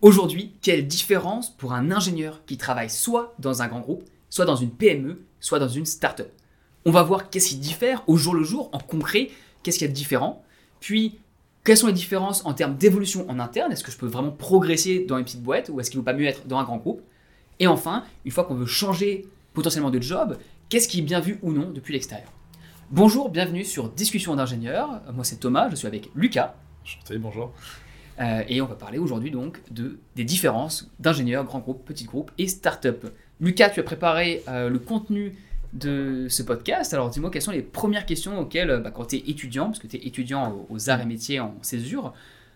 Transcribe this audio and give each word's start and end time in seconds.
Aujourd'hui, 0.00 0.52
quelle 0.62 0.86
différence 0.86 1.50
pour 1.50 1.72
un 1.72 1.90
ingénieur 1.90 2.44
qui 2.46 2.56
travaille 2.56 2.88
soit 2.88 3.34
dans 3.40 3.62
un 3.62 3.66
grand 3.66 3.80
groupe, 3.80 4.04
soit 4.30 4.44
dans 4.44 4.54
une 4.54 4.70
PME, 4.70 5.20
soit 5.40 5.58
dans 5.58 5.68
une 5.68 5.86
start-up? 5.86 6.30
On 6.84 6.92
va 6.92 7.02
voir 7.02 7.30
qu'est-ce 7.30 7.48
qui 7.48 7.56
diffère 7.56 8.04
au 8.06 8.16
jour 8.16 8.32
le 8.32 8.44
jour, 8.44 8.70
en 8.72 8.78
concret, 8.78 9.28
qu'est-ce 9.62 9.76
qu'il 9.76 9.88
y 9.88 9.90
a 9.90 9.92
de 9.92 9.96
différent. 9.96 10.44
Puis, 10.78 11.18
quelles 11.64 11.76
sont 11.76 11.88
les 11.88 11.92
différences 11.92 12.46
en 12.46 12.54
termes 12.54 12.76
d'évolution 12.76 13.28
en 13.28 13.40
interne? 13.40 13.72
Est-ce 13.72 13.82
que 13.82 13.90
je 13.90 13.96
peux 13.96 14.06
vraiment 14.06 14.30
progresser 14.30 15.04
dans 15.04 15.18
une 15.18 15.24
petite 15.24 15.42
boîte 15.42 15.68
ou 15.68 15.80
est-ce 15.80 15.90
qu'il 15.90 15.98
ne 15.98 16.02
vaut 16.02 16.06
pas 16.06 16.12
mieux 16.12 16.26
être 16.26 16.46
dans 16.46 16.58
un 16.58 16.64
grand 16.64 16.76
groupe? 16.76 17.02
Et 17.58 17.66
enfin, 17.66 18.04
une 18.24 18.30
fois 18.30 18.44
qu'on 18.44 18.54
veut 18.54 18.66
changer 18.66 19.26
potentiellement 19.52 19.90
de 19.90 20.00
job, 20.00 20.38
qu'est-ce 20.68 20.86
qui 20.86 21.00
est 21.00 21.02
bien 21.02 21.18
vu 21.18 21.40
ou 21.42 21.52
non 21.52 21.70
depuis 21.70 21.92
l'extérieur? 21.92 22.30
Bonjour, 22.92 23.30
bienvenue 23.30 23.64
sur 23.64 23.88
Discussion 23.88 24.36
d'ingénieurs. 24.36 25.02
Moi 25.12 25.24
c'est 25.24 25.40
Thomas, 25.40 25.68
je 25.70 25.74
suis 25.74 25.88
avec 25.88 26.08
Lucas. 26.14 26.54
Enchanté, 26.84 27.18
bonjour. 27.18 27.52
Euh, 28.20 28.42
et 28.48 28.60
on 28.60 28.66
va 28.66 28.74
parler 28.74 28.98
aujourd'hui 28.98 29.30
donc 29.30 29.60
de, 29.70 29.98
des 30.16 30.24
différences 30.24 30.90
d'ingénieurs, 30.98 31.44
grands 31.44 31.60
groupes, 31.60 31.84
petits 31.84 32.04
groupes 32.04 32.30
et 32.38 32.48
start-up. 32.48 33.06
Lucas, 33.40 33.70
tu 33.70 33.80
as 33.80 33.84
préparé 33.84 34.42
euh, 34.48 34.68
le 34.68 34.78
contenu 34.78 35.36
de 35.72 36.26
ce 36.28 36.42
podcast. 36.42 36.92
Alors 36.94 37.10
dis-moi 37.10 37.30
quelles 37.30 37.42
sont 37.42 37.52
les 37.52 37.62
premières 37.62 38.06
questions 38.06 38.38
auxquelles, 38.40 38.80
bah, 38.82 38.90
quand 38.90 39.06
tu 39.06 39.16
es 39.16 39.30
étudiant, 39.30 39.66
parce 39.66 39.78
que 39.78 39.86
tu 39.86 39.96
es 39.96 40.06
étudiant 40.06 40.66
aux, 40.68 40.90
arts 40.90 41.02
et 41.02 41.06
métiers 41.06 41.38
en 41.38 41.54
césure, 41.62 42.12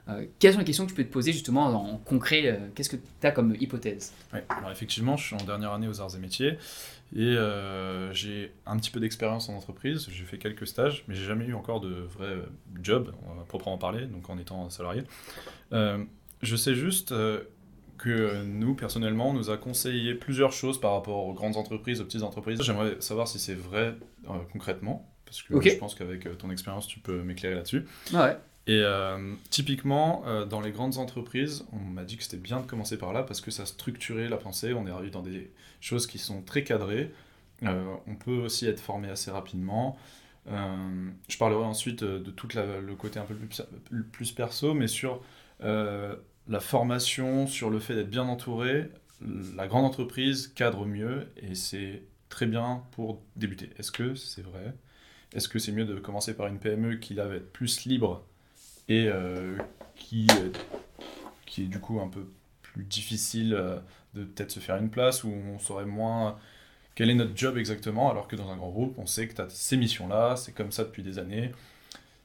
euh, 0.09 0.25
quelles 0.41 0.55
sont 0.55 0.59
les 0.59 0.65
questions 0.65 0.85
que 0.85 0.91
tu 0.91 0.97
peux 0.97 1.05
te 1.05 1.13
poser 1.13 1.33
justement 1.33 1.67
en 1.67 1.99
concret 1.99 2.59
Qu'est-ce 2.75 2.91
que 2.91 2.97
tu 2.97 3.27
as 3.27 3.31
comme 3.31 3.55
hypothèse? 3.61 4.13
Oui, 4.33 4.41
alors 4.49 4.73
effectivement, 4.73 5.17
je 5.17 5.27
suis 5.27 5.37
en 5.37 5.45
dernière 5.45 5.73
année 5.73 5.87
aux 5.87 6.01
arts 6.01 6.17
et 6.17 6.19
métiers 6.19 6.59
et 7.15 7.37
j'ai 8.13 8.53
un 8.67 8.77
petit 8.77 8.91
peu 8.91 9.01
d'expérience 9.01 9.49
en 9.49 9.55
entreprise. 9.55 10.09
J'ai 10.11 10.25
fait 10.25 10.39
quelques 10.39 10.67
stages, 10.67 11.05
mais 11.09 11.15
j'ai 11.15 11.25
jamais 11.25 11.45
eu 11.47 11.55
encore 11.55 11.81
de 11.81 11.91
vrai 11.91 12.37
job, 12.83 13.13
proprement 13.49 13.79
parler, 13.79 14.07
donc 14.07 14.31
en 14.31 14.39
étant 14.39 14.69
salarié. 14.71 15.03
je 15.71 16.57
sais 16.57 16.75
juste 16.75 17.15
que 18.03 18.43
nous, 18.43 18.75
personnellement, 18.75 19.31
on 19.31 19.33
nous 19.33 19.51
a 19.51 19.57
conseillé 19.57 20.15
plusieurs 20.15 20.53
choses 20.53 20.81
par 20.81 20.95
rapport 20.95 21.25
aux 21.27 21.33
grandes 21.33 21.57
entreprises, 21.57 22.01
aux 22.01 22.05
petites 22.05 22.25
entreprises. 22.25 22.61
J'aimerais 22.61 22.97
savoir 23.01 23.29
si 23.29 23.39
c'est 23.39 23.55
vrai 23.55 23.95
euh, 24.29 24.39
concrètement, 24.53 25.09
parce 25.25 25.41
que 25.43 25.61
je 25.61 25.77
pense 25.77 25.95
qu'avec 25.95 26.27
euh, 26.27 26.35
ton 26.35 26.51
expérience, 26.51 26.89
tu 26.89 26.99
peux 26.99 27.23
m'éclairer 27.23 27.55
là-dessus. 27.55 27.85
Ouais. 28.13 28.37
Et 28.67 28.81
euh, 28.81 29.35
typiquement, 29.51 30.25
dans 30.49 30.61
les 30.61 30.71
grandes 30.71 30.99
entreprises, 30.99 31.65
on 31.73 31.79
m'a 31.79 32.05
dit 32.05 32.17
que 32.17 32.23
c'était 32.23 32.37
bien 32.37 32.61
de 32.61 32.67
commencer 32.67 32.97
par 32.97 33.13
là 33.13 33.23
parce 33.25 33.41
que 33.41 33.51
ça 33.51 33.67
structurait 33.67 34.29
la 34.29 34.37
pensée, 34.37 34.73
on 34.73 34.87
est 34.87 34.91
arrivé 34.91 35.11
dans 35.11 35.23
des 35.23 35.51
choses 35.81 36.07
qui 36.07 36.19
sont 36.19 36.43
très 36.43 36.63
cadrées, 36.63 37.13
on 37.63 38.15
peut 38.19 38.37
aussi 38.37 38.67
être 38.67 38.81
formé 38.81 39.09
assez 39.09 39.33
rapidement. 39.33 39.99
je 40.47 41.39
parlerai 41.39 41.65
ensuite 41.65 42.05
de 42.05 42.31
tout 42.31 42.49
le 42.55 42.95
côté 42.95 43.19
un 43.19 43.25
peu 43.25 43.35
plus, 43.35 43.63
plus 44.13 44.31
perso, 44.33 44.75
mais 44.75 44.87
sur 44.87 45.21
la 45.61 46.61
formation, 46.61 47.49
sur 47.49 47.69
le 47.69 47.81
fait 47.81 47.97
d'être 47.97 48.11
bien 48.11 48.25
entouré, 48.29 48.89
la 49.57 49.67
grande 49.67 49.85
entreprise 49.85 50.49
cadre 50.49 50.87
mieux 50.87 51.29
et 51.37 51.55
c'est 51.55 52.03
très 52.29 52.47
bien 52.47 52.83
pour 52.93 53.23
débuter. 53.37 53.71
Est-ce 53.79 53.93
que 53.93 54.15
c'est 54.15 54.43
vrai? 54.43 54.75
Est-ce 55.33 55.49
que 55.49 55.59
c'est 55.59 55.73
mieux 55.73 55.85
de 55.85 55.99
commencer 55.99 56.37
par 56.37 56.47
une 56.47 56.59
PME 56.59 56.97
qui 56.97 57.15
va 57.15 57.25
être 57.35 57.53
plus 57.53 57.85
libre? 57.85 58.27
Et 58.89 59.07
euh, 59.09 59.57
qui, 59.97 60.27
qui 61.47 61.65
est 61.65 61.67
du 61.67 61.81
coup 61.81 62.01
un 62.01 62.09
peu 62.09 62.27
plus 62.63 62.85
difficile 62.85 63.55
euh, 63.55 63.79
de 64.15 64.25
peut-être 64.25 64.51
se 64.51 64.61
faire 64.61 64.77
une 64.77 64.91
place 64.91 65.25
où 65.25 65.29
on 65.31 65.59
saurait 65.59 65.85
moins 65.85 66.39
quel 66.95 67.09
est 67.09 67.15
notre 67.15 67.37
job 67.37 67.57
exactement 67.57 68.11
alors 68.11 68.29
que 68.29 68.37
dans 68.37 68.51
un 68.51 68.57
grand 68.57 68.71
groupe 68.71 68.99
on 68.99 69.07
sait 69.07 69.29
que 69.29 69.35
tu 69.35 69.41
as 69.41 69.49
ces 69.49 69.77
missions-là, 69.77 70.37
c'est 70.37 70.53
comme 70.53 70.73
ça 70.73 70.85
depuis 70.85 71.03
des 71.03 71.19
années, 71.19 71.53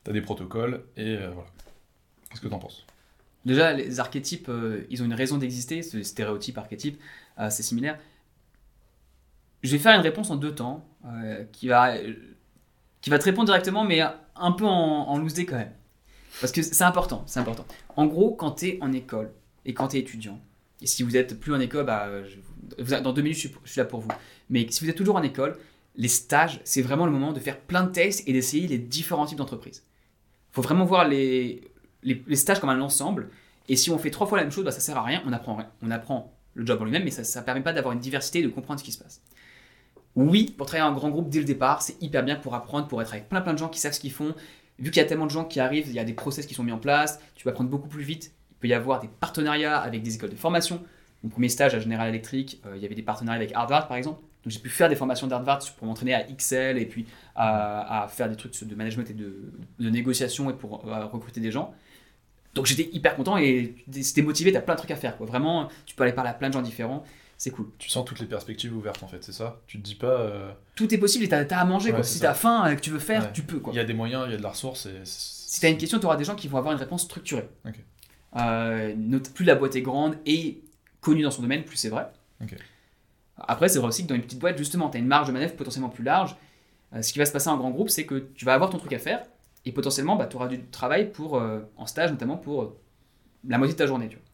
tu 0.03 0.09
as 0.09 0.13
des 0.13 0.21
protocoles 0.21 0.83
et 0.97 1.17
euh, 1.17 1.29
voilà. 1.31 1.49
Qu'est-ce 2.29 2.41
que 2.41 2.47
tu 2.47 2.53
en 2.53 2.59
penses? 2.59 2.85
Déjà, 3.47 3.71
les 3.71 4.01
archétypes, 4.01 4.49
euh, 4.49 4.85
ils 4.89 5.01
ont 5.01 5.05
une 5.05 5.13
raison 5.13 5.37
d'exister, 5.37 5.81
ce 5.81 6.03
stéréotype, 6.03 6.57
archétype, 6.57 7.01
euh, 7.39 7.49
c'est 7.49 7.63
similaire. 7.63 7.97
Je 9.63 9.71
vais 9.71 9.77
faire 9.77 9.95
une 9.95 10.01
réponse 10.01 10.29
en 10.31 10.35
deux 10.35 10.53
temps, 10.53 10.85
euh, 11.05 11.45
qui, 11.53 11.69
va, 11.69 11.93
qui 12.99 13.09
va 13.09 13.19
te 13.19 13.23
répondre 13.23 13.45
directement, 13.45 13.85
mais 13.85 14.01
un 14.01 14.51
peu 14.51 14.65
en, 14.65 15.17
loose 15.17 15.33
quand 15.45 15.55
même. 15.55 15.71
Parce 16.41 16.51
que 16.51 16.61
c'est 16.61 16.83
important, 16.83 17.23
c'est 17.25 17.39
important. 17.39 17.65
En 17.95 18.05
gros, 18.05 18.35
quand 18.35 18.51
tu 18.51 18.67
es 18.67 18.77
en 18.81 18.91
école 18.91 19.31
et 19.65 19.73
quand 19.73 19.89
tu 19.89 19.97
es 19.97 19.99
étudiant, 19.99 20.39
et 20.81 20.87
si 20.87 21.03
vous 21.03 21.17
êtes 21.17 21.39
plus 21.39 21.53
en 21.53 21.59
école, 21.59 21.85
bah, 21.85 22.09
dans 23.01 23.13
deux 23.13 23.21
minutes, 23.21 23.37
je 23.37 23.47
suis, 23.65 23.79
là 23.79 23.85
pour 23.85 24.01
vous. 24.01 24.09
Mais 24.49 24.67
si 24.69 24.83
vous 24.83 24.89
êtes 24.89 24.95
toujours 24.95 25.15
en 25.15 25.23
école, 25.23 25.57
les 25.95 26.07
stages, 26.07 26.61
c'est 26.63 26.81
vraiment 26.81 27.05
le 27.05 27.11
moment 27.11 27.33
de 27.33 27.39
faire 27.39 27.59
plein 27.59 27.83
de 27.83 27.91
tests 27.91 28.27
et 28.27 28.33
d'essayer 28.33 28.67
les 28.67 28.77
différents 28.77 29.25
types 29.25 29.39
d'entreprises. 29.39 29.83
Il 30.51 30.55
faut 30.55 30.61
vraiment 30.61 30.85
voir 30.85 31.07
les, 31.07 31.71
les, 32.03 32.35
stages 32.35 32.59
comme 32.59 32.69
un 32.69 32.81
ensemble. 32.81 33.29
Et 33.67 33.75
si 33.75 33.89
on 33.89 33.97
fait 33.97 34.11
trois 34.11 34.27
fois 34.27 34.37
la 34.37 34.43
même 34.43 34.51
chose, 34.51 34.63
bah, 34.63 34.71
ça 34.71 34.79
sert 34.79 34.97
à 34.97 35.03
rien. 35.03 35.23
On 35.25 35.33
apprend, 35.33 35.57
on 35.81 35.91
apprend 35.91 36.37
le 36.53 36.65
job 36.65 36.81
en 36.81 36.85
lui-même, 36.85 37.03
mais 37.03 37.11
ça 37.11 37.39
ne 37.39 37.45
permet 37.45 37.61
pas 37.61 37.73
d'avoir 37.73 37.93
une 37.93 37.99
diversité 37.99 38.39
et 38.39 38.43
de 38.43 38.49
comprendre 38.49 38.79
ce 38.79 38.85
qui 38.85 38.91
se 38.91 38.99
passe. 38.99 39.21
Oui, 40.15 40.53
pour 40.57 40.65
travailler 40.65 40.89
en 40.89 40.93
grand 40.95 41.09
groupe 41.09 41.29
dès 41.29 41.39
le 41.39 41.45
départ, 41.45 41.81
c'est 41.81 42.01
hyper 42.01 42.23
bien 42.23 42.35
pour 42.35 42.55
apprendre, 42.55 42.87
pour 42.87 43.01
être 43.01 43.13
avec 43.13 43.29
plein 43.29 43.41
plein 43.41 43.53
de 43.53 43.59
gens 43.59 43.69
qui 43.69 43.79
savent 43.79 43.93
ce 43.93 43.99
qu'ils 43.99 44.11
font. 44.11 44.33
Vu 44.79 44.91
qu'il 44.91 45.01
y 45.01 45.05
a 45.05 45.07
tellement 45.07 45.25
de 45.25 45.31
gens 45.31 45.45
qui 45.45 45.59
arrivent, 45.59 45.87
il 45.87 45.93
y 45.93 45.99
a 45.99 46.03
des 46.03 46.13
process 46.13 46.45
qui 46.45 46.53
sont 46.53 46.63
mis 46.63 46.71
en 46.71 46.77
place, 46.77 47.19
tu 47.35 47.45
vas 47.45 47.51
apprendre 47.51 47.69
beaucoup 47.69 47.87
plus 47.87 48.03
vite. 48.03 48.31
Il 48.51 48.55
peut 48.59 48.67
y 48.67 48.73
avoir 48.73 48.99
des 48.99 49.07
partenariats 49.07 49.77
avec 49.77 50.03
des 50.03 50.15
écoles 50.15 50.29
de 50.29 50.35
formation. 50.35 50.83
Mon 51.23 51.29
premier 51.29 51.49
stage 51.49 51.73
à 51.73 51.79
General 51.79 52.07
Electric, 52.07 52.61
euh, 52.65 52.73
il 52.75 52.81
y 52.81 52.85
avait 52.85 52.95
des 52.95 53.01
partenariats 53.01 53.41
avec 53.41 53.53
Harvard 53.55 53.87
par 53.87 53.97
exemple. 53.97 54.21
Donc 54.43 54.53
j'ai 54.53 54.59
pu 54.59 54.69
faire 54.69 54.87
des 54.87 54.95
formations 54.95 55.27
d'Harvard 55.27 55.59
pour 55.77 55.87
m'entraîner 55.87 56.13
à 56.13 56.29
Excel 56.29 56.77
et 56.77 56.85
puis 56.85 57.05
à, 57.35 58.07
faire 58.09 58.29
des 58.29 58.35
trucs 58.35 58.63
de 58.63 58.75
management 58.75 59.09
et 59.09 59.13
de, 59.13 59.89
négociation 59.89 60.49
et 60.49 60.53
pour 60.53 60.87
euh, 60.87 61.05
recruter 61.05 61.41
des 61.41 61.51
gens. 61.51 61.73
Donc 62.53 62.65
j'étais 62.65 62.89
hyper 62.93 63.15
content 63.15 63.37
et 63.37 63.75
c'était 64.01 64.21
motivé, 64.21 64.51
tu 64.51 64.57
as 64.57 64.61
plein 64.61 64.75
de 64.75 64.79
trucs 64.79 64.91
à 64.91 64.95
faire. 64.95 65.17
Quoi. 65.17 65.27
Vraiment, 65.27 65.67
tu 65.85 65.95
peux 65.95 66.03
aller 66.03 66.13
parler 66.13 66.29
à 66.29 66.33
plein 66.33 66.47
de 66.47 66.53
gens 66.53 66.61
différents. 66.61 67.03
C'est 67.37 67.51
cool. 67.51 67.67
Tu 67.77 67.89
sens 67.89 68.03
toutes 68.03 68.19
les 68.19 68.25
perspectives 68.25 68.75
ouvertes 68.75 69.03
en 69.03 69.07
fait, 69.07 69.23
c'est 69.23 69.31
ça? 69.31 69.61
Tu 69.67 69.77
te 69.77 69.83
dis 69.83 69.93
pas. 69.93 70.07
Euh, 70.07 70.51
Tout 70.75 70.91
est 70.91 70.97
possible 70.97 71.23
et 71.23 71.27
tu 71.27 71.35
as, 71.35 71.59
à 71.59 71.65
manger. 71.65 71.91
quoi. 71.91 72.01
Si 72.03 72.19
tu 72.19 72.25
as 72.25 72.33
faim 72.33 72.65
et 72.65 72.75
que 72.75 72.81
tu 72.81 72.89
veux 72.89 72.99
faire, 72.99 73.31
tu 73.31 73.43
peux. 73.43 73.59
Quoi. 73.59 73.73
Il 73.73 73.75
y 73.75 73.79
a 73.79 73.83
des 73.83 73.93
moyens, 73.93 74.23
il 74.27 74.31
y 74.31 74.33
a 74.33 74.37
de 74.37 74.43
la 74.43 74.49
ressource. 74.49 74.87
Et 74.87 75.01
si 75.03 75.59
tu 75.59 75.65
as 75.67 75.69
une 75.69 75.77
question, 75.77 75.99
tu 75.99 76.07
auras 76.07 76.15
des 76.15 76.23
gens 76.23 76.35
qui 76.35 76.47
vont 76.47 76.57
avoir 76.57 76.73
une 76.73 76.79
réponse 76.79 77.03
structurée. 77.03 77.47
Euh, 78.35 79.19
plus 79.35 79.45
la 79.45 79.55
boîte 79.55 79.75
est 79.75 79.81
grande 79.81 80.17
et 80.25 80.63
connue 80.99 81.21
dans 81.21 81.31
son 81.31 81.43
domaine, 81.43 81.63
plus 81.63 81.77
c'est 81.77 81.89
vrai. 81.89 82.07
Après, 83.37 83.69
c'est 83.69 83.77
vrai 83.77 83.89
aussi 83.89 84.03
que 84.03 84.09
dans 84.09 84.15
une 84.15 84.23
petite 84.23 84.39
boîte, 84.39 84.57
justement, 84.57 84.89
tu 84.89 84.97
as 84.97 84.99
une 84.99 85.05
marge 85.05 85.27
de 85.27 85.31
manœuvre 85.31 85.55
potentiellement 85.55 85.89
plus 85.89 86.03
large. 86.03 86.35
Euh, 86.95 87.03
ce 87.03 87.13
qui 87.13 87.19
va 87.19 87.25
se 87.25 87.31
passer 87.31 87.49
en 87.49 87.57
grand 87.57 87.69
groupe, 87.69 87.89
c'est 87.89 88.07
que 88.07 88.15
tu 88.33 88.45
vas 88.45 88.55
avoir 88.55 88.71
ton 88.71 88.79
truc 88.79 88.93
à 88.93 88.99
faire 88.99 89.23
et 89.65 89.71
potentiellement, 89.71 90.15
bah, 90.15 90.25
tu 90.25 90.37
auras 90.37 90.47
du 90.47 90.63
travail 90.63 91.11
pour, 91.11 91.39
en 91.75 91.85
stage, 91.85 92.09
notamment 92.09 92.37
pour 92.37 92.73
la 93.47 93.59
moitié 93.59 93.73
de 93.73 93.77
ta 93.77 93.85
journée. 93.85 94.07
Tu 94.07 94.15
vois. 94.15 94.25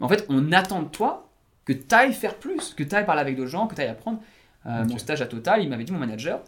Mais 0.00 0.06
en 0.06 0.08
fait, 0.08 0.26
on 0.28 0.50
attend 0.50 0.82
de 0.82 0.88
toi 0.88 1.30
que 1.64 1.72
tu 1.72 1.94
ailles 1.94 2.12
faire 2.12 2.38
plus, 2.38 2.74
que 2.74 2.82
tu 2.82 2.94
ailles 2.94 3.06
parler 3.06 3.20
avec 3.20 3.36
d'autres 3.36 3.50
gens, 3.50 3.66
que 3.66 3.74
tu 3.74 3.80
ailles 3.80 3.88
apprendre. 3.88 4.20
Euh, 4.66 4.84
mon 4.84 4.98
stage 4.98 5.20
à 5.20 5.26
Total, 5.26 5.62
il 5.62 5.68
m'avait 5.68 5.84
dit, 5.84 5.92
mon 5.92 5.98
manager, 5.98 6.42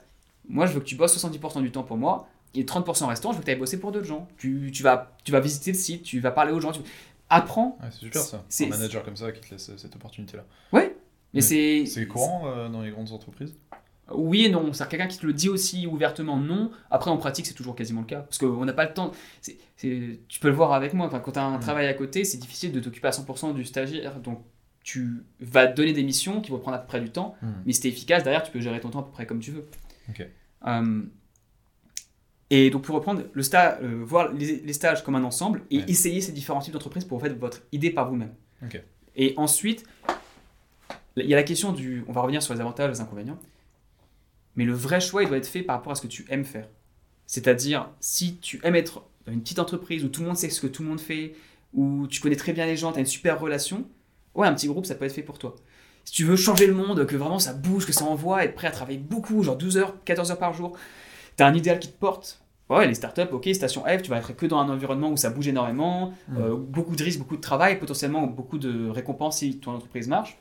moi, 0.49 0.67
je 0.67 0.73
veux 0.73 0.81
que 0.81 0.87
tu 0.87 0.95
bosses 0.95 1.17
70% 1.17 1.63
du 1.63 1.71
temps 1.71 1.83
pour 1.83 1.97
moi, 1.97 2.29
et 2.55 2.65
30% 2.65 3.07
restant, 3.07 3.33
je 3.33 3.37
veux 3.37 3.41
que 3.41 3.47
tu 3.47 3.51
ailles 3.51 3.59
bosser 3.59 3.79
pour 3.79 3.93
d'autres 3.93 4.07
gens. 4.07 4.27
Tu, 4.39 4.71
tu, 4.73 4.83
vas, 4.83 5.15
tu 5.25 5.33
vas 5.33 5.41
visiter 5.41 5.73
le 5.73 5.79
site, 5.79 6.03
tu 6.03 6.21
vas 6.21 6.31
parler 6.31 6.53
aux 6.53 6.61
gens. 6.61 6.73
Tu... 6.73 6.81
Apprends. 7.29 7.77
c'est 7.91 7.99
super 7.99 8.23
ça. 8.23 8.45
C'est 8.49 8.67
un 8.67 8.71
manager 8.71 9.05
comme 9.05 9.17
ça 9.17 9.33
qui 9.33 9.41
te 9.41 9.51
laisse 9.51 9.77
cette 9.77 9.97
opportunité-là. 9.97 10.45
Ouais. 10.73 10.97
Mais 11.35 11.41
c'est. 11.41 11.85
C'est 11.85 12.07
courant 12.07 12.69
dans 12.69 12.83
les 12.83 12.91
grandes 12.91 13.11
entreprises? 13.13 13.55
Oui 14.13 14.45
et 14.45 14.49
non. 14.49 14.73
C'est 14.73 14.89
quelqu'un 14.89 15.09
qui 15.09 15.19
te 15.19 15.27
le 15.27 15.33
dit 15.33 15.49
aussi 15.49 15.87
ouvertement 15.87 16.37
non. 16.37 16.71
Après, 16.91 17.11
en 17.11 17.17
pratique, 17.17 17.47
c'est 17.47 17.55
toujours 17.55 17.75
quasiment 17.75 18.03
le 18.03 18.07
cas. 18.07 18.21
Parce 18.21 18.39
qu'on 18.39 18.65
n'a 18.65 18.73
pas 18.73 18.85
le 18.85 18.95
temps. 18.95 19.11
tu 19.43 20.19
peux 20.41 20.49
le 20.49 20.55
voir 20.55 20.73
avec 20.73 20.95
moi. 20.95 21.09
quand 21.11 21.33
tu 21.33 21.39
as 21.39 21.45
un 21.45 21.59
travail 21.59 21.89
à 21.89 21.95
côté, 21.95 22.25
c'est 22.25 22.39
difficile 22.39 22.73
de 22.73 22.81
t'occuper 22.81 23.09
à 23.09 23.11
100% 23.11 23.55
du 23.55 23.65
stagiaire. 23.65 24.21
Donc, 24.21 24.45
tu 24.87 25.25
vas 25.41 25.67
donner 25.67 25.93
des 25.93 26.05
missions 26.05 26.41
qui 26.41 26.53
vont 26.53 26.61
prendre 26.61 26.77
à 26.77 26.81
peu 26.81 26.87
près 26.87 27.01
du 27.01 27.11
temps. 27.11 27.35
Mais 27.67 27.73
si 27.73 27.81
tu 27.81 27.89
efficace, 27.89 28.23
derrière, 28.23 28.45
tu 28.45 28.53
peux 28.53 28.61
gérer 28.61 28.81
ton 28.81 28.89
temps 28.89 29.01
à 29.01 29.03
peu 29.03 29.11
près 29.11 29.27
comme 29.27 29.41
tu 29.41 29.51
veux. 29.51 29.67
Euh, 30.65 31.03
et 32.51 32.71
donc, 32.71 32.83
pour 32.83 32.95
reprendre, 32.95 33.25
le 33.33 33.43
stage, 33.43 33.79
euh, 33.83 34.05
voir 34.05 34.33
les, 34.33 34.73
stages 34.73 35.03
comme 35.03 35.17
un 35.17 35.25
ensemble 35.25 35.63
et 35.73 35.79
essayer 35.89 36.21
ces 36.21 36.31
différents 36.31 36.61
types 36.61 36.73
d'entreprises 36.73 37.05
pour 37.05 37.21
faire 37.21 37.35
votre 37.35 37.63
idée 37.73 37.91
par 37.91 38.09
vous-même. 38.09 38.33
Et 39.17 39.35
ensuite, 39.37 39.85
il 41.17 41.27
y 41.27 41.35
a 41.35 41.37
la 41.37 41.43
question 41.43 41.73
du. 41.73 42.05
On 42.07 42.13
va 42.13 42.21
revenir 42.21 42.41
sur 42.41 42.55
les 42.55 42.61
avantages 42.61 42.89
et 42.89 42.93
les 42.93 43.01
inconvénients. 43.01 43.41
Mais 44.55 44.65
le 44.65 44.73
vrai 44.73 45.01
choix, 45.01 45.25
il 45.25 45.29
doit 45.29 45.39
être 45.39 45.49
fait 45.49 45.63
par 45.63 45.77
rapport 45.77 45.93
à 45.93 45.95
ce 45.97 46.03
que 46.03 46.07
tu 46.07 46.25
aimes 46.29 46.45
faire. 46.45 46.69
C'est-à-dire, 47.27 47.91
si 47.99 48.37
tu 48.37 48.61
aimes 48.63 48.77
être 48.77 49.03
dans 49.27 49.33
une 49.33 49.43
petite 49.43 49.59
entreprise 49.59 50.05
où 50.05 50.09
tout 50.09 50.21
le 50.21 50.29
monde 50.29 50.37
sait 50.37 50.49
ce 50.49 50.61
que 50.61 50.69
tout 50.69 50.85
le 50.85 50.89
monde 50.91 51.01
fait, 51.01 51.35
où 51.75 52.07
tu 52.07 52.21
connais 52.21 52.37
très 52.37 52.53
bien 52.53 52.67
les 52.67 52.77
gens, 52.77 52.93
tu 52.93 52.99
as 52.99 53.01
une 53.01 53.07
super 53.07 53.41
relation, 53.41 53.89
ouais, 54.37 54.47
un 54.47 54.55
petit 54.55 54.69
groupe, 54.69 54.87
ça 54.87 54.95
peut 54.95 55.05
être 55.05 55.13
fait 55.13 55.23
pour 55.23 55.39
toi. 55.39 55.55
Si 56.05 56.13
tu 56.13 56.25
veux 56.25 56.37
changer 56.37 56.67
le 56.67 56.75
monde, 56.75 57.05
que 57.07 57.17
vraiment 57.17 57.41
ça 57.41 57.53
bouge, 57.53 57.85
que 57.85 57.93
ça 57.93 58.05
envoie, 58.05 58.45
être 58.45 58.55
prêt 58.55 58.69
à 58.69 58.71
travailler 58.71 58.99
beaucoup, 58.99 59.43
genre 59.43 59.57
12 59.57 59.77
heures, 59.79 59.95
14 60.05 60.31
heures 60.31 60.39
par 60.39 60.55
jour, 60.55 60.77
tu 61.37 61.43
as 61.43 61.47
un 61.47 61.55
idéal 61.55 61.81
qui 61.81 61.89
te 61.89 61.99
porte. 61.99 62.41
Ouais, 62.69 62.87
les 62.87 62.95
startups, 62.95 63.33
ok, 63.33 63.49
station 63.55 63.85
F, 63.85 64.03
tu 64.03 64.11
vas 64.11 64.19
être 64.19 64.35
que 64.35 64.47
dans 64.47 64.59
un 64.59 64.69
environnement 64.69 65.11
où 65.11 65.17
ça 65.17 65.31
bouge 65.31 65.47
énormément, 65.47 66.13
mmh. 66.29 66.37
euh, 66.39 66.57
beaucoup 66.57 66.97
de 66.97 67.03
risques, 67.03 67.21
beaucoup 67.21 67.37
de 67.37 67.41
travail, 67.41 67.79
potentiellement 67.79 68.27
beaucoup 68.27 68.59
de 68.59 68.89
récompenses 68.89 69.39
si 69.39 69.59
ton 69.59 69.73
entreprise 69.73 70.09
marche. 70.09 70.37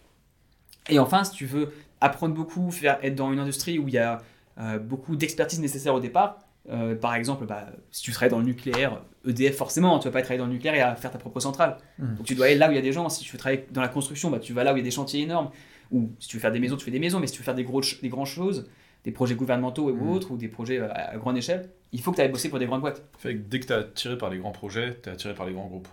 Et 0.89 0.99
enfin, 0.99 1.23
si 1.23 1.31
tu 1.31 1.45
veux 1.45 1.71
apprendre 2.01 2.33
beaucoup, 2.33 2.71
faire, 2.71 2.99
être 3.03 3.15
dans 3.15 3.31
une 3.31 3.39
industrie 3.39 3.79
où 3.79 3.87
il 3.87 3.93
y 3.93 3.99
a 3.99 4.21
euh, 4.59 4.79
beaucoup 4.79 5.15
d'expertise 5.15 5.59
nécessaire 5.59 5.93
au 5.93 5.99
départ, 5.99 6.39
Euh, 6.69 6.95
par 6.95 7.15
exemple, 7.15 7.45
bah, 7.45 7.67
si 7.91 8.01
tu 8.01 8.11
travailles 8.11 8.31
dans 8.31 8.39
le 8.39 8.45
nucléaire, 8.45 9.01
EDF 9.27 9.55
forcément, 9.55 9.99
tu 9.99 10.07
vas 10.07 10.11
pas 10.11 10.21
travailler 10.21 10.39
dans 10.39 10.47
le 10.47 10.53
nucléaire 10.53 10.75
et 10.75 10.81
à 10.81 10.95
faire 10.95 11.11
ta 11.11 11.19
propre 11.19 11.39
centrale. 11.39 11.77
Mm. 11.99 12.15
Donc 12.15 12.25
tu 12.25 12.35
dois 12.35 12.47
aller 12.47 12.55
là 12.55 12.67
où 12.67 12.71
il 12.71 12.75
y 12.75 12.79
a 12.79 12.81
des 12.81 12.91
gens. 12.91 13.07
Si 13.09 13.23
tu 13.23 13.31
veux 13.31 13.37
travailler 13.37 13.65
dans 13.71 13.81
la 13.81 13.87
construction, 13.87 14.31
bah, 14.31 14.39
tu 14.39 14.53
vas 14.53 14.63
là 14.63 14.73
où 14.73 14.77
il 14.77 14.79
y 14.79 14.81
a 14.81 14.83
des 14.83 14.91
chantiers 14.91 15.21
énormes. 15.21 15.51
Ou 15.91 16.11
si 16.19 16.27
tu 16.27 16.37
veux 16.37 16.41
faire 16.41 16.51
des 16.51 16.59
maisons, 16.59 16.77
tu 16.77 16.85
fais 16.85 16.91
des 16.91 16.99
maisons. 16.99 17.19
Mais 17.19 17.27
si 17.27 17.33
tu 17.33 17.39
veux 17.39 17.45
faire 17.45 17.55
des, 17.55 17.63
gros, 17.63 17.81
des 18.01 18.09
grandes 18.09 18.25
choses, 18.25 18.67
des 19.03 19.11
projets 19.11 19.35
gouvernementaux 19.35 19.89
ou 19.89 19.95
Mm. 19.95 20.09
autres, 20.09 20.31
ou 20.31 20.37
des 20.37 20.47
projets 20.47 20.79
euh, 20.79 20.89
à, 20.89 21.11
à 21.11 21.17
grande 21.17 21.37
échelle, 21.37 21.69
il 21.91 22.01
faut 22.01 22.11
que 22.11 22.15
tu 22.15 22.21
ailles 22.21 22.31
bosser 22.31 22.49
pour 22.49 22.59
des 22.59 22.65
grandes 22.65 22.81
boîtes. 22.81 23.03
Fait 23.17 23.35
que 23.35 23.39
dès 23.39 23.59
que 23.59 23.67
tu 23.67 23.73
es 23.73 23.75
attiré 23.75 24.17
par 24.17 24.29
les 24.29 24.39
grands 24.39 24.51
projets, 24.51 24.99
tu 25.01 25.09
es 25.09 25.11
attiré 25.11 25.33
par 25.35 25.45
les 25.45 25.53
grands 25.53 25.67
groupes. 25.67 25.87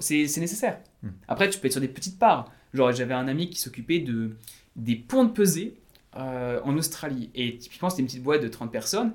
C'est 0.00 0.40
nécessaire. 0.40 0.78
Hmm. 1.02 1.08
Après, 1.26 1.48
tu 1.48 1.58
peux 1.58 1.66
être 1.66 1.72
sur 1.72 1.80
des 1.80 1.88
petites 1.88 2.18
parts. 2.18 2.52
Genre, 2.74 2.92
j'avais 2.92 3.14
un 3.14 3.28
ami 3.28 3.48
qui 3.48 3.58
s'occupait 3.58 4.00
de, 4.00 4.36
des 4.76 4.96
ponts 4.96 5.24
de 5.24 5.30
pesée 5.30 5.80
euh, 6.16 6.60
en 6.64 6.76
Australie. 6.76 7.30
Et 7.34 7.56
typiquement, 7.56 7.88
c'était 7.90 8.02
une 8.02 8.08
petite 8.08 8.22
boîte 8.22 8.42
de 8.42 8.48
30 8.48 8.70
personnes. 8.70 9.12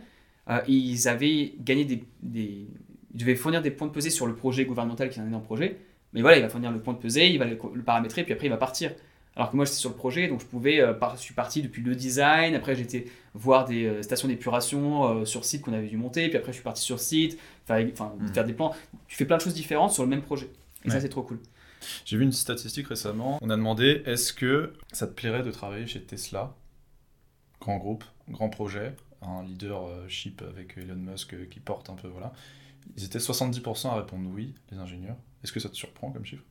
Euh, 0.50 0.60
ils 0.68 1.08
avaient 1.08 1.54
gagné 1.60 1.86
des, 1.86 2.04
des- 2.22 2.68
Ils 3.14 3.20
devaient 3.20 3.36
fournir 3.36 3.62
des 3.62 3.72
ponts 3.72 3.86
de 3.86 3.92
pesée 3.92 4.10
sur 4.10 4.26
le 4.28 4.36
projet 4.36 4.66
gouvernemental 4.66 5.10
qui 5.10 5.20
est 5.20 5.22
un 5.22 5.28
énorme 5.28 5.44
projet. 5.44 5.78
Mais 6.14 6.22
voilà, 6.22 6.38
il 6.38 6.42
va 6.42 6.50
fournir 6.50 6.72
le 6.72 6.80
pont 6.82 6.94
de 6.94 6.98
pesée, 7.00 7.30
il 7.30 7.40
va 7.40 7.46
le, 7.46 7.58
le 7.74 7.82
paramétrer, 7.84 8.24
puis 8.24 8.34
après, 8.34 8.48
il 8.48 8.50
va 8.50 8.58
partir. 8.58 8.92
Alors 9.36 9.50
que 9.50 9.56
moi, 9.56 9.66
j'étais 9.66 9.78
sur 9.78 9.90
le 9.90 9.96
projet, 9.96 10.28
donc 10.28 10.42
je 10.42 10.46
pouvais. 10.46 10.80
euh, 10.80 10.94
par- 10.94 11.16
je 11.16 11.22
suis 11.22 11.34
parti 11.34 11.62
depuis 11.64 11.82
le 11.82 11.96
design. 11.96 12.54
Après, 12.56 12.76
j'étais 12.76 13.06
voir 13.34 13.66
des 13.66 13.86
euh, 13.86 14.02
stations 14.04 14.28
d'épuration 14.28 15.22
euh, 15.22 15.26
sur 15.26 15.44
site 15.46 15.62
qu'on 15.64 15.74
avait 15.74 15.88
dû 15.88 15.98
monter. 15.98 16.28
Puis 16.30 16.38
après, 16.38 16.52
je 16.52 16.58
suis 16.58 16.64
parti 16.64 16.82
sur 16.84 17.00
site, 17.00 17.40
faire, 17.66 17.84
enfin, 17.92 18.14
Hmm. 18.20 18.28
faire 18.34 18.46
des 18.46 18.54
plans. 18.54 18.76
Tu 19.08 19.16
fais 19.16 19.26
plein 19.26 19.38
de 19.38 19.42
choses 19.42 19.56
différentes 19.56 19.92
sur 19.92 20.04
le 20.04 20.10
même 20.10 20.22
projet. 20.22 20.50
Et 20.86 20.90
ça, 20.92 21.00
c'est 21.00 21.10
trop 21.10 21.24
cool. 21.24 21.40
J'ai 22.06 22.16
vu 22.18 22.24
une 22.24 22.32
statistique 22.32 22.88
récemment. 22.88 23.40
On 23.42 23.50
a 23.50 23.56
demandé 23.56 24.04
est-ce 24.06 24.34
que 24.34 24.74
ça 24.92 25.08
te 25.08 25.14
plairait 25.14 25.44
de 25.44 25.52
travailler 25.52 25.88
chez 25.88 26.02
Tesla? 26.02 26.56
Grand 27.60 27.78
groupe, 27.78 28.04
grand 28.30 28.50
projet, 28.50 28.94
un 29.28 29.44
leadership 29.44 30.42
avec 30.50 30.78
Elon 30.78 30.96
Musk 30.96 31.34
euh, 31.34 31.46
qui 31.50 31.60
porte 31.60 31.90
un 31.90 31.96
peu, 31.96 32.08
voilà. 32.08 32.34
Ils 32.98 33.04
étaient 33.06 33.20
70% 33.20 33.90
à 33.90 33.96
répondre 33.96 34.30
oui, 34.34 34.54
les 34.72 34.78
ingénieurs. 34.78 35.16
Est-ce 35.44 35.52
que 35.52 35.60
ça 35.60 35.70
te 35.70 35.76
surprend 35.76 36.12
comme 36.12 36.26
chiffre? 36.26 36.44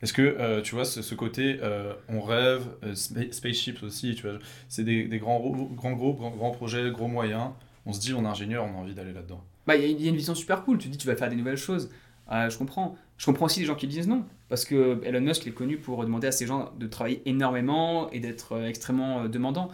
Est-ce 0.00 0.12
que, 0.12 0.22
euh, 0.22 0.62
tu 0.62 0.74
vois, 0.74 0.84
ce, 0.84 1.14
côté, 1.14 1.58
euh, 1.60 1.92
on 2.08 2.20
rêve, 2.20 2.66
euh, 2.84 2.94
spa- 2.94 3.32
spaceships 3.32 3.82
aussi, 3.82 4.14
tu 4.14 4.28
vois, 4.28 4.38
c'est 4.68 4.84
des, 4.84 5.06
grands, 5.18 5.40
grands 5.74 5.92
groupes, 5.92 6.18
grands, 6.18 6.30
grands 6.30 6.50
projets, 6.52 6.90
gros 6.90 7.08
moyens. 7.08 7.50
On 7.84 7.92
se 7.92 8.00
dit, 8.00 8.14
on 8.14 8.24
est 8.24 8.28
ingénieur, 8.28 8.64
on 8.64 8.78
a 8.78 8.80
envie 8.80 8.94
d'aller 8.94 9.12
là-dedans. 9.12 9.42
Bah, 9.66 9.76
il 9.76 10.00
y, 10.00 10.06
a- 10.06 10.08
une 10.10 10.16
vision 10.16 10.34
super 10.34 10.62
cool. 10.62 10.78
Tu 10.78 10.88
dis, 10.88 10.98
tu 10.98 11.06
vas 11.08 11.16
faire 11.16 11.28
des 11.28 11.36
nouvelles 11.36 11.56
choses. 11.56 11.90
Euh, 12.30 12.48
je 12.48 12.56
comprends. 12.56 12.96
Je 13.16 13.26
comprends 13.26 13.46
aussi 13.46 13.60
les 13.60 13.66
gens 13.66 13.74
qui 13.74 13.88
disent 13.88 14.06
non. 14.06 14.24
Parce 14.48 14.64
que 14.64 15.00
Elon 15.04 15.20
Musk 15.20 15.46
est 15.46 15.52
connu 15.52 15.78
pour 15.78 16.02
demander 16.04 16.28
à 16.28 16.32
ces 16.32 16.46
gens 16.46 16.72
de 16.78 16.86
travailler 16.86 17.20
énormément 17.26 18.08
et 18.12 18.20
d'être 18.20 18.62
extrêmement 18.62 19.26
demandant. 19.28 19.70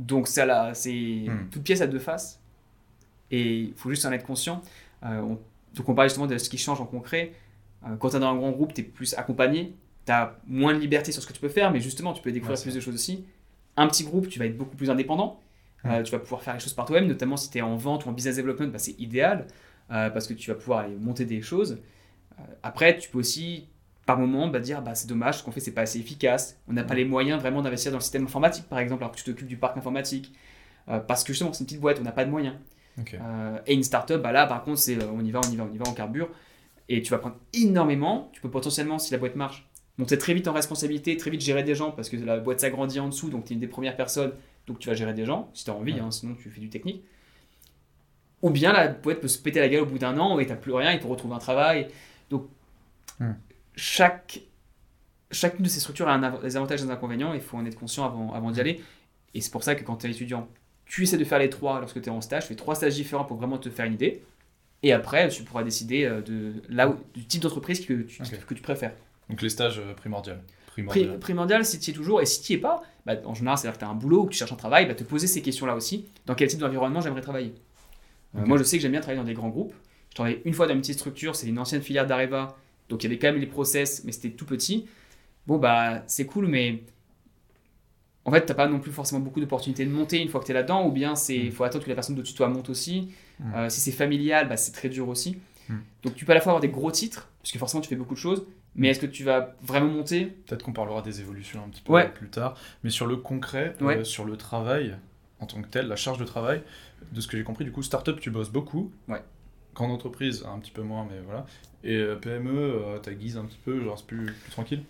Donc, 0.00 0.28
ça, 0.28 0.46
là, 0.46 0.72
c'est 0.74 1.26
Hmm. 1.28 1.48
toute 1.50 1.62
pièce 1.62 1.80
à 1.82 1.86
deux 1.86 1.98
faces. 1.98 2.40
Et 3.30 3.58
il 3.60 3.74
faut 3.74 3.90
juste 3.90 4.04
en 4.06 4.12
être 4.12 4.24
conscient. 4.26 4.62
Euh, 5.04 5.20
on- 5.20 5.38
donc, 5.74 5.88
on 5.88 5.94
parle 5.94 6.08
justement 6.08 6.26
de 6.26 6.36
ce 6.38 6.48
qui 6.48 6.58
change 6.58 6.80
en 6.80 6.86
concret. 6.86 7.32
Euh, 7.86 7.96
quand 7.96 8.10
tu 8.10 8.16
es 8.16 8.20
dans 8.20 8.30
un 8.32 8.36
grand 8.36 8.50
groupe, 8.50 8.72
tu 8.74 8.80
es 8.80 8.84
plus 8.84 9.14
accompagné. 9.14 9.74
Tu 10.06 10.12
as 10.12 10.36
moins 10.46 10.72
de 10.74 10.78
liberté 10.78 11.12
sur 11.12 11.22
ce 11.22 11.26
que 11.28 11.32
tu 11.32 11.40
peux 11.40 11.48
faire, 11.48 11.70
mais 11.70 11.80
justement, 11.80 12.12
tu 12.12 12.22
peux 12.22 12.32
découvrir 12.32 12.56
Ouais, 12.58 12.62
plus 12.62 12.74
de 12.74 12.80
choses 12.80 12.94
aussi. 12.94 13.24
Un 13.76 13.86
petit 13.88 14.04
groupe, 14.04 14.28
tu 14.28 14.38
vas 14.38 14.46
être 14.46 14.56
beaucoup 14.56 14.76
plus 14.76 14.90
indépendant. 14.90 15.38
Euh, 15.86 16.02
tu 16.02 16.12
vas 16.12 16.18
pouvoir 16.18 16.42
faire 16.42 16.54
les 16.54 16.60
choses 16.60 16.74
par 16.74 16.84
toi-même, 16.86 17.06
notamment 17.08 17.36
si 17.36 17.50
tu 17.50 17.58
es 17.58 17.62
en 17.62 17.76
vente 17.76 18.04
ou 18.04 18.08
en 18.08 18.12
business 18.12 18.36
development, 18.36 18.68
bah, 18.72 18.78
c'est 18.78 18.98
idéal 18.98 19.46
parce 19.88 20.26
que 20.26 20.34
tu 20.34 20.50
vas 20.50 20.56
pouvoir 20.56 20.80
aller 20.80 20.94
monter 20.96 21.24
des 21.24 21.42
choses. 21.42 21.78
Après, 22.62 22.96
tu 22.96 23.08
peux 23.10 23.18
aussi, 23.18 23.68
par 24.10 24.18
moment, 24.18 24.48
bah, 24.48 24.58
dire 24.58 24.82
bah, 24.82 24.96
c'est 24.96 25.06
dommage, 25.06 25.38
ce 25.38 25.44
qu'on 25.44 25.52
fait, 25.52 25.60
c'est 25.60 25.70
pas 25.70 25.82
assez 25.82 26.00
efficace. 26.00 26.58
On 26.66 26.72
n'a 26.72 26.82
pas 26.82 26.94
les 26.94 27.04
moyens 27.04 27.40
vraiment 27.40 27.62
d'investir 27.62 27.92
dans 27.92 27.98
le 27.98 28.02
système 28.02 28.24
informatique, 28.24 28.64
par 28.68 28.80
exemple, 28.80 29.04
alors 29.04 29.12
que 29.12 29.18
tu 29.18 29.22
t'occupes 29.24 29.46
du 29.46 29.56
parc 29.56 29.76
informatique. 29.76 30.32
Euh, 30.88 30.98
parce 30.98 31.22
que 31.22 31.32
justement, 31.32 31.52
c'est 31.52 31.60
une 31.60 31.66
petite 31.66 31.80
boîte, 31.80 31.98
on 32.00 32.02
n'a 32.02 32.10
pas 32.10 32.24
de 32.24 32.30
moyens. 32.30 32.56
Euh, 33.14 33.58
et 33.68 33.74
une 33.74 33.84
startup, 33.84 34.20
bah 34.20 34.32
là, 34.32 34.46
par 34.46 34.64
contre, 34.64 34.78
c'est 34.80 35.00
euh, 35.00 35.06
on 35.12 35.24
y 35.24 35.30
va, 35.30 35.38
on 35.46 35.50
y 35.52 35.54
va, 35.56 35.64
on 35.70 35.72
y 35.72 35.78
va, 35.78 35.84
on 35.88 35.92
carbure. 35.92 36.28
Et 36.88 37.02
tu 37.02 37.12
vas 37.12 37.18
prendre 37.18 37.36
énormément. 37.52 38.30
Tu 38.32 38.40
peux 38.40 38.50
potentiellement, 38.50 38.98
si 38.98 39.12
la 39.12 39.18
boîte 39.18 39.36
marche, 39.36 39.68
monter 39.96 40.18
très 40.18 40.34
vite 40.34 40.48
en 40.48 40.52
responsabilité, 40.52 41.16
très 41.16 41.30
vite 41.30 41.40
gérer 41.40 41.62
des 41.62 41.76
gens 41.76 41.92
parce 41.92 42.08
que 42.08 42.16
la 42.16 42.38
boîte 42.38 42.58
s'agrandit 42.60 42.98
en 42.98 43.06
dessous, 43.06 43.30
donc 43.30 43.44
tu 43.44 43.52
es 43.52 43.54
une 43.54 43.60
des 43.60 43.68
premières 43.68 43.96
personnes, 43.96 44.32
donc 44.66 44.80
tu 44.80 44.88
vas 44.88 44.94
gérer 44.94 45.14
des 45.14 45.24
gens, 45.24 45.50
si 45.54 45.64
tu 45.64 45.70
as 45.70 45.74
envie, 45.74 45.92
Ouais. 45.94 46.00
hein, 46.00 46.10
sinon 46.10 46.34
tu 46.34 46.50
fais 46.50 46.60
du 46.60 46.68
technique. 46.68 47.04
Ou 48.42 48.50
bien 48.50 48.72
la 48.72 48.88
boîte 48.88 49.20
peut 49.20 49.28
se 49.28 49.38
péter 49.38 49.60
la 49.60 49.68
gueule 49.68 49.82
au 49.82 49.86
bout 49.86 49.98
d'un 49.98 50.18
an 50.18 50.38
et 50.40 50.46
tu 50.46 50.56
plus 50.56 50.72
rien, 50.72 50.90
il 50.92 51.00
faut 51.00 51.08
retrouver 51.08 51.34
un 51.36 51.38
travail. 51.38 51.86
Donc, 52.28 52.48
Hmm. 53.20 53.34
Chaque, 53.80 54.40
chacune 55.30 55.64
de 55.64 55.68
ces 55.70 55.80
structures 55.80 56.08
a 56.08 56.14
un 56.14 56.38
des 56.40 56.56
avantages 56.56 56.82
et 56.82 56.84
des 56.84 56.90
inconvénients, 56.90 57.32
il 57.32 57.40
faut 57.40 57.56
en 57.56 57.64
être 57.64 57.78
conscient 57.78 58.04
avant, 58.04 58.32
avant 58.34 58.50
d'y 58.50 58.60
aller. 58.60 58.82
Et 59.34 59.40
c'est 59.40 59.50
pour 59.50 59.64
ça 59.64 59.74
que 59.74 59.82
quand 59.84 59.96
tu 59.96 60.06
es 60.06 60.10
étudiant, 60.10 60.48
tu 60.84 61.02
essaies 61.04 61.16
de 61.18 61.24
faire 61.24 61.38
les 61.38 61.48
trois 61.50 61.80
lorsque 61.80 62.00
tu 62.02 62.08
es 62.08 62.12
en 62.12 62.20
stage, 62.20 62.42
tu 62.42 62.48
fais 62.48 62.56
trois 62.56 62.74
stages 62.74 62.94
différents 62.94 63.24
pour 63.24 63.36
vraiment 63.38 63.58
te 63.58 63.70
faire 63.70 63.86
une 63.86 63.94
idée. 63.94 64.22
Et 64.82 64.92
après, 64.92 65.28
tu 65.28 65.42
pourras 65.44 65.62
décider 65.62 66.04
euh, 66.04 66.20
de, 66.20 66.54
là 66.68 66.88
où- 66.88 66.96
du 67.14 67.24
type 67.26 67.42
d'entreprise 67.42 67.84
que 67.84 68.02
tu, 68.02 68.22
que 68.22 68.54
tu 68.54 68.62
préfères. 68.62 68.92
Donc 69.28 69.40
les 69.42 69.48
stages 69.50 69.78
euh, 69.78 69.94
primordiaux. 69.94 70.34
Pri- 70.66 70.72
primordial. 70.84 71.18
primordial 71.18 71.64
si 71.64 71.78
tu 71.78 71.90
y 71.90 71.94
es 71.94 71.96
toujours, 71.96 72.20
et 72.20 72.26
si 72.26 72.42
tu 72.42 72.52
n'y 72.52 72.58
es 72.58 72.60
pas, 72.60 72.82
bah, 73.06 73.14
en 73.24 73.34
général, 73.34 73.56
c'est-à-dire 73.58 73.78
que 73.78 73.84
tu 73.84 73.84
as 73.84 73.88
un 73.88 73.94
boulot 73.94 74.22
ou 74.22 74.24
que 74.26 74.32
tu 74.32 74.38
cherches 74.38 74.52
un 74.52 74.56
travail, 74.56 74.86
bah, 74.86 74.94
te 74.94 75.04
poser 75.04 75.26
ces 75.26 75.42
questions-là 75.42 75.74
aussi. 75.76 76.06
Dans 76.26 76.34
quel 76.34 76.48
type 76.48 76.58
d'environnement 76.60 77.00
j'aimerais 77.00 77.20
travailler? 77.20 77.54
Euh. 78.36 78.44
Moi, 78.46 78.58
je 78.58 78.62
sais 78.64 78.76
que 78.76 78.82
j'aime 78.82 78.92
bien 78.92 79.00
travailler 79.00 79.20
dans 79.20 79.26
des 79.26 79.34
grands 79.34 79.48
groupes. 79.48 79.74
Je 80.10 80.14
travaillais 80.14 80.42
une 80.44 80.54
fois 80.54 80.66
dans 80.66 80.74
une 80.74 80.80
petite 80.80 80.98
structure, 80.98 81.36
c'est 81.36 81.46
une 81.46 81.58
ancienne 81.58 81.82
filière 81.82 82.06
d'Areva, 82.06 82.56
donc 82.90 83.02
il 83.02 83.06
y 83.06 83.10
avait 83.10 83.18
quand 83.18 83.28
même 83.28 83.40
les 83.40 83.46
process, 83.46 84.04
mais 84.04 84.12
c'était 84.12 84.30
tout 84.30 84.44
petit. 84.44 84.86
Bon, 85.46 85.56
bah, 85.58 86.02
c'est 86.06 86.26
cool, 86.26 86.46
mais 86.46 86.82
en 88.24 88.30
fait, 88.32 88.44
tu 88.44 88.54
pas 88.54 88.68
non 88.68 88.78
plus 88.80 88.92
forcément 88.92 89.20
beaucoup 89.20 89.40
d'opportunités 89.40 89.84
de 89.86 89.90
monter 89.90 90.20
une 90.20 90.28
fois 90.28 90.40
que 90.40 90.44
tu 90.46 90.50
es 90.50 90.54
là-dedans, 90.54 90.86
ou 90.86 90.92
bien 90.92 91.14
il 91.30 91.48
Mm. 91.48 91.52
faut 91.52 91.64
attendre 91.64 91.84
que 91.84 91.88
la 91.88 91.94
personne 91.94 92.14
de 92.16 92.22
toi 92.22 92.48
monte 92.48 92.68
aussi. 92.68 93.12
Mm. 93.38 93.54
Euh, 93.54 93.68
si 93.70 93.80
c'est 93.80 93.92
familial, 93.92 94.48
bah, 94.48 94.56
c'est 94.58 94.72
très 94.72 94.88
dur 94.90 95.08
aussi. 95.08 95.38
Mm. 95.68 95.76
Donc 96.02 96.14
tu 96.14 96.24
peux 96.26 96.32
à 96.32 96.34
la 96.34 96.40
fois 96.40 96.50
avoir 96.52 96.60
des 96.60 96.68
gros 96.68 96.90
titres, 96.90 97.28
parce 97.40 97.50
que 97.52 97.58
forcément 97.58 97.80
tu 97.80 97.88
fais 97.88 97.96
beaucoup 97.96 98.14
de 98.14 98.18
choses, 98.20 98.44
mais 98.76 98.88
est-ce 98.88 99.00
que 99.00 99.06
tu 99.06 99.24
vas 99.24 99.56
vraiment 99.62 99.88
monter? 99.90 100.26
Peut-être 100.26 100.62
qu'on 100.62 100.72
parlera 100.72 101.00
des 101.02 101.20
évolutions 101.20 101.64
un 101.64 101.68
petit 101.70 101.80
peu 101.82 101.92
Ouais. 101.94 102.08
plus 102.10 102.28
tard. 102.28 102.56
Mais 102.84 102.90
sur 102.90 103.06
le 103.06 103.16
concret, 103.16 103.74
euh, 103.80 104.04
sur 104.04 104.24
le 104.24 104.36
travail 104.36 104.96
en 105.40 105.46
tant 105.46 105.62
que 105.62 105.68
tel, 105.68 105.88
la 105.88 105.96
charge 105.96 106.18
de 106.18 106.24
travail, 106.24 106.62
de 107.12 107.20
ce 107.22 107.26
que 107.26 107.36
j'ai 107.38 107.44
compris, 107.44 107.64
du 107.64 107.72
coup, 107.72 107.82
startup, 107.82 108.20
tu 108.20 108.30
bosses 108.30 108.50
beaucoup. 108.50 108.92
Ouais. 109.08 109.22
Grande 109.74 109.90
entreprise, 109.90 110.44
un 110.46 110.58
petit 110.58 110.70
peu 110.70 110.82
moins, 110.82 111.06
mais 111.10 111.18
voilà. 111.24 111.46
Et 111.82 112.04
PME, 112.20 112.50
euh, 112.50 112.98
ta 112.98 113.14
guise 113.14 113.36
un 113.36 113.44
petit 113.44 113.58
peu, 113.64 113.82
genre 113.82 113.98
c'est 113.98 114.06
plus, 114.06 114.26
plus 114.26 114.50
tranquille. 114.50 114.82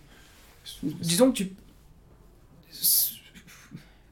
Disons 0.83 1.31
que 1.31 1.37
tu. 1.37 1.51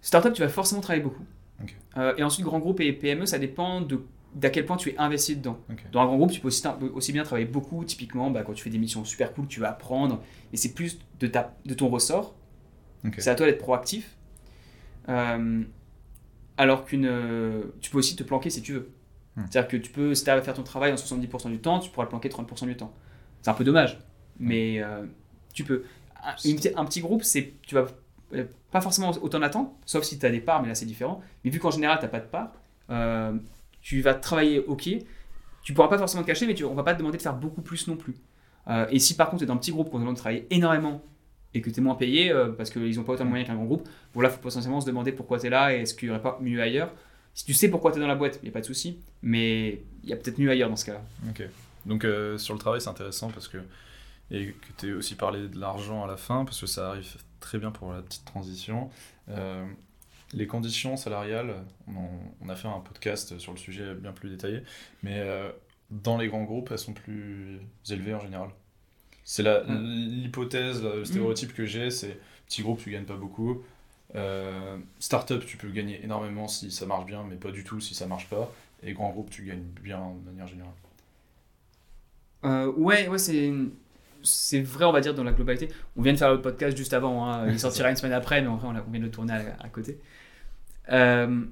Startup, 0.01 0.33
tu 0.33 0.41
vas 0.41 0.49
forcément 0.49 0.81
travailler 0.81 1.03
beaucoup. 1.03 1.25
Euh, 1.97 2.13
et 2.17 2.23
ensuite, 2.23 2.45
grand 2.45 2.59
groupe 2.59 2.79
et 2.79 2.93
PME, 2.93 3.25
ça 3.25 3.39
dépend 3.39 3.81
de 3.81 4.01
d'à 4.35 4.51
quel 4.51 4.63
point 4.63 4.77
tu 4.77 4.89
es 4.89 4.97
investi 4.99 5.35
dedans. 5.35 5.57
Dans 5.91 6.01
un 6.01 6.05
grand 6.05 6.17
groupe, 6.17 6.31
tu 6.31 6.39
peux 6.39 6.49
aussi, 6.49 6.63
aussi 6.93 7.11
bien 7.11 7.23
travailler 7.23 7.47
beaucoup, 7.47 7.83
typiquement 7.83 8.29
bah, 8.29 8.43
quand 8.43 8.53
tu 8.53 8.63
fais 8.63 8.69
des 8.69 8.77
missions 8.77 9.03
super 9.03 9.33
cool, 9.33 9.47
tu 9.47 9.59
vas 9.59 9.71
apprendre, 9.71 10.21
et 10.53 10.57
c'est 10.57 10.75
plus 10.75 10.99
de, 11.19 11.25
ta, 11.25 11.57
de 11.65 11.73
ton 11.73 11.89
ressort. 11.89 12.35
C'est 13.17 13.31
à 13.31 13.35
toi 13.35 13.47
d'être 13.47 13.57
proactif. 13.57 14.15
Euh, 15.09 15.63
alors 16.57 16.85
qu'une. 16.85 17.11
tu 17.81 17.89
peux 17.89 17.97
aussi 17.97 18.15
te 18.15 18.23
planquer 18.23 18.51
si 18.51 18.61
tu 18.61 18.73
veux. 18.73 18.91
Hmm. 19.39 19.45
C'est-à-dire 19.49 19.67
que 19.69 19.77
tu 19.77 19.91
peux, 19.91 20.13
si 20.15 20.23
tu 20.23 20.29
à 20.29 20.41
faire 20.41 20.53
ton 20.53 20.63
travail 20.63 20.91
en 20.91 20.95
70% 20.95 21.49
du 21.49 21.59
temps, 21.59 21.79
tu 21.79 21.89
pourras 21.89 22.03
le 22.05 22.09
planquer 22.09 22.29
30% 22.29 22.65
du 22.65 22.75
temps. 22.75 22.93
C'est 23.41 23.49
un 23.49 23.53
peu 23.53 23.63
dommage, 23.63 23.99
mais 24.39 24.81
euh, 24.81 25.05
tu 25.53 25.63
peux. 25.63 25.83
Un, 26.23 26.35
une 26.49 26.55
petite- 26.57 26.73
un 26.77 26.85
petit 26.85 26.99
groupe, 27.01 27.23
c'est 27.23 27.53
tu 27.61 27.75
vas 27.75 27.85
euh, 28.33 28.43
pas 28.71 28.81
forcément 28.81 29.11
autant 29.21 29.39
d'attente, 29.39 29.73
sauf 29.85 30.03
si 30.03 30.19
tu 30.19 30.25
as 30.25 30.29
des 30.29 30.41
parts, 30.41 30.61
mais 30.61 30.67
là 30.67 30.75
c'est 30.75 30.85
différent. 30.85 31.21
Mais 31.43 31.51
vu 31.51 31.59
qu'en 31.59 31.71
général, 31.71 31.97
tu 31.99 32.03
n'as 32.05 32.09
pas 32.09 32.19
de 32.19 32.25
parts, 32.27 32.51
euh, 32.89 33.33
tu 33.81 34.01
vas 34.01 34.13
travailler 34.13 34.59
ok. 34.59 34.89
Tu 35.63 35.73
pourras 35.73 35.87
pas 35.87 35.97
forcément 35.97 36.23
te 36.23 36.27
cacher, 36.27 36.47
mais 36.47 36.53
tu, 36.53 36.63
on 36.65 36.73
va 36.73 36.83
pas 36.83 36.93
te 36.93 36.99
demander 36.99 37.17
de 37.17 37.21
faire 37.21 37.35
beaucoup 37.35 37.61
plus 37.61 37.87
non 37.87 37.95
plus. 37.95 38.15
Euh, 38.67 38.85
et 38.89 38.99
si 38.99 39.15
par 39.15 39.29
contre 39.29 39.39
tu 39.39 39.43
es 39.45 39.47
dans 39.47 39.53
un 39.53 39.57
petit 39.57 39.71
groupe 39.71 39.89
qu'on 39.89 39.97
te 39.97 40.01
demande 40.01 40.15
de 40.15 40.19
travailler 40.19 40.45
énormément 40.51 41.01
et 41.53 41.61
que 41.61 41.69
tu 41.69 41.79
es 41.79 41.83
moins 41.83 41.95
payé 41.95 42.31
euh, 42.31 42.51
parce 42.51 42.69
qu'ils 42.69 42.95
n'ont 42.97 43.03
pas 43.03 43.13
autant 43.13 43.23
de 43.23 43.29
moyens 43.29 43.47
qu'un 43.47 43.55
grand 43.55 43.65
groupe, 43.65 43.87
bon 44.13 44.21
là, 44.21 44.29
il 44.29 44.31
faut 44.33 44.39
potentiellement 44.41 44.81
se 44.81 44.85
demander 44.85 45.11
pourquoi 45.11 45.39
tu 45.39 45.47
es 45.47 45.49
là 45.49 45.73
et 45.73 45.81
est-ce 45.81 45.93
qu'il 45.95 46.09
n'y 46.09 46.13
aurait 46.13 46.21
pas 46.21 46.37
mieux 46.41 46.61
ailleurs. 46.61 46.91
Si 47.39 47.45
tu 47.45 47.53
sais 47.53 47.69
pourquoi 47.69 47.91
tu 47.93 47.99
es 47.99 48.01
dans 48.01 48.07
la 48.07 48.15
boîte, 48.15 48.37
il 48.41 48.43
n'y 48.43 48.49
a 48.49 48.51
pas 48.51 48.59
de 48.59 48.65
souci, 48.65 48.99
mais 49.21 49.81
il 50.03 50.09
y 50.09 50.11
a 50.13 50.17
peut-être 50.17 50.37
mieux 50.39 50.49
ailleurs 50.51 50.69
dans 50.69 50.75
ce 50.75 50.83
cas-là. 50.87 51.01
Ok. 51.29 51.41
Donc 51.85 52.03
euh, 52.03 52.37
sur 52.37 52.53
le 52.53 52.59
travail, 52.59 52.81
c'est 52.81 52.89
intéressant 52.89 53.29
parce 53.29 53.47
que 53.47 53.59
et 54.29 54.47
que 54.47 54.67
tu 54.77 54.89
aies 54.89 54.93
aussi 54.93 55.15
parlé 55.15 55.47
de 55.47 55.57
l'argent 55.57 56.03
à 56.03 56.07
la 56.07 56.17
fin 56.17 56.43
parce 56.43 56.59
que 56.59 56.67
ça 56.67 56.89
arrive 56.89 57.15
très 57.39 57.57
bien 57.57 57.71
pour 57.71 57.93
la 57.93 58.01
petite 58.01 58.25
transition. 58.25 58.89
Euh, 59.29 59.65
les 60.33 60.47
conditions 60.47 60.97
salariales, 60.97 61.55
on, 61.87 61.95
en- 61.95 62.33
on 62.41 62.49
a 62.49 62.55
fait 62.57 62.67
un 62.67 62.81
podcast 62.81 63.39
sur 63.39 63.53
le 63.53 63.57
sujet 63.57 63.93
bien 63.95 64.11
plus 64.11 64.29
détaillé, 64.29 64.61
mais 65.01 65.19
euh, 65.19 65.49
dans 65.91 66.17
les 66.17 66.27
grands 66.27 66.43
groupes, 66.43 66.69
elles 66.71 66.77
sont 66.77 66.93
plus 66.93 67.59
élevées 67.89 68.15
en 68.15 68.19
général. 68.19 68.49
C'est 69.23 69.43
Ouais. 69.43 69.63
l'hypothèse, 69.69 70.83
le 70.83 71.05
stéréotype 71.05 71.53
que 71.53 71.65
j'ai, 71.65 71.89
c'est 71.89 72.19
petit 72.47 72.63
groupe, 72.63 72.79
tu 72.83 72.91
gagnes 72.91 73.05
pas 73.05 73.15
beaucoup. 73.15 73.63
Euh, 74.15 74.77
Startup, 74.99 75.45
tu 75.45 75.57
peux 75.57 75.69
gagner 75.69 76.03
énormément 76.03 76.47
si 76.47 76.71
ça 76.71 76.85
marche 76.85 77.05
bien, 77.05 77.23
mais 77.29 77.35
pas 77.35 77.51
du 77.51 77.63
tout 77.63 77.79
si 77.79 77.93
ça 77.93 78.07
marche 78.07 78.27
pas. 78.27 78.51
Et 78.83 78.93
grand 78.93 79.09
groupe, 79.09 79.29
tu 79.29 79.43
gagnes 79.43 79.67
bien 79.81 79.99
de 79.99 80.29
manière 80.29 80.47
générale. 80.47 80.73
Euh, 82.45 82.71
ouais, 82.71 83.07
ouais, 83.07 83.17
c'est 83.17 83.51
c'est 84.21 84.61
vrai, 84.61 84.85
on 84.85 84.91
va 84.91 84.99
dire, 85.01 85.13
dans 85.13 85.23
la 85.23 85.31
globalité. 85.31 85.69
On 85.95 86.01
vient 86.01 86.11
de 86.11 86.17
faire 86.17 86.33
le 86.33 86.41
podcast 86.41 86.75
juste 86.75 86.93
avant, 86.93 87.29
hein. 87.29 87.49
il 87.49 87.59
sortira 87.59 87.89
une 87.89 87.95
semaine 87.95 88.13
après, 88.13 88.41
mais 88.41 88.47
en 88.47 88.57
vrai, 88.57 88.67
on, 88.67 88.91
vient 88.91 88.99
de 88.99 89.05
le 89.05 89.11
tourner 89.11 89.33
à, 89.33 89.57
à 89.63 89.69
côté. 89.69 89.99
Euh, 90.91 91.45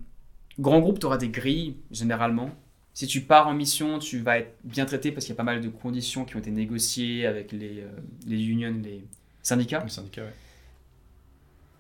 grand 0.60 0.80
groupe, 0.80 1.00
tu 1.00 1.06
auras 1.06 1.18
des 1.18 1.30
grilles, 1.30 1.78
généralement. 1.92 2.52
Si 2.94 3.08
tu 3.08 3.22
pars 3.22 3.48
en 3.48 3.54
mission, 3.54 4.00
tu 4.00 4.20
vas 4.20 4.40
être 4.40 4.56
bien 4.64 4.86
traité 4.86 5.12
parce 5.12 5.26
qu'il 5.26 5.34
y 5.34 5.36
a 5.36 5.38
pas 5.38 5.44
mal 5.44 5.62
de 5.62 5.70
conditions 5.70 6.26
qui 6.26 6.36
ont 6.36 6.40
été 6.40 6.52
négociées 6.52 7.28
avec 7.28 7.52
les, 7.52 7.82
euh, 7.82 7.90
les 8.26 8.44
unions, 8.48 8.76
les 8.84 9.04
syndicats. 9.44 9.84
Les 9.84 9.90
syndicats, 9.90 10.24
ouais. 10.24 10.34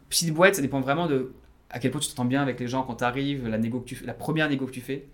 Petite 0.09 0.33
boîte, 0.33 0.55
ça 0.55 0.61
dépend 0.61 0.79
vraiment 0.81 1.07
de 1.07 1.33
à 1.69 1.79
quel 1.79 1.91
point 1.91 1.99
tu 1.99 2.07
t'entends 2.09 2.25
bien 2.25 2.41
avec 2.41 2.59
les 2.59 2.67
gens 2.67 2.83
quand 2.83 2.95
tu 2.95 3.03
arrives, 3.03 3.47
la, 3.47 3.57
négo 3.57 3.81
que 3.81 3.85
tu 3.89 3.95
fais- 3.95 4.05
la 4.05 4.13
première 4.13 4.49
négo 4.49 4.65
que 4.65 4.71
tu 4.71 4.81
fais. 4.81 5.05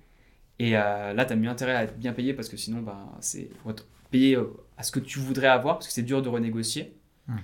Et 0.60 0.78
euh, 0.78 1.14
là, 1.14 1.26
tu 1.26 1.34
as 1.34 1.36
mieux 1.36 1.50
intérêt 1.50 1.76
à 1.76 1.84
être 1.84 1.98
bien 1.98 2.14
payé 2.14 2.34
parce 2.34 2.48
que 2.48 2.58
sinon, 2.58 2.82
ben, 2.82 3.10
c'est 3.22 3.50
faut 3.64 3.72
être 3.72 3.86
payé 4.12 4.36
euh, 4.36 4.54
à 4.78 4.84
ce 4.84 4.92
que 4.92 5.00
tu 5.00 5.18
voudrais 5.20 5.48
avoir 5.48 5.76
parce 5.78 5.88
que 5.88 5.94
c'est 5.94 6.04
dur 6.04 6.22
de 6.22 6.30
renégocier. 6.30 6.94
Hmm. 7.28 7.38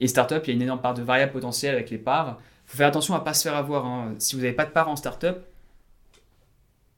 Et 0.00 0.06
startup, 0.06 0.42
il 0.44 0.48
y 0.48 0.52
a 0.52 0.54
une 0.54 0.62
énorme 0.62 0.80
part 0.80 0.94
de 0.94 1.02
variable 1.02 1.32
potentielle 1.32 1.74
avec 1.74 1.90
les 1.90 1.98
parts. 1.98 2.38
faut 2.66 2.76
faire 2.76 2.86
attention 2.86 3.14
à 3.16 3.20
pas 3.20 3.34
se 3.34 3.42
faire 3.42 3.56
avoir. 3.56 3.84
hein. 3.86 4.14
Si 4.18 4.36
vous 4.36 4.42
n'avez 4.42 4.52
pas 4.54 4.64
de 4.66 4.70
part 4.70 4.88
en 4.88 4.94
startup, 4.94 5.38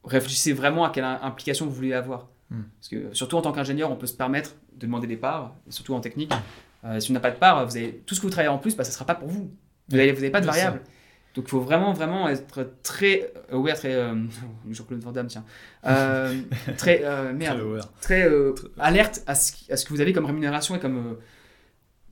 réfléchissez 0.03 0.53
vraiment 0.53 0.83
à 0.85 0.89
quelle 0.91 1.03
im- 1.03 1.19
implication 1.23 1.65
vous 1.65 1.73
voulez 1.73 1.93
avoir. 1.93 2.27
Hmm. 2.51 2.61
Parce 2.79 2.89
que 2.89 3.13
surtout 3.13 3.37
en 3.37 3.41
tant 3.41 3.51
qu'ingénieur, 3.51 3.91
on 3.91 3.95
peut 3.95 4.07
se 4.07 4.13
permettre 4.13 4.51
de 4.75 4.85
demander 4.85 5.07
des 5.07 5.17
parts, 5.17 5.55
et 5.67 5.71
surtout 5.71 5.93
en 5.95 6.01
technique. 6.01 6.31
Euh, 6.83 6.99
si 6.99 7.11
on 7.11 7.13
n'a 7.13 7.19
pas 7.19 7.31
de 7.31 7.37
part, 7.37 7.65
vous 7.65 7.77
avez, 7.77 7.97
tout 8.05 8.13
ce 8.15 8.19
que 8.19 8.25
vous 8.25 8.31
travaillez 8.31 8.49
en 8.49 8.57
plus, 8.57 8.75
bah, 8.75 8.83
ça 8.83 8.89
ne 8.89 8.93
sera 8.93 9.05
pas 9.05 9.15
pour 9.15 9.27
vous. 9.29 9.51
Vous 9.91 9.97
n'avez 9.97 10.29
pas 10.31 10.41
de 10.41 10.45
variable. 10.45 10.81
Donc 11.33 11.45
il 11.47 11.49
faut 11.49 11.61
vraiment, 11.61 11.93
vraiment 11.93 12.27
être 12.27 12.73
très 12.83 13.31
aware, 13.51 13.77
très... 13.77 13.93
Euh, 13.93 14.15
Jean-Claude 14.69 14.99
Van 15.01 15.11
Damme, 15.13 15.27
tiens. 15.27 15.45
Euh, 15.85 16.41
très... 16.77 17.01
euh, 17.05 17.31
merde 17.33 17.57
Très 17.59 17.65
aware. 17.69 17.91
très 18.01 18.23
euh, 18.29 18.53
alerte 18.79 19.23
à 19.27 19.35
ce, 19.35 19.53
qui- 19.53 19.71
à 19.71 19.77
ce 19.77 19.85
que 19.85 19.93
vous 19.93 20.01
avez 20.01 20.11
comme 20.11 20.25
rémunération 20.25 20.75
et 20.75 20.79
comme 20.79 20.97
euh, 20.97 21.13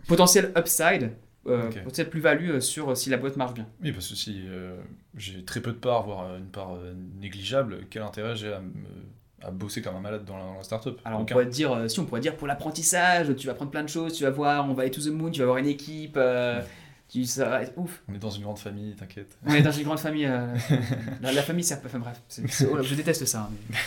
potentiel 0.08 0.52
upside, 0.58 1.12
euh, 1.48 1.68
Ok. 1.68 1.80
potentiel 1.84 2.10
plus-value 2.10 2.50
euh, 2.52 2.60
sur 2.62 2.92
euh, 2.92 2.96
si 2.96 3.10
la 3.10 3.18
boîte 3.18 3.36
marche 3.36 3.54
bien. 3.54 3.68
Oui, 3.84 3.92
parce 3.92 4.08
que 4.08 4.16
si 4.16 4.44
euh, 4.48 4.78
j'ai 5.18 5.44
très 5.44 5.60
peu 5.62 5.72
de 5.72 5.78
parts, 5.78 6.04
voire 6.06 6.36
une 6.38 6.48
part 6.50 6.76
euh, 6.76 6.94
négligeable, 7.20 7.80
quel 7.90 8.04
intérêt 8.04 8.36
j'ai 8.38 8.54
à, 9.42 9.52
bosser 9.52 9.82
comme 9.82 9.96
un 9.96 10.02
malade 10.02 10.26
dans 10.26 10.38
la, 10.38 10.44
dans 10.46 10.56
la 10.58 10.64
startup? 10.64 11.00
Alors 11.06 11.22
on 11.22 11.26
pourrait 11.26 11.46
dire, 11.46 11.72
euh, 11.74 11.88
si 11.88 12.00
on 12.00 12.06
pourrait 12.06 12.22
dire 12.22 12.36
pour 12.36 12.48
l'apprentissage, 12.48 13.36
tu 13.36 13.48
vas 13.48 13.54
prendre 13.54 13.72
plein 13.72 13.84
de 13.84 13.90
choses, 13.90 14.14
tu 14.14 14.24
vas 14.24 14.30
voir, 14.32 14.70
on 14.70 14.74
va 14.74 14.84
aller 14.84 14.92
to 14.92 15.02
the 15.02 15.08
moon, 15.08 15.30
tu 15.32 15.40
vas 15.40 15.44
avoir 15.46 15.58
une 15.58 15.68
équipe, 15.68 16.16
euh, 16.18 16.62
tu, 17.10 17.26
ça 17.26 17.50
va 17.50 17.64
être 17.64 17.74
ouf. 17.78 18.02
On 18.08 18.14
est 18.14 18.20
dans 18.20 18.30
une 18.30 18.44
grande 18.44 18.60
famille, 18.60 18.94
t'inquiète. 18.96 19.38
On 19.46 19.54
est 19.54 19.62
dans 19.62 19.72
une 19.72 19.84
grande 19.84 20.00
famille. 20.00 20.26
euh, 20.30 20.48
la, 21.22 21.32
la 21.34 21.42
famille, 21.44 21.64
c'est 21.64 21.82
enfin 21.86 22.00
bref. 22.00 22.22
c'est- 22.28 22.48
c'est- 22.52 22.68
oh 22.68 22.76
là, 22.78 22.84
je 22.84 22.96
déteste 22.96 23.26
ça. 23.26 23.50
mais- 23.52 23.78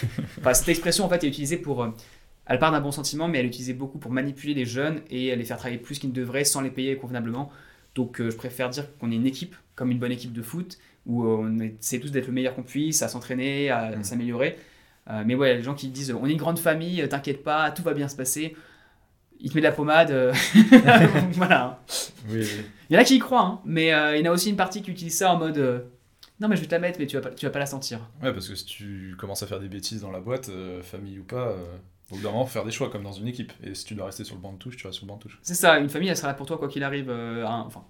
Enfin, 0.41 0.55
cette 0.55 0.69
expression 0.69 1.05
en 1.05 1.09
fait 1.09 1.23
est 1.25 1.29
utilisée 1.29 1.57
pour. 1.57 1.83
euh, 1.85 1.91
elle 2.47 2.59
part 2.59 2.73
d'un 2.73 2.81
bon 2.81 2.91
sentiment, 2.91 3.29
mais 3.29 3.39
elle 3.39 3.45
est 3.47 3.49
utilisée 3.49 3.73
beaucoup 3.75 3.99
pour 3.99 4.11
manipuler 4.11 4.53
les 4.55 4.65
jeunes 4.65 5.01
et 5.11 5.35
les 5.37 5.45
faire 5.45 5.57
travailler 5.57 5.79
plus 5.81 5.99
qu'ils 6.01 6.11
ne 6.11 6.15
devraient 6.15 6.45
sans 6.45 6.61
les 6.61 6.71
payer 6.71 6.97
convenablement. 6.97 7.51
Donc 7.95 8.21
euh, 8.21 8.31
je 8.31 8.37
préfère 8.37 8.69
dire 8.71 8.87
qu'on 8.99 9.13
est 9.13 9.17
une 9.17 9.27
équipe, 9.27 9.55
comme 9.77 9.91
une 9.93 9.99
bonne 10.01 10.11
équipe 10.13 10.33
de 10.33 10.43
foot, 10.43 10.79
où 11.07 11.25
on 11.25 11.61
essaie 11.61 12.01
tous 12.01 12.11
d'être 12.11 12.27
le 12.27 12.33
meilleur 12.33 12.55
qu'on 12.55 12.63
puisse, 12.65 13.03
à 13.03 13.09
s'entraîner, 13.09 13.71
à 13.71 13.97
Mm. 13.97 14.03
s'améliorer. 14.05 14.57
Euh, 15.11 15.23
mais 15.27 15.35
ouais, 15.37 15.57
les 15.57 15.63
gens 15.63 15.75
qui 15.75 15.89
disent 15.89 16.13
on 16.13 16.27
est 16.27 16.33
une 16.33 16.39
grande 16.39 16.59
famille, 16.59 17.07
t'inquiète 17.09 17.43
pas, 17.45 17.71
tout 17.71 17.83
va 17.83 17.95
bien 17.95 18.09
se 18.09 18.17
passer. 18.17 18.57
Il 19.45 19.51
te 19.51 19.55
met 19.57 19.61
de 19.61 19.67
la 19.67 19.73
pommade. 19.73 20.11
euh, 20.13 20.33
voilà. 21.33 21.81
Oui, 22.29 22.39
oui. 22.41 22.65
Il 22.89 22.95
y 22.95 22.97
en 22.97 23.01
a 23.01 23.05
qui 23.05 23.17
y 23.17 23.19
croient, 23.19 23.43
hein, 23.45 23.61
mais 23.65 23.93
euh, 23.93 24.17
il 24.17 24.25
y 24.25 24.29
en 24.29 24.31
a 24.31 24.35
aussi 24.35 24.49
une 24.51 24.57
partie 24.57 24.83
qui 24.83 24.91
utilise 24.91 25.17
ça 25.19 25.33
en 25.33 25.39
mode 25.39 25.59
euh, 25.59 25.81
non, 26.41 26.49
mais 26.49 26.57
je 26.57 26.63
vais 26.63 26.67
te 26.67 26.73
la 26.75 26.81
mettre, 26.81 26.99
mais 26.99 27.07
tu 27.07 27.17
vas 27.17 27.23
pas, 27.23 27.31
tu 27.31 27.47
vas 27.47 27.53
pas 27.53 27.59
la 27.61 27.67
sentir. 27.67 28.01
Ouais, 28.23 28.33
parce 28.33 28.49
que 28.49 28.55
si 28.57 28.65
tu 28.65 29.15
commences 29.19 29.43
à 29.45 29.47
faire 29.47 29.61
des 29.61 29.69
bêtises 29.69 30.01
dans 30.01 30.11
la 30.11 30.19
boîte, 30.21 30.49
euh, 30.49 30.83
famille 30.83 31.19
ou 31.21 31.25
pas, 31.25 31.55
au 32.11 32.17
bout 32.17 32.23
d'un 32.23 32.31
moment, 32.33 32.47
faire 32.47 32.65
des 32.65 32.73
choix 32.73 32.91
comme 32.91 33.05
dans 33.05 33.13
une 33.13 33.29
équipe. 33.29 33.53
Et 33.63 33.75
si 33.75 33.85
tu 33.85 33.95
dois 33.95 34.07
rester 34.07 34.25
sur 34.25 34.35
le 34.35 34.41
banc 34.41 34.53
de 34.53 34.59
touche, 34.59 34.77
tu 34.77 34.87
restes 34.87 34.99
sur 34.99 35.07
le 35.07 35.11
banc 35.11 35.19
de 35.19 35.23
touche. 35.23 35.39
C'est 35.43 35.55
ça, 35.55 35.79
une 35.79 35.89
famille, 35.89 36.09
elle 36.09 36.17
sera 36.17 36.29
là 36.29 36.35
pour 36.35 36.47
toi 36.47 36.59
quoi 36.59 36.69
qu'il 36.69 36.83
arrive. 36.83 37.11
enfin, 37.11 37.85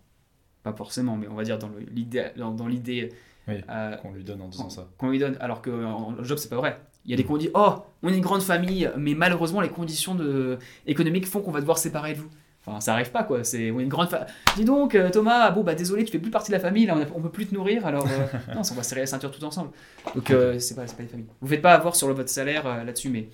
pas 0.62 0.72
forcément, 0.74 1.16
mais 1.16 1.28
on 1.28 1.34
va 1.34 1.44
dire 1.44 1.58
dans 1.58 1.70
l'idée, 1.90 2.30
dans, 2.36 2.50
dans 2.50 2.66
l'idée 2.66 3.08
Oui. 3.48 3.62
Qu'on 4.02 4.12
lui 4.12 4.22
donne 4.24 4.42
en 4.42 4.48
disant 4.48 4.68
ça. 4.68 4.88
qu'on 4.98 5.08
lui 5.10 5.18
donne, 5.18 5.36
alors 5.40 5.62
que 5.62 5.70
en 5.70 6.18
en 6.18 6.22
job, 6.22 6.36
c'est 6.38 6.50
pas 6.50 6.56
vrai. 6.56 6.78
Il 7.04 7.10
y 7.10 7.14
a 7.14 7.16
des 7.16 7.24
qu'on 7.24 7.36
dit 7.36 7.50
oh, 7.54 7.74
on 8.02 8.08
est 8.08 8.14
une 8.16 8.20
grande 8.22 8.42
famille, 8.42 8.90
mais 8.96 9.14
malheureusement, 9.14 9.60
les 9.60 9.68
conditions 9.68 10.14
de... 10.14 10.58
économiques 10.86 11.26
font 11.26 11.40
qu'on 11.40 11.50
va 11.50 11.60
devoir 11.60 11.78
se 11.78 11.84
séparer 11.84 12.14
de 12.14 12.18
vous. 12.20 12.28
Enfin, 12.64 12.78
ça 12.78 12.92
arrive 12.92 13.10
pas 13.10 13.24
quoi. 13.24 13.42
C'est 13.42 13.72
on 13.72 13.80
est 13.80 13.82
une 13.82 13.88
grande 13.88 14.08
famille. 14.08 14.26
Dis 14.54 14.64
donc, 14.64 14.94
euh, 14.94 15.10
Thomas, 15.10 15.50
bon 15.50 15.64
bah 15.64 15.74
désolé, 15.74 16.04
tu 16.04 16.12
fais 16.12 16.20
plus 16.20 16.30
partie 16.30 16.52
de 16.52 16.56
la 16.56 16.60
famille, 16.60 16.86
là, 16.86 16.94
on, 16.96 17.02
a- 17.02 17.06
on 17.16 17.20
peut 17.20 17.30
plus 17.30 17.46
te 17.46 17.54
nourrir, 17.54 17.84
alors 17.86 18.06
euh, 18.06 18.26
non, 18.54 18.62
on 18.70 18.74
va 18.74 18.82
serrer 18.84 19.00
la 19.00 19.06
ceinture 19.06 19.32
tout 19.32 19.42
ensemble. 19.44 19.70
Donc 20.14 20.30
euh, 20.30 20.58
c'est 20.60 20.76
pas, 20.76 20.84
pas 20.84 21.02
une 21.02 21.08
famille. 21.08 21.26
Vous 21.40 21.48
faites 21.48 21.60
pas 21.62 21.74
avoir 21.74 21.96
sur 21.96 22.06
le, 22.06 22.14
votre 22.14 22.28
salaire 22.30 22.64
euh, 22.66 22.84
là-dessus, 22.84 23.08
mais 23.08 23.28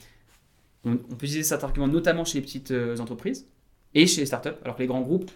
on, 0.84 0.92
on 0.92 0.96
peut 0.96 1.26
utiliser 1.26 1.42
cet 1.42 1.62
argument 1.62 1.88
notamment 1.88 2.24
chez 2.24 2.38
les 2.38 2.42
petites 2.42 2.72
entreprises 3.00 3.46
et 3.94 4.06
chez 4.06 4.22
les 4.22 4.26
startups, 4.26 4.56
alors 4.64 4.76
que 4.76 4.80
les 4.80 4.86
grands 4.88 5.02
groupes, 5.02 5.30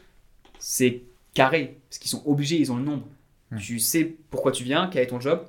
c'est 0.58 1.02
carré, 1.34 1.78
parce 1.90 1.98
qu'ils 1.98 2.10
sont 2.10 2.22
obligés, 2.26 2.56
ils 2.58 2.72
ont 2.72 2.76
le 2.76 2.84
nombre. 2.84 3.06
Hmm. 3.50 3.58
Tu 3.58 3.78
sais 3.78 4.16
pourquoi 4.30 4.52
tu 4.52 4.64
viens, 4.64 4.88
quel 4.90 5.02
est 5.02 5.08
ton 5.08 5.20
job, 5.20 5.44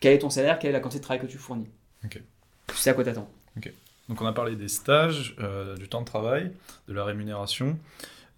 quel 0.00 0.14
est 0.14 0.18
ton 0.20 0.30
salaire, 0.30 0.58
quelle 0.58 0.70
est 0.70 0.74
la 0.74 0.80
quantité 0.80 1.00
de 1.00 1.04
travail 1.04 1.20
que 1.20 1.30
tu 1.30 1.36
fournis. 1.36 1.66
Tu 2.10 2.76
sais 2.76 2.90
à 2.90 2.94
quoi 2.94 3.04
t'attends. 3.04 3.28
Donc 4.08 4.20
on 4.20 4.26
a 4.26 4.32
parlé 4.32 4.56
des 4.56 4.68
stages, 4.68 5.34
euh, 5.40 5.76
du 5.76 5.88
temps 5.88 6.00
de 6.00 6.06
travail, 6.06 6.52
de 6.88 6.94
la 6.94 7.04
rémunération. 7.04 7.78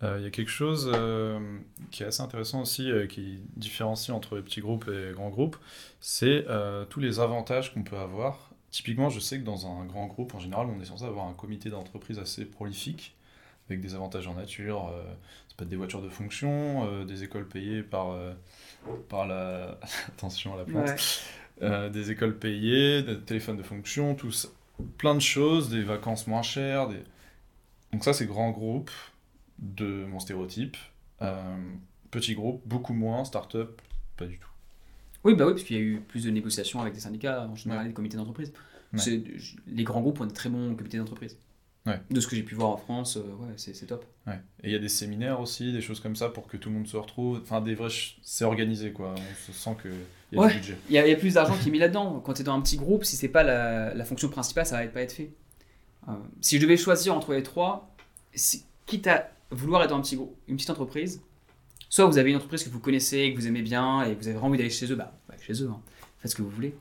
Euh, 0.03 0.17
Il 0.19 0.25
y 0.25 0.27
a 0.27 0.31
quelque 0.31 0.51
chose 0.51 0.91
euh, 0.95 1.59
qui 1.91 2.03
est 2.03 2.07
assez 2.07 2.21
intéressant 2.21 2.61
aussi, 2.61 2.91
qui 3.09 3.41
différencie 3.57 4.15
entre 4.15 4.37
les 4.37 4.43
petits 4.43 4.61
groupes 4.61 4.87
et 4.89 5.09
les 5.09 5.13
grands 5.13 5.31
groupes, 5.31 5.57
c'est 6.01 6.47
tous 6.91 7.01
les 7.01 7.21
avantages 7.21 7.75
qu'on 7.75 7.83
peut 7.83 7.97
avoir. 7.97 8.51
Typiquement, 8.71 9.09
je 9.09 9.21
sais 9.21 9.39
que 9.39 9.45
dans 9.45 9.67
un 9.67 9.85
grand 9.87 10.07
groupe, 10.07 10.35
en 10.35 10.39
général, 10.39 10.67
on 10.67 10.81
est 10.81 10.85
censé 10.85 11.05
avoir 11.05 11.27
un 11.27 11.33
comité 11.33 11.71
d'entreprise 11.71 12.19
assez 12.19 12.45
prolifique, 12.45 13.17
avec 13.69 13.81
des 13.81 13.95
avantages 13.95 14.29
en 14.29 14.35
nature. 14.35 14.93
ça 15.49 15.55
peut 15.57 15.65
être 15.65 15.71
des 15.71 15.77
voitures 15.77 16.03
de 16.03 16.11
fonction, 16.11 17.05
des 17.05 17.25
écoles 17.25 17.49
payées 17.49 17.83
par, 17.83 18.17
par 19.09 19.27
la... 19.27 19.79
Attention 20.09 20.55
à 20.55 20.59
la 20.59 20.65
plante. 20.65 21.23
Euh, 21.63 21.89
des 21.89 22.11
écoles 22.11 22.39
payées, 22.39 23.03
des 23.03 23.19
téléphones 23.19 23.57
de 23.57 23.63
fonction, 23.63 24.15
tout 24.15 24.31
ça. 24.31 24.49
plein 24.99 25.15
de 25.15 25.21
choses, 25.21 25.71
des 25.71 25.83
vacances 25.83 26.27
moins 26.27 26.43
chères. 26.43 26.89
Des... 26.89 27.03
Donc 27.93 28.05
ça, 28.05 28.13
c'est 28.13 28.27
grand 28.27 28.51
groupe 28.51 28.91
de 29.59 30.05
mon 30.05 30.21
stéréotype. 30.21 30.77
Euh, 31.23 31.57
petit 32.11 32.35
groupe, 32.35 32.63
beaucoup 32.67 32.93
moins. 32.93 33.25
Start-up, 33.25 33.81
pas 34.17 34.27
du 34.27 34.39
tout. 34.39 34.51
Oui, 35.25 35.35
bah 35.35 35.47
oui, 35.47 35.53
parce 35.53 35.65
qu'il 35.65 35.77
y 35.77 35.81
a 35.81 35.83
eu 35.83 36.01
plus 36.01 36.25
de 36.25 36.31
négociations 36.31 36.81
avec 36.81 36.93
des 36.93 37.01
syndicats, 37.01 37.49
en 37.51 37.57
général, 37.57 37.89
des 37.89 37.95
comités 37.95 38.17
d'entreprise. 38.17 38.53
Ouais. 38.93 39.23
Les 39.67 39.83
grands 39.83 40.01
groupes 40.01 40.21
ont 40.21 40.27
des 40.27 40.35
très 40.35 40.49
bons 40.49 40.75
comités 40.75 40.99
d'entreprise. 40.99 41.37
Ouais. 41.87 42.01
De 42.11 42.21
ce 42.21 42.27
que 42.27 42.35
j'ai 42.35 42.43
pu 42.43 42.55
voir 42.57 42.71
en 42.71 42.77
France, 42.77 43.17
euh, 43.17 43.21
ouais, 43.21 43.53
c'est 43.57 43.87
top. 43.87 44.05
Ouais. 44.27 44.41
Et 44.65 44.69
il 44.69 44.73
y 44.73 44.75
a 44.75 44.79
des 44.81 44.89
séminaires 44.89 45.41
aussi, 45.41 45.73
des 45.73 45.81
choses 45.81 46.01
comme 46.01 46.17
ça 46.17 46.29
pour 46.29 46.49
que 46.49 46.57
tout 46.57 46.69
le 46.69 46.75
monde 46.75 46.89
se 46.89 46.97
retrouve. 46.97 47.41
Enfin, 47.43 47.61
des 47.61 47.75
vrais. 47.77 47.89
C'est 48.23 48.45
organisé, 48.45 48.91
quoi. 48.93 49.15
On 49.17 49.53
se 49.53 49.57
sent 49.57 49.77
qu'il 49.81 49.93
y 50.33 50.37
a 50.37 50.41
Ouais. 50.41 50.49
du 50.53 50.59
budget. 50.59 50.77
Il 50.89 50.95
y, 50.95 50.99
a, 50.99 51.07
il 51.07 51.11
y 51.11 51.15
a 51.15 51.17
plus 51.17 51.35
d'argent 51.35 51.55
qui 51.63 51.69
est 51.69 51.73
mis 51.73 51.79
là-dedans. 51.79 52.21
Quand 52.25 52.33
tu 52.33 52.41
es 52.41 52.45
dans 52.45 52.55
un 52.55 52.61
petit 52.61 52.77
groupe, 52.77 53.05
si 53.05 53.15
c'est 53.17 53.29
pas 53.29 53.45
la, 53.45 53.95
la 53.95 54.05
fonction 54.05 54.29
principale, 54.29 54.67
ça 54.67 54.83
va 54.83 54.89
pas 54.89 55.03
être 55.03 55.13
fait. 55.13 55.31
Euh, 56.09 56.13
si 56.41 56.57
je 56.57 56.63
devais 56.63 56.77
choisir 56.77 57.15
entre 57.15 57.33
les 57.35 57.43
trois, 57.45 57.95
quitte 58.87 59.07
à 59.07 59.31
vouloir 59.51 59.83
être 59.83 59.91
dans 59.91 59.97
un 59.97 60.03
petit 60.03 60.17
groupe, 60.17 60.37
une 60.49 60.57
petite 60.57 60.71
entreprise, 60.71 61.21
soit 61.89 62.05
vous 62.07 62.19
avez 62.19 62.31
une 62.31 62.37
entreprise 62.37 62.65
que 62.65 62.69
vous 62.69 62.81
connaissez, 62.81 63.33
que 63.33 63.39
vous 63.39 63.47
aimez 63.47 63.63
bien 63.63 64.03
et 64.03 64.15
que 64.15 64.19
vous 64.21 64.27
avez 64.27 64.33
vraiment 64.35 64.49
envie 64.49 64.59
d'aller 64.59 64.71
chez 64.71 64.91
eux, 64.91 64.97
bah, 64.97 65.17
bah, 65.29 65.35
chez 65.41 65.53
eux, 65.63 65.69
hein. 65.71 65.81
faites 66.19 66.33
ce 66.33 66.37
que 66.37 66.43
vous 66.43 66.51
voulez. 66.51 66.75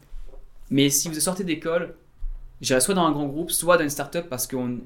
Mais 0.71 0.89
si 0.89 1.09
vous 1.09 1.19
sortez 1.19 1.43
d'école, 1.43 1.95
j'irai 2.62 2.79
soit 2.81 2.93
dans 2.93 3.05
un 3.05 3.12
grand 3.12 3.25
groupe, 3.27 3.51
soit 3.51 3.77
dans 3.77 3.83
une 3.83 3.89
start-up 3.89 4.27
parce 4.29 4.47
que 4.47 4.55
on- 4.55 4.79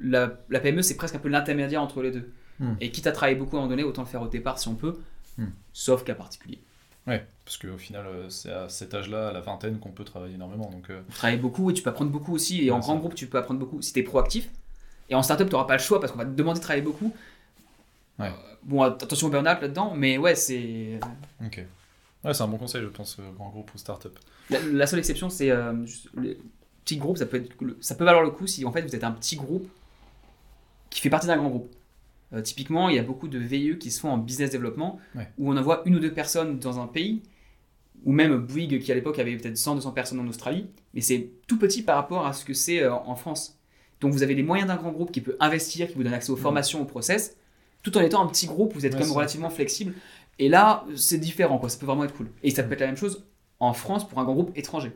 la, 0.00 0.32
la 0.48 0.60
PME 0.60 0.82
c'est 0.82 0.96
presque 0.96 1.14
un 1.14 1.18
peu 1.18 1.28
l'intermédiaire 1.28 1.82
entre 1.82 2.02
les 2.02 2.10
deux. 2.10 2.30
Hmm. 2.58 2.74
Et 2.80 2.90
quitte 2.90 3.06
à 3.06 3.12
travailler 3.12 3.36
beaucoup 3.38 3.56
à 3.56 3.58
un 3.58 3.62
moment 3.62 3.70
donné, 3.70 3.82
autant 3.84 4.02
le 4.02 4.08
faire 4.08 4.22
au 4.22 4.28
départ 4.28 4.58
si 4.58 4.68
on 4.68 4.74
peut, 4.74 4.98
Hmm. 5.38 5.46
sauf 5.72 6.04
cas 6.04 6.14
particulier. 6.14 6.58
Ouais, 7.06 7.24
parce 7.46 7.56
qu'au 7.56 7.78
final, 7.78 8.04
euh, 8.06 8.28
c'est 8.28 8.52
à 8.52 8.68
cet 8.68 8.92
âge-là, 8.94 9.28
à 9.28 9.32
la 9.32 9.40
vingtaine, 9.40 9.78
qu'on 9.78 9.88
peut 9.90 10.04
travailler 10.04 10.34
énormément. 10.34 10.70
Donc, 10.70 10.90
euh, 10.90 11.00
Tu 11.08 11.14
travailles 11.16 11.38
beaucoup 11.38 11.70
et 11.70 11.74
tu 11.74 11.82
peux 11.82 11.88
apprendre 11.90 12.10
beaucoup 12.10 12.34
aussi. 12.34 12.62
Et 12.64 12.70
en 12.70 12.78
grand 12.78 12.96
groupe, 12.96 13.14
tu 13.14 13.26
peux 13.26 13.38
apprendre 13.38 13.58
beaucoup 13.58 13.80
si 13.80 13.92
tu 13.94 14.00
es 14.00 14.02
proactif. 14.02 14.50
Et 15.08 15.14
en 15.14 15.22
startup, 15.22 15.46
tu 15.48 15.52
n'auras 15.52 15.64
pas 15.66 15.76
le 15.76 15.82
choix 15.82 15.98
parce 15.98 16.12
qu'on 16.12 16.18
va 16.18 16.26
te 16.26 16.30
demander 16.30 16.58
de 16.60 16.62
travailler 16.62 16.84
beaucoup. 16.84 17.12
Ouais. 18.18 18.26
Euh, 18.28 18.30
bon, 18.62 18.82
attention 18.82 19.28
au 19.28 19.30
burn-out 19.30 19.60
là-dedans, 19.62 19.94
mais 19.96 20.18
ouais, 20.18 20.34
c'est. 20.34 21.00
ok. 21.44 21.64
Ouais, 22.22 22.34
c'est 22.34 22.42
un 22.42 22.48
bon 22.48 22.58
conseil, 22.58 22.82
je 22.82 22.88
pense, 22.88 23.16
euh, 23.18 23.22
grand 23.34 23.48
groupe 23.48 23.70
ou 23.74 23.78
start-up. 23.78 24.18
La, 24.50 24.58
la 24.60 24.86
seule 24.86 24.98
exception, 24.98 25.30
c'est. 25.30 25.50
Euh, 25.50 25.72
petits 26.90 26.98
groupes, 27.00 27.18
ça 27.18 27.26
peut, 27.26 27.36
être, 27.38 27.52
ça 27.80 27.94
peut 27.94 28.04
valoir 28.04 28.22
le 28.24 28.30
coup 28.30 28.46
si 28.46 28.64
en 28.64 28.72
fait 28.72 28.82
vous 28.82 28.94
êtes 28.96 29.04
un 29.04 29.12
petit 29.12 29.36
groupe 29.36 29.68
qui 30.90 31.00
fait 31.00 31.10
partie 31.10 31.26
d'un 31.26 31.36
grand 31.36 31.48
groupe. 31.48 31.70
Euh, 32.32 32.42
typiquement, 32.42 32.88
il 32.88 32.96
y 32.96 32.98
a 32.98 33.02
beaucoup 33.02 33.28
de 33.28 33.38
VIE 33.38 33.78
qui 33.78 33.90
se 33.90 34.00
font 34.00 34.10
en 34.10 34.18
business 34.18 34.50
développement 34.50 34.98
Ouais. 35.14 35.28
où 35.38 35.52
on 35.52 35.56
envoie 35.56 35.82
une 35.84 35.96
ou 35.96 36.00
deux 36.00 36.12
personnes 36.12 36.58
dans 36.58 36.78
un 36.80 36.86
pays, 36.86 37.22
ou 38.04 38.12
même 38.12 38.36
Bouygues 38.38 38.80
qui 38.80 38.90
à 38.92 38.94
l'époque 38.94 39.18
avait 39.18 39.36
peut-être 39.36 39.56
100-200 39.56 39.92
personnes 39.92 40.20
en 40.20 40.26
Australie, 40.28 40.66
mais 40.94 41.00
c'est 41.00 41.30
tout 41.46 41.58
petit 41.58 41.82
par 41.82 41.96
rapport 41.96 42.26
à 42.26 42.32
ce 42.32 42.44
que 42.44 42.54
c'est 42.54 42.82
euh, 42.82 42.92
en 42.94 43.14
France. 43.16 43.58
Donc 44.00 44.12
vous 44.12 44.22
avez 44.22 44.34
les 44.34 44.42
moyens 44.42 44.68
d'un 44.68 44.76
grand 44.76 44.90
groupe 44.92 45.12
qui 45.12 45.20
peut 45.20 45.36
investir, 45.40 45.88
qui 45.88 45.94
vous 45.94 46.02
donne 46.04 46.14
accès 46.14 46.30
aux 46.30 46.36
formations, 46.36 46.80
aux 46.80 46.86
process, 46.86 47.36
tout 47.82 47.96
en 47.98 48.00
étant 48.00 48.22
un 48.22 48.26
petit 48.26 48.46
groupe, 48.46 48.72
vous 48.74 48.86
êtes 48.86 48.94
Ouais, 48.94 49.00
quand 49.00 49.06
même 49.06 49.14
relativement 49.14 49.50
flexible. 49.50 49.94
Et 50.38 50.48
là, 50.48 50.84
c'est 50.96 51.18
différent, 51.18 51.58
quoi. 51.58 51.68
ça 51.68 51.78
peut 51.78 51.86
vraiment 51.86 52.04
être 52.04 52.14
cool. 52.14 52.28
Et 52.42 52.50
ça 52.50 52.62
peut 52.62 52.72
être 52.72 52.80
la 52.80 52.86
même 52.86 52.96
chose 52.96 53.24
en 53.58 53.72
France 53.74 54.08
pour 54.08 54.18
un 54.18 54.24
grand 54.24 54.34
groupe 54.34 54.52
étranger. 54.56 54.92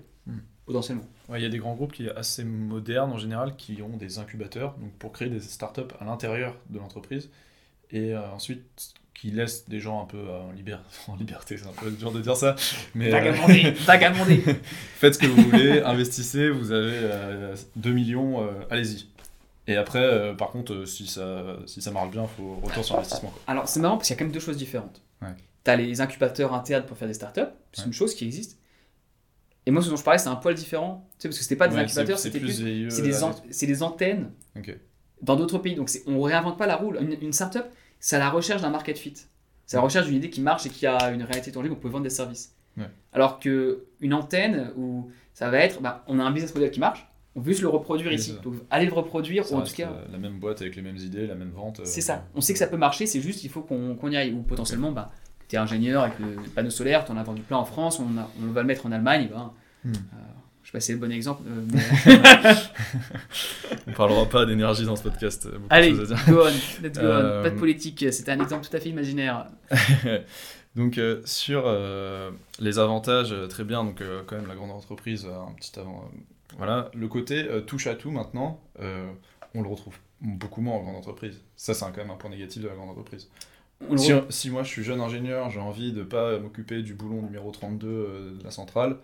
Potentiellement. 0.66 1.04
Ouais, 1.28 1.40
il 1.40 1.42
y 1.42 1.46
a 1.46 1.50
des 1.50 1.58
grands 1.58 1.74
groupes 1.74 1.92
qui 1.92 2.06
sont 2.06 2.12
assez 2.16 2.44
modernes 2.44 3.12
en 3.12 3.18
général, 3.18 3.56
qui 3.56 3.80
ont 3.82 3.96
des 3.96 4.18
incubateurs 4.18 4.74
donc 4.78 4.92
pour 4.98 5.12
créer 5.12 5.28
des 5.28 5.40
startups 5.40 5.82
à 6.00 6.04
l'intérieur 6.04 6.54
de 6.70 6.78
l'entreprise. 6.78 7.30
Et 7.90 8.14
euh, 8.14 8.20
ensuite, 8.30 8.64
qui 9.14 9.30
laisse 9.30 9.68
des 9.68 9.78
gens 9.78 10.02
un 10.02 10.06
peu 10.06 10.16
euh, 10.18 10.40
en, 10.40 10.52
liber- 10.52 10.78
en 11.08 11.16
liberté, 11.16 11.56
c'est 11.56 11.66
un 11.66 11.72
peu 11.72 11.90
dur 11.90 12.10
de 12.12 12.20
dire 12.20 12.36
ça, 12.36 12.56
mais 12.94 13.12
euh, 13.14 13.32
faites 14.96 15.14
ce 15.14 15.18
que 15.18 15.26
vous 15.26 15.42
voulez, 15.42 15.80
investissez, 15.82 16.50
vous 16.50 16.72
avez 16.72 16.90
euh, 16.92 17.56
2 17.76 17.92
millions, 17.92 18.42
euh, 18.42 18.52
allez-y. 18.70 19.06
Et 19.66 19.76
après, 19.76 20.00
euh, 20.02 20.34
par 20.34 20.48
contre, 20.50 20.72
euh, 20.74 20.86
si 20.86 21.06
ça, 21.06 21.56
si 21.66 21.80
ça 21.80 21.90
marche 21.90 22.10
bien, 22.10 22.22
il 22.24 22.28
faut 22.36 22.56
retour 22.62 22.84
sur 22.84 22.96
investissement. 22.96 23.30
quoi. 23.30 23.40
Alors, 23.46 23.66
c'est 23.68 23.80
marrant 23.80 23.96
parce 23.96 24.08
qu'il 24.08 24.14
y 24.14 24.16
a 24.16 24.18
quand 24.18 24.24
même 24.26 24.34
deux 24.34 24.40
choses 24.40 24.58
différentes. 24.58 25.00
Ouais. 25.22 25.28
Tu 25.64 25.70
as 25.70 25.76
les 25.76 26.00
incubateurs 26.02 26.52
internes 26.52 26.84
pour 26.84 26.98
faire 26.98 27.08
des 27.08 27.14
startups, 27.14 27.40
c'est 27.72 27.82
Ouais. 27.82 27.86
une 27.86 27.92
chose 27.94 28.14
qui 28.14 28.26
existe. 28.26 28.58
Et 29.66 29.70
moi, 29.70 29.80
ce 29.82 29.88
dont 29.90 29.96
je 29.96 30.04
parlais, 30.04 30.18
c'est 30.18 30.28
un 30.28 30.36
poil 30.36 30.54
différent. 30.54 31.08
Tu 31.18 31.22
sais, 31.22 31.28
parce 31.28 31.38
que 31.38 31.42
c'était 31.42 31.56
pas 31.56 31.68
des 31.68 31.76
Ouais, 31.76 31.82
incubateurs, 31.82 32.18
c'était 32.18 32.38
plus. 32.40 32.60
VIE, 32.62 32.90
C'est 32.90 33.02
des, 33.02 33.12
là, 33.12 33.24
an- 33.24 33.34
c'est 33.50 33.66
des 33.66 33.82
antennes 33.82 34.30
dans 35.22 35.36
d'autres 35.36 35.58
pays. 35.58 35.74
Donc, 35.74 35.90
on 36.06 36.20
réinvente 36.20 36.58
pas 36.58 36.66
la 36.66 36.76
roue. 36.76 36.94
Une, 37.00 37.16
une 37.22 37.32
startup, 37.32 37.64
c'est 37.98 38.16
à 38.16 38.18
la 38.18 38.30
recherche 38.30 38.60
d'un 38.62 38.70
market 38.70 38.98
fit. 38.98 39.14
C'est 39.66 39.76
à 39.76 39.80
la 39.80 39.84
recherche 39.84 40.06
d'une 40.06 40.16
idée 40.16 40.28
qui 40.28 40.42
marche 40.42 40.66
et 40.66 40.68
qui 40.68 40.86
a 40.86 41.10
une 41.10 41.22
réalité 41.22 41.50
tangible, 41.50 41.74
on 41.74 41.80
peut 41.80 41.88
vendre 41.88 42.04
des 42.04 42.10
services. 42.10 42.54
Ouais. 42.76 42.84
Alors 43.14 43.38
qu'une 43.38 44.12
antenne, 44.12 44.72
où 44.76 45.10
ça 45.32 45.48
va 45.48 45.58
être, 45.58 45.80
bah, 45.80 46.04
on 46.08 46.18
a 46.18 46.22
un 46.24 46.30
business 46.30 46.54
model 46.54 46.70
qui 46.70 46.80
marche, 46.80 47.06
on 47.36 47.40
veut 47.40 47.54
se 47.54 47.62
le 47.62 47.68
reproduire 47.68 48.10
Oui, 48.10 48.16
ici. 48.16 48.36
Donc, 48.44 48.54
allez 48.70 48.84
le 48.86 48.92
reproduire, 48.92 49.46
Ça 49.46 49.54
ou 49.54 49.58
en 49.58 49.62
tout 49.62 49.72
cas. 49.74 49.90
euh, 49.90 50.04
la 50.12 50.18
même 50.18 50.38
boîte 50.38 50.60
avec 50.60 50.76
les 50.76 50.82
mêmes 50.82 50.98
idées, 50.98 51.26
la 51.26 51.34
même 51.34 51.50
vente. 51.50 51.80
euh, 51.80 51.84
C'est 51.86 52.00
ça. 52.02 52.26
On 52.34 52.40
sait 52.42 52.52
que 52.52 52.58
ça 52.58 52.66
peut 52.66 52.76
marcher, 52.76 53.06
c'est 53.06 53.20
juste 53.20 53.42
il 53.44 53.48
faut 53.50 53.62
qu'on 53.62 53.96
qu'on 53.96 54.10
y 54.10 54.16
aille. 54.16 54.32
Ou 54.32 54.42
potentiellement, 54.42 54.92
bah, 54.92 55.10
tu 55.48 55.56
es 55.56 55.58
ingénieur 55.58 56.02
avec 56.04 56.18
le 56.18 56.36
panneau 56.54 56.70
solaire, 56.70 57.04
tu 57.04 57.12
en 57.12 57.16
as 57.16 57.22
vendu 57.22 57.42
plein 57.42 57.56
en 57.58 57.64
France, 57.64 58.00
on, 58.00 58.18
a- 58.18 58.30
on 58.42 58.52
va 58.52 58.60
le 58.62 58.66
mettre 58.66 58.86
en 58.86 58.92
Allemagne. 58.92 59.28
Ben, 59.32 59.50
Hmm. 59.84 59.92
euh, 59.92 60.16
je 60.62 60.68
sais 60.68 60.72
pas 60.72 60.80
si 60.80 60.86
c'est 60.86 60.92
le 60.94 60.98
bon 60.98 61.12
exemple. 61.12 61.42
euh, 61.46 61.62
mais- 61.72 62.54
On 63.86 63.92
parlera 63.92 64.24
pas 64.26 64.46
d'énergie 64.46 64.84
dans 64.86 64.96
ce 64.96 65.02
podcast. 65.02 65.46
euh, 65.46 65.52
de 65.58 65.60
Allez, 65.70 65.92
dire. 65.92 66.16
go 66.26 66.42
on, 66.46 66.82
let's 66.82 66.94
go 66.98 67.00
on. 67.02 67.04
Euh, 67.04 67.42
Pas 67.42 67.50
de 67.50 67.58
politique, 67.58 68.04
c'était 68.12 68.32
un 68.32 68.40
exemple 68.40 68.66
tout 68.66 68.74
à 68.76 68.80
fait 68.80 68.88
imaginaire. 68.88 69.46
donc 70.76 70.98
euh, 70.98 71.20
sur 71.24 71.64
euh, 71.66 72.30
les 72.60 72.78
avantages, 72.78 73.32
euh, 73.32 73.46
très 73.46 73.64
bien. 73.64 73.84
Donc 73.84 74.00
euh, 74.00 74.22
quand 74.26 74.36
même 74.36 74.46
la 74.48 74.54
grande 74.54 74.70
entreprise, 74.70 75.26
a 75.26 75.36
un 75.50 75.52
petit 75.52 75.78
avant. 75.78 76.10
euh, 76.12 76.18
voilà, 76.56 76.90
le 76.94 77.08
côté 77.08 77.44
euh, 77.48 77.60
touche 77.60 77.86
à 77.86 77.94
tout 77.94 78.10
maintenant, 78.10 78.60
euh, 78.80 79.06
on 79.54 79.62
le 79.62 79.68
retrouve 79.68 79.96
beaucoup 80.20 80.60
moins 80.60 80.76
en 80.76 80.82
grande 80.82 80.96
entreprise. 80.96 81.40
Ça 81.56 81.74
c'est 81.74 81.84
quand 81.84 81.96
même 81.98 82.10
un 82.10 82.16
point 82.16 82.30
négatif 82.30 82.62
de 82.62 82.68
la 82.68 82.74
grande 82.74 82.90
entreprise. 82.90 83.28
Si, 84.30 84.50
moi 84.50 84.62
je 84.62 84.68
suis 84.68 84.82
jeune 84.82 85.00
ingénieur, 85.00 85.50
j'ai 85.50 85.60
envie 85.60 85.92
de 85.92 86.02
pas 86.02 86.38
m'occuper 86.38 86.82
du 86.82 86.94
boulon 86.94 87.22
numéro 87.22 87.50
32 87.50 87.86
euh, 87.88 88.34
de 88.38 88.44
la 88.44 88.50
centrale, 88.50 88.96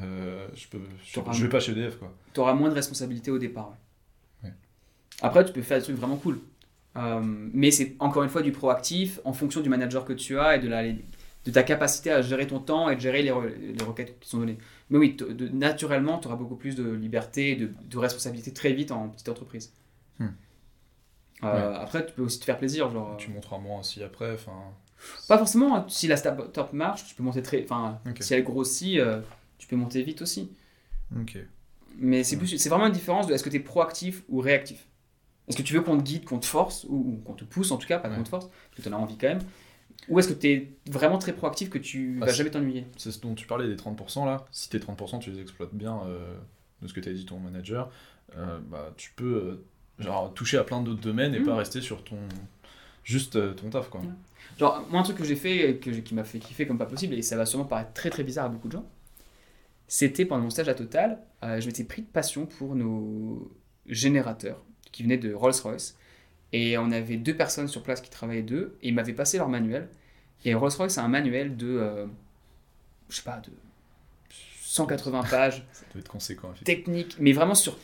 euh, 0.00 0.46
je 0.54 0.68
peux, 0.68 0.78
je, 1.04 1.12
je 1.32 1.42
vais 1.42 1.48
pas 1.50 1.60
chez 1.60 1.72
EDF 1.72 1.96
quoi. 1.98 2.12
T'auras 2.32 2.54
moins 2.54 2.70
de 2.70 2.74
responsabilités 2.74 3.30
au 3.30 3.38
départ. 3.38 3.70
ouais. 4.44 4.48
Ouais. 4.48 4.54
Après, 5.20 5.44
tu 5.44 5.52
peux 5.52 5.60
faire 5.62 5.78
des 5.78 5.84
trucs 5.84 5.96
vraiment 5.96 6.16
cool. 6.16 6.38
Euh, 6.96 7.20
mais 7.22 7.70
c'est 7.70 7.96
encore 8.00 8.22
une 8.22 8.28
fois 8.30 8.42
du 8.42 8.52
proactif 8.52 9.18
en 9.24 9.32
fonction 9.32 9.60
du 9.62 9.68
manager 9.68 10.04
que 10.04 10.12
tu 10.12 10.38
as 10.38 10.56
et 10.56 10.58
de, 10.60 10.68
la, 10.68 10.82
de 10.92 11.50
ta 11.50 11.62
capacité 11.62 12.10
à 12.10 12.20
gérer 12.22 12.46
ton 12.46 12.58
temps 12.58 12.90
et 12.90 12.96
de 12.96 13.00
gérer 13.00 13.22
les, 13.22 13.30
re- 13.30 13.50
les 13.78 13.84
requêtes 13.84 14.18
qui 14.20 14.28
sont 14.28 14.38
données. 14.38 14.58
Mais 14.90 14.98
oui, 14.98 15.14
de- 15.18 15.48
naturellement, 15.48 16.18
tu 16.18 16.28
auras 16.28 16.36
beaucoup 16.36 16.56
plus 16.56 16.74
de 16.76 16.90
liberté 16.90 17.52
et 17.52 17.56
de, 17.56 17.70
de 17.90 17.98
responsabilité 17.98 18.52
très 18.52 18.72
vite 18.74 18.92
en 18.92 19.08
petite 19.08 19.28
entreprise. 19.30 19.72
Hmm. 20.18 20.28
Euh, 21.44 21.74
Après, 21.76 22.06
tu 22.06 22.12
peux 22.12 22.22
aussi 22.22 22.38
te 22.40 22.44
faire 22.44 22.58
plaisir. 22.58 22.90
Genre, 22.90 23.16
Tu 23.16 23.30
monteras 23.30 23.58
moins 23.58 23.80
aussi 23.80 24.02
après. 24.02 24.32
Enfin, 24.34 24.52
Pas 25.28 25.38
forcément, 25.38 25.76
hein. 25.76 25.84
si 25.88 26.06
la 26.06 26.16
startup 26.16 26.72
marche, 26.72 27.04
tu 27.06 27.14
peux 27.14 27.22
monter 27.22 27.42
très. 27.42 27.64
Enfin, 27.64 28.00
si 28.20 28.34
elle 28.34 28.44
grossit, 28.44 28.98
euh, 28.98 29.20
tu 29.58 29.66
peux 29.66 29.76
monter 29.76 30.02
vite 30.02 30.22
aussi. 30.22 30.50
ok. 31.20 31.38
Mais 31.98 32.24
c'est 32.24 32.36
Ouais. 32.36 32.40
plus, 32.46 32.56
c'est 32.58 32.68
vraiment 32.68 32.86
une 32.86 32.92
différence 32.92 33.26
de 33.26 33.34
est-ce 33.34 33.42
que 33.44 33.50
tu 33.50 33.56
es 33.56 33.60
proactif 33.60 34.22
ou 34.28 34.40
réactif. 34.40 34.86
Est-ce 35.48 35.56
que 35.56 35.62
tu 35.62 35.74
veux 35.74 35.82
qu'on 35.82 35.98
te 35.98 36.02
guide, 36.02 36.24
qu'on 36.24 36.38
te 36.38 36.46
force, 36.46 36.84
ou, 36.88 36.94
ou 36.96 37.16
qu'on 37.24 37.34
te 37.34 37.44
pousse 37.44 37.70
en 37.72 37.76
tout 37.76 37.86
cas, 37.86 37.98
pas 37.98 38.08
qu'on 38.08 38.22
te 38.22 38.28
force, 38.28 38.46
parce 38.46 38.76
que 38.76 38.82
tu 38.82 38.88
en 38.88 38.92
as 38.92 39.00
envie 39.00 39.18
quand 39.18 39.28
même. 39.28 39.42
Ou 40.08 40.18
est-ce 40.18 40.28
que 40.28 40.32
tu 40.34 40.48
es 40.48 40.76
vraiment 40.90 41.18
très 41.18 41.32
proactif 41.32 41.68
que 41.70 41.78
tu 41.78 42.18
Ah, 42.22 42.26
vas 42.26 42.32
jamais 42.32 42.50
t'ennuyer? 42.50 42.86
C'est 42.96 43.12
ce 43.12 43.20
dont 43.20 43.34
tu 43.34 43.46
parlais 43.46 43.68
des 43.68 43.76
30% 43.76 44.24
là. 44.24 44.46
Si 44.52 44.68
tes 44.70 44.78
30%, 44.78 45.18
tu 45.20 45.30
les 45.30 45.40
exploites 45.40 45.74
bien 45.74 46.00
euh, 46.06 46.34
de 46.80 46.88
ce 46.88 46.92
que 46.94 47.00
t'as 47.00 47.12
dit 47.12 47.26
ton 47.26 47.38
manager, 47.38 47.90
euh, 48.36 48.58
bah, 48.68 48.92
tu 48.96 49.12
peux 49.14 49.24
euh, 49.34 49.64
genre, 49.98 50.32
toucher 50.34 50.58
à 50.58 50.64
plein 50.64 50.80
d'autres 50.80 51.00
domaines 51.00 51.34
et 51.34 51.40
Mm. 51.40 51.44
pas 51.46 51.56
rester 51.56 51.80
sur 51.80 52.02
ton 52.04 52.16
juste 53.04 53.36
euh, 53.36 53.52
ton 53.54 53.70
taf 53.70 53.88
quoi. 53.88 54.00
Ouais. 54.00 54.06
Genre, 54.58 54.86
moi, 54.90 55.00
un 55.00 55.02
truc 55.02 55.16
que 55.18 55.24
j'ai 55.24 55.36
fait, 55.36 55.76
que 55.78 55.90
qui 55.90 56.14
m'a 56.14 56.24
fait 56.24 56.38
kiffer 56.38 56.66
comme 56.66 56.78
pas 56.78 56.86
possible, 56.86 57.14
et 57.14 57.22
ça 57.22 57.36
va 57.36 57.46
sûrement 57.46 57.64
paraître 57.64 57.92
très 57.94 58.10
très 58.10 58.22
bizarre 58.22 58.44
à 58.46 58.48
beaucoup 58.48 58.68
de 58.68 58.72
gens, 58.72 58.84
c'était 59.88 60.24
pendant 60.24 60.42
mon 60.44 60.50
stage 60.50 60.68
à 60.68 60.74
Total, 60.74 61.18
euh, 61.44 61.60
je 61.60 61.66
m'étais 61.66 61.84
pris 61.84 62.02
de 62.02 62.06
passion 62.06 62.46
pour 62.46 62.74
nos 62.74 63.50
générateurs 63.86 64.62
qui 64.92 65.02
venaient 65.02 65.18
de 65.18 65.32
Rolls-Royce. 65.32 65.96
Et 66.52 66.76
on 66.76 66.90
avait 66.92 67.16
deux 67.16 67.34
personnes 67.34 67.66
sur 67.68 67.82
place 67.82 68.00
qui 68.02 68.10
travaillaient 68.10 68.42
d'eux, 68.42 68.76
et 68.82 68.88
ils 68.88 68.94
m'avaient 68.94 69.14
passé 69.14 69.38
leur 69.38 69.48
manuel. 69.48 69.88
Et 70.44 70.54
Rolls-Royce 70.54 70.98
a 70.98 71.02
un 71.04 71.08
manuel 71.08 71.56
de, 71.56 71.66
euh, 71.68 72.06
je 73.08 73.16
sais 73.16 73.22
pas, 73.22 73.40
de 73.40 73.50
180 74.60 75.22
pages, 75.30 75.64
Ça 75.72 75.84
doit 75.92 76.00
être 76.00 76.08
conséquent. 76.08 76.52
technique, 76.64 77.16
mais 77.18 77.32
vraiment 77.32 77.54
sur 77.54 77.76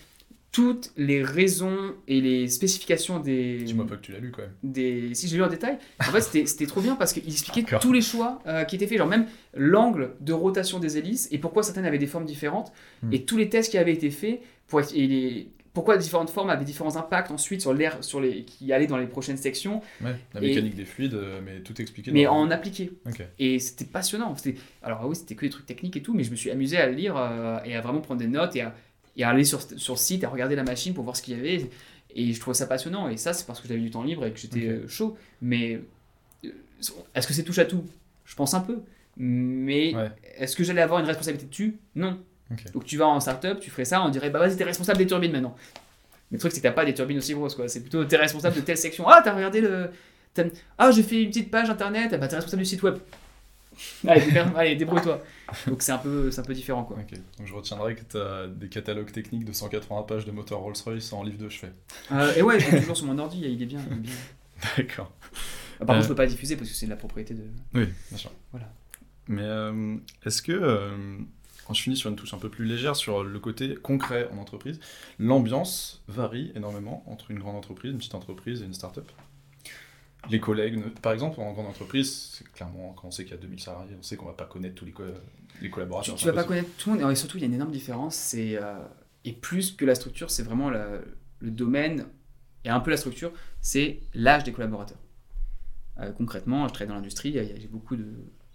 toutes 0.51 0.93
les 0.97 1.23
raisons 1.23 1.95
et 2.09 2.21
les 2.21 2.49
spécifications 2.49 3.21
des, 3.21 3.59
Dis-moi 3.65 3.87
pas 3.87 3.97
que 3.97 4.01
tu 4.03 4.13
l'as 4.13 4.19
lu 4.19 4.31
quand 4.31 4.43
même. 4.43 4.53
des... 4.63 5.15
Si 5.15 5.29
j'ai 5.29 5.37
lu 5.37 5.43
en 5.43 5.49
détail, 5.49 5.79
en 6.01 6.05
fait 6.05 6.23
c'était 6.47 6.67
trop 6.67 6.81
bien 6.81 6.97
parce 6.97 7.13
qu'il 7.13 7.23
expliquait 7.27 7.65
tous 7.81 7.93
les 7.93 8.01
choix 8.01 8.41
euh, 8.47 8.65
qui 8.65 8.77
étaient 8.77 8.87
faits, 8.87 8.99
genre 8.99 9.07
même 9.09 9.27
l'angle 9.55 10.13
de 10.21 10.33
rotation 10.33 10.79
des 10.79 10.97
hélices 10.97 11.29
et 11.33 11.39
pourquoi 11.39 11.63
certaines 11.63 11.85
avaient 11.85 11.99
des 11.99 12.07
formes 12.07 12.25
différentes 12.25 12.73
Hmm. 13.03 13.13
et 13.13 13.25
tous 13.25 13.37
les 13.37 13.49
tests 13.49 13.71
qui 13.71 13.79
avaient 13.79 13.93
été 13.93 14.11
faits 14.11 14.41
pour 14.67 14.81
et 14.81 15.07
les... 15.07 15.51
pourquoi 15.73 15.95
les 15.97 16.03
différentes 16.03 16.31
formes 16.31 16.51
avaient 16.51 16.65
différents 16.65 16.97
impacts 16.97 17.31
ensuite 17.31 17.61
sur 17.61 17.73
l'air 17.73 18.03
sur 18.03 18.21
les 18.21 18.45
qui 18.45 18.73
allait 18.73 18.87
dans 18.89 18.97
les 18.97 19.07
prochaines 19.07 19.37
sections, 19.37 19.81
Ouais, 20.03 20.17
la 20.35 20.43
Et- 20.43 20.49
mécanique 20.49 20.75
des 20.75 20.85
fluides, 20.85 21.15
euh, 21.15 21.41
mais 21.45 21.61
tout 21.61 21.81
expliqué. 21.81 22.11
mais 22.11 22.27
en 22.27 22.51
appliqué. 22.51 22.91
Et 23.39 23.59
c'était 23.61 23.85
passionnant. 23.85 24.35
Alors 24.83 25.07
oui, 25.07 25.15
c'était 25.15 25.35
que 25.37 25.43
des 25.43 25.51
trucs 25.51 25.67
techniques 25.67 25.97
et 25.97 26.03
tout, 26.03 26.15
mais 26.15 26.25
je 26.25 26.31
me 26.33 26.37
suis 26.37 26.51
amusé 26.51 26.77
à 26.79 26.87
le 26.89 26.95
lire 26.95 27.15
euh, 27.17 27.59
et 27.65 27.77
à 27.77 27.81
vraiment 27.81 28.01
prendre 28.01 28.21
des 28.21 28.27
notes 28.27 28.57
et 28.57 28.63
à, 28.63 28.75
et 29.19 29.25
à 29.25 29.29
aller 29.31 29.45
sur 29.45 29.61
sur 29.61 29.95
le 29.95 29.99
site 29.99 30.23
et 30.23 30.27
à 30.27 30.31
regarder 30.31 30.57
la 30.57 30.63
machine 30.65 30.95
pour 30.95 31.05
voir 31.05 31.15
ce 31.17 31.23
qu'il 31.23 31.37
y 31.37 31.41
avait. 31.41 31.69
Et 32.15 32.33
je 32.33 32.41
trouvais 32.41 32.55
ça 32.55 32.67
passionnant. 32.67 33.09
Et 33.11 33.17
ça, 33.19 33.35
c'est 33.35 33.47
parce 33.47 33.61
que 33.61 33.69
j'avais 33.69 33.81
du 33.81 33.91
temps 33.91 34.03
libre 34.03 34.25
et 34.25 34.33
que 34.33 34.39
j'étais 34.39 34.67
euh, 34.67 34.89
chaud. 34.89 35.17
Mais 35.43 35.81
euh, 36.45 36.49
est-ce 37.15 37.27
que 37.27 37.35
c'est 37.35 37.43
touche 37.43 37.59
à 37.59 37.67
tout? 37.67 37.85
Je 38.25 38.35
pense 38.35 38.55
un 38.55 38.61
peu. 38.61 38.79
Mais 39.17 39.95
Ouais. 39.95 40.11
est-ce 40.39 40.57
que 40.57 40.65
j'allais 40.65 40.81
avoir 40.81 41.01
une 41.01 41.07
responsabilité 41.07 41.49
dessus? 41.51 41.77
Non. 41.97 42.19
Ok. 42.51 42.73
Donc 42.73 42.85
tu 42.85 42.97
vas 42.97 43.07
en 43.07 43.21
startup, 43.21 43.61
tu 43.61 43.69
ferais 43.71 43.85
ça, 43.85 44.03
on 44.03 44.09
dirait 44.09 44.31
bah 44.31 44.39
vas-y, 44.39 44.57
t'es 44.57 44.65
responsable 44.65 44.99
des 44.99 45.07
turbines 45.07 45.33
maintenant. 45.33 45.55
Mais 46.31 46.37
le 46.37 46.39
truc, 46.39 46.53
c'est 46.53 46.59
que 46.61 46.63
t'as 46.67 46.73
pas 46.73 46.85
des 46.85 46.95
turbines 46.95 47.19
aussi 47.19 47.35
grosses, 47.35 47.55
quoi. 47.55 47.69
C'est 47.69 47.81
plutôt 47.81 48.05
t'es 48.05 48.17
responsable 48.17 48.57
de 48.57 48.61
telle 48.63 48.79
section. 48.79 49.07
Ah, 49.09 49.21
t'as 49.23 49.35
regardé 49.35 49.61
le. 49.61 49.91
Ah, 50.79 50.91
j'ai 50.93 51.03
fait 51.03 51.23
une 51.23 51.31
petite 51.31 51.51
page 51.51 51.69
internet, 51.69 52.11
ah, 52.13 52.17
bah 52.17 52.29
t'es 52.29 52.37
responsable 52.37 52.63
du 52.63 52.69
site 52.69 52.83
web. 52.85 52.97
Allez, 54.07 54.21
débrouille- 54.33 54.57
allez, 54.57 54.77
débrouille-toi. 54.77 55.23
Donc 55.67 55.83
c'est 55.83 55.93
un 55.93 55.99
peu, 55.99 56.31
un 56.37 56.43
peu 56.43 56.55
différent, 56.55 56.85
quoi. 56.85 56.97
Donc 56.97 57.47
je 57.47 57.53
retiendrai 57.55 57.95
que 57.95 58.03
tu 58.09 58.17
as 58.19 58.47
des 58.47 58.69
catalogues 58.69 59.13
techniques 59.13 59.45
de 59.45 59.53
180 59.53 60.03
pages 60.03 60.25
de 60.25 60.31
moteur 60.33 60.59
Rolls-Royce 60.61 61.13
en 61.13 61.23
livre 61.23 61.39
de 61.39 61.49
chevet. 61.49 61.73
Euh, 62.13 62.35
et 62.37 62.43
ouais, 62.43 62.59
je 62.61 62.71
l'ai 62.71 62.81
toujours 62.81 62.97
sur 62.97 63.07
mon 63.07 63.19
ordi, 63.19 63.41
il 63.43 63.63
est 63.63 63.67
bien. 63.67 63.81
D'accord. 64.77 65.13
Ah, 65.81 65.85
Par 65.85 65.91
Euh. 65.91 65.99
contre, 65.99 66.03
je 66.03 66.09
peux 66.09 66.15
pas 66.17 66.27
diffuser 66.27 66.57
parce 66.57 66.69
que 66.69 66.75
c'est 66.75 66.87
de 66.87 66.91
la 66.91 66.97
propriété 66.97 67.35
de. 67.35 67.45
Oui, 67.75 67.87
bien 68.09 68.19
sûr. 68.19 68.31
Voilà. 68.53 68.73
Mais 69.29 69.43
euh, 69.43 69.97
est-ce 70.25 70.43
que, 70.43 70.53
euh, 70.53 70.91
quand 71.67 71.75
je 71.75 71.83
finis 71.83 71.97
sur 71.97 72.11
une 72.11 72.17
touche 72.17 72.33
un 72.35 72.39
peu 72.39 72.49
plus 72.49 72.65
légère, 72.65 72.97
sur 72.97 73.23
le 73.23 73.39
côté 73.39 73.75
concret 73.77 74.29
en 74.33 74.39
entreprise, 74.39 74.81
l'ambiance 75.19 76.03
varie 76.09 76.51
énormément 76.57 77.05
entre 77.07 77.31
une 77.31 77.39
grande 77.39 77.55
entreprise, 77.57 77.93
une 77.93 77.99
petite 77.99 78.15
entreprise 78.15 78.63
et 78.63 78.65
une 78.65 78.75
start-up? 78.75 79.11
Les 80.31 80.41
collègues, 80.41 80.77
ne- 80.77 80.89
par 80.91 81.13
exemple, 81.13 81.41
en 81.41 81.53
grande 81.53 81.67
entreprise, 81.67 82.33
c'est 82.35 82.51
clairement, 82.53 82.93
quand 82.95 83.09
on 83.09 83.11
sait 83.11 83.25
qu'il 83.25 83.35
y 83.35 83.39
a 83.39 83.41
2000 83.41 83.61
salariés, 83.61 83.95
on 83.99 84.03
sait 84.03 84.17
qu'on 84.17 84.27
va 84.27 84.33
pas 84.33 84.47
connaître 84.47 84.75
tous 84.75 84.85
les, 84.85 84.95
les 85.63 85.71
collaborateurs. 85.71 86.17
tu 86.17 86.25
c'est 86.25 86.31
vas 86.31 86.43
pas 86.43 86.45
connaître 86.45 86.69
tout 86.77 86.93
le 86.93 87.01
monde, 87.01 87.11
et 87.13 87.15
surtout, 87.15 87.37
il 87.39 87.41
y 87.41 87.45
a 87.45 87.47
une 87.47 87.55
énorme 87.55 87.71
différence. 87.71 88.35
Euh, 88.37 88.79
et 89.25 89.33
plus 89.33 89.73
que 89.73 89.85
la 89.85 89.95
structure, 89.95 90.31
c'est 90.31 90.43
vraiment 90.43 90.71
le 90.71 91.05
domaine 91.41 92.07
et 92.65 92.69
un 92.71 92.81
peu 92.81 92.91
la 92.91 92.97
structure, 92.97 93.33
c'est 93.61 94.01
l'âge 94.15 94.45
des 94.45 94.53
collaborateurs. 94.53 94.99
Euh, 96.01 96.13
concrètement, 96.13 96.69
je 96.69 96.73
travaille 96.75 96.89
dans 96.89 96.95
l'industrie, 96.97 97.33
j'ai 97.33 97.69
beaucoup 97.69 97.97
de, 97.97 98.07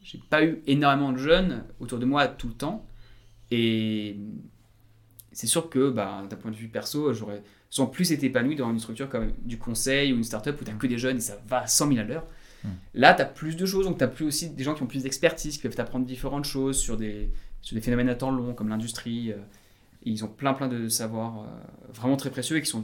j'ai 0.02 0.20
pas 0.30 0.44
eu 0.44 0.62
énormément 0.68 1.12
de 1.12 1.18
jeunes 1.18 1.64
autour 1.80 2.00
de 2.00 2.06
moi 2.06 2.28
tout 2.28 2.48
le 2.48 2.54
temps, 2.54 2.88
c'est 5.34 5.48
sûr 5.48 5.70
que, 5.70 5.90
bah, 5.90 6.24
d'un 6.30 6.36
point 6.38 6.52
de 6.52 6.56
vue 6.56 6.68
perso, 6.70 7.14
j'aurais 7.14 7.44
sans 7.70 7.88
plus 7.88 8.12
été 8.12 8.28
épanoui 8.28 8.56
dans 8.56 8.70
une 8.72 8.80
structure 8.80 9.10
comme 9.10 9.34
du 9.44 9.58
conseil 9.58 10.14
ou 10.14 10.18
une 10.18 10.24
startup 10.24 10.60
où 10.62 10.64
tu 10.64 10.76
que 10.78 10.88
des 10.88 10.98
jeunes 10.98 11.18
et 11.18 11.22
ça 11.22 11.38
va 11.48 11.60
à 11.62 11.68
100 11.68 11.88
000 11.90 12.00
à 12.00 12.04
l'heure. 12.04 12.26
Mm. 12.64 12.68
Là, 12.94 13.14
tu 13.14 13.22
as 13.22 13.26
plus 13.26 13.56
de 13.56 13.66
choses, 13.66 13.86
donc 13.86 13.98
tu 13.98 14.04
as 14.04 14.08
plus 14.08 14.26
aussi 14.26 14.50
des 14.52 14.64
gens 14.64 14.74
qui 14.76 14.84
ont 14.84 14.88
plus 14.88 15.04
d'expertise, 15.04 15.58
qui 15.58 15.64
peuvent 15.64 15.76
t'apprendre 15.76 16.06
différentes 16.06 16.46
choses 16.46 16.78
sur 16.78 16.98
des, 16.98 17.32
sur 17.62 17.76
des 17.76 17.82
phénomènes 17.82 18.10
à 18.10 18.16
temps 18.16 18.32
long 18.32 18.54
comme 18.54 18.70
l'industrie. 18.70 19.32
euh, 19.32 19.38
ils 20.06 20.24
ont 20.26 20.28
plein 20.28 20.54
plein 20.54 20.68
de 20.68 20.88
savoirs 20.90 21.40
euh, 21.44 21.92
vraiment 21.94 22.18
très 22.18 22.30
précieux 22.30 22.58
et 22.58 22.62
qui 22.62 22.70
sont, 22.70 22.84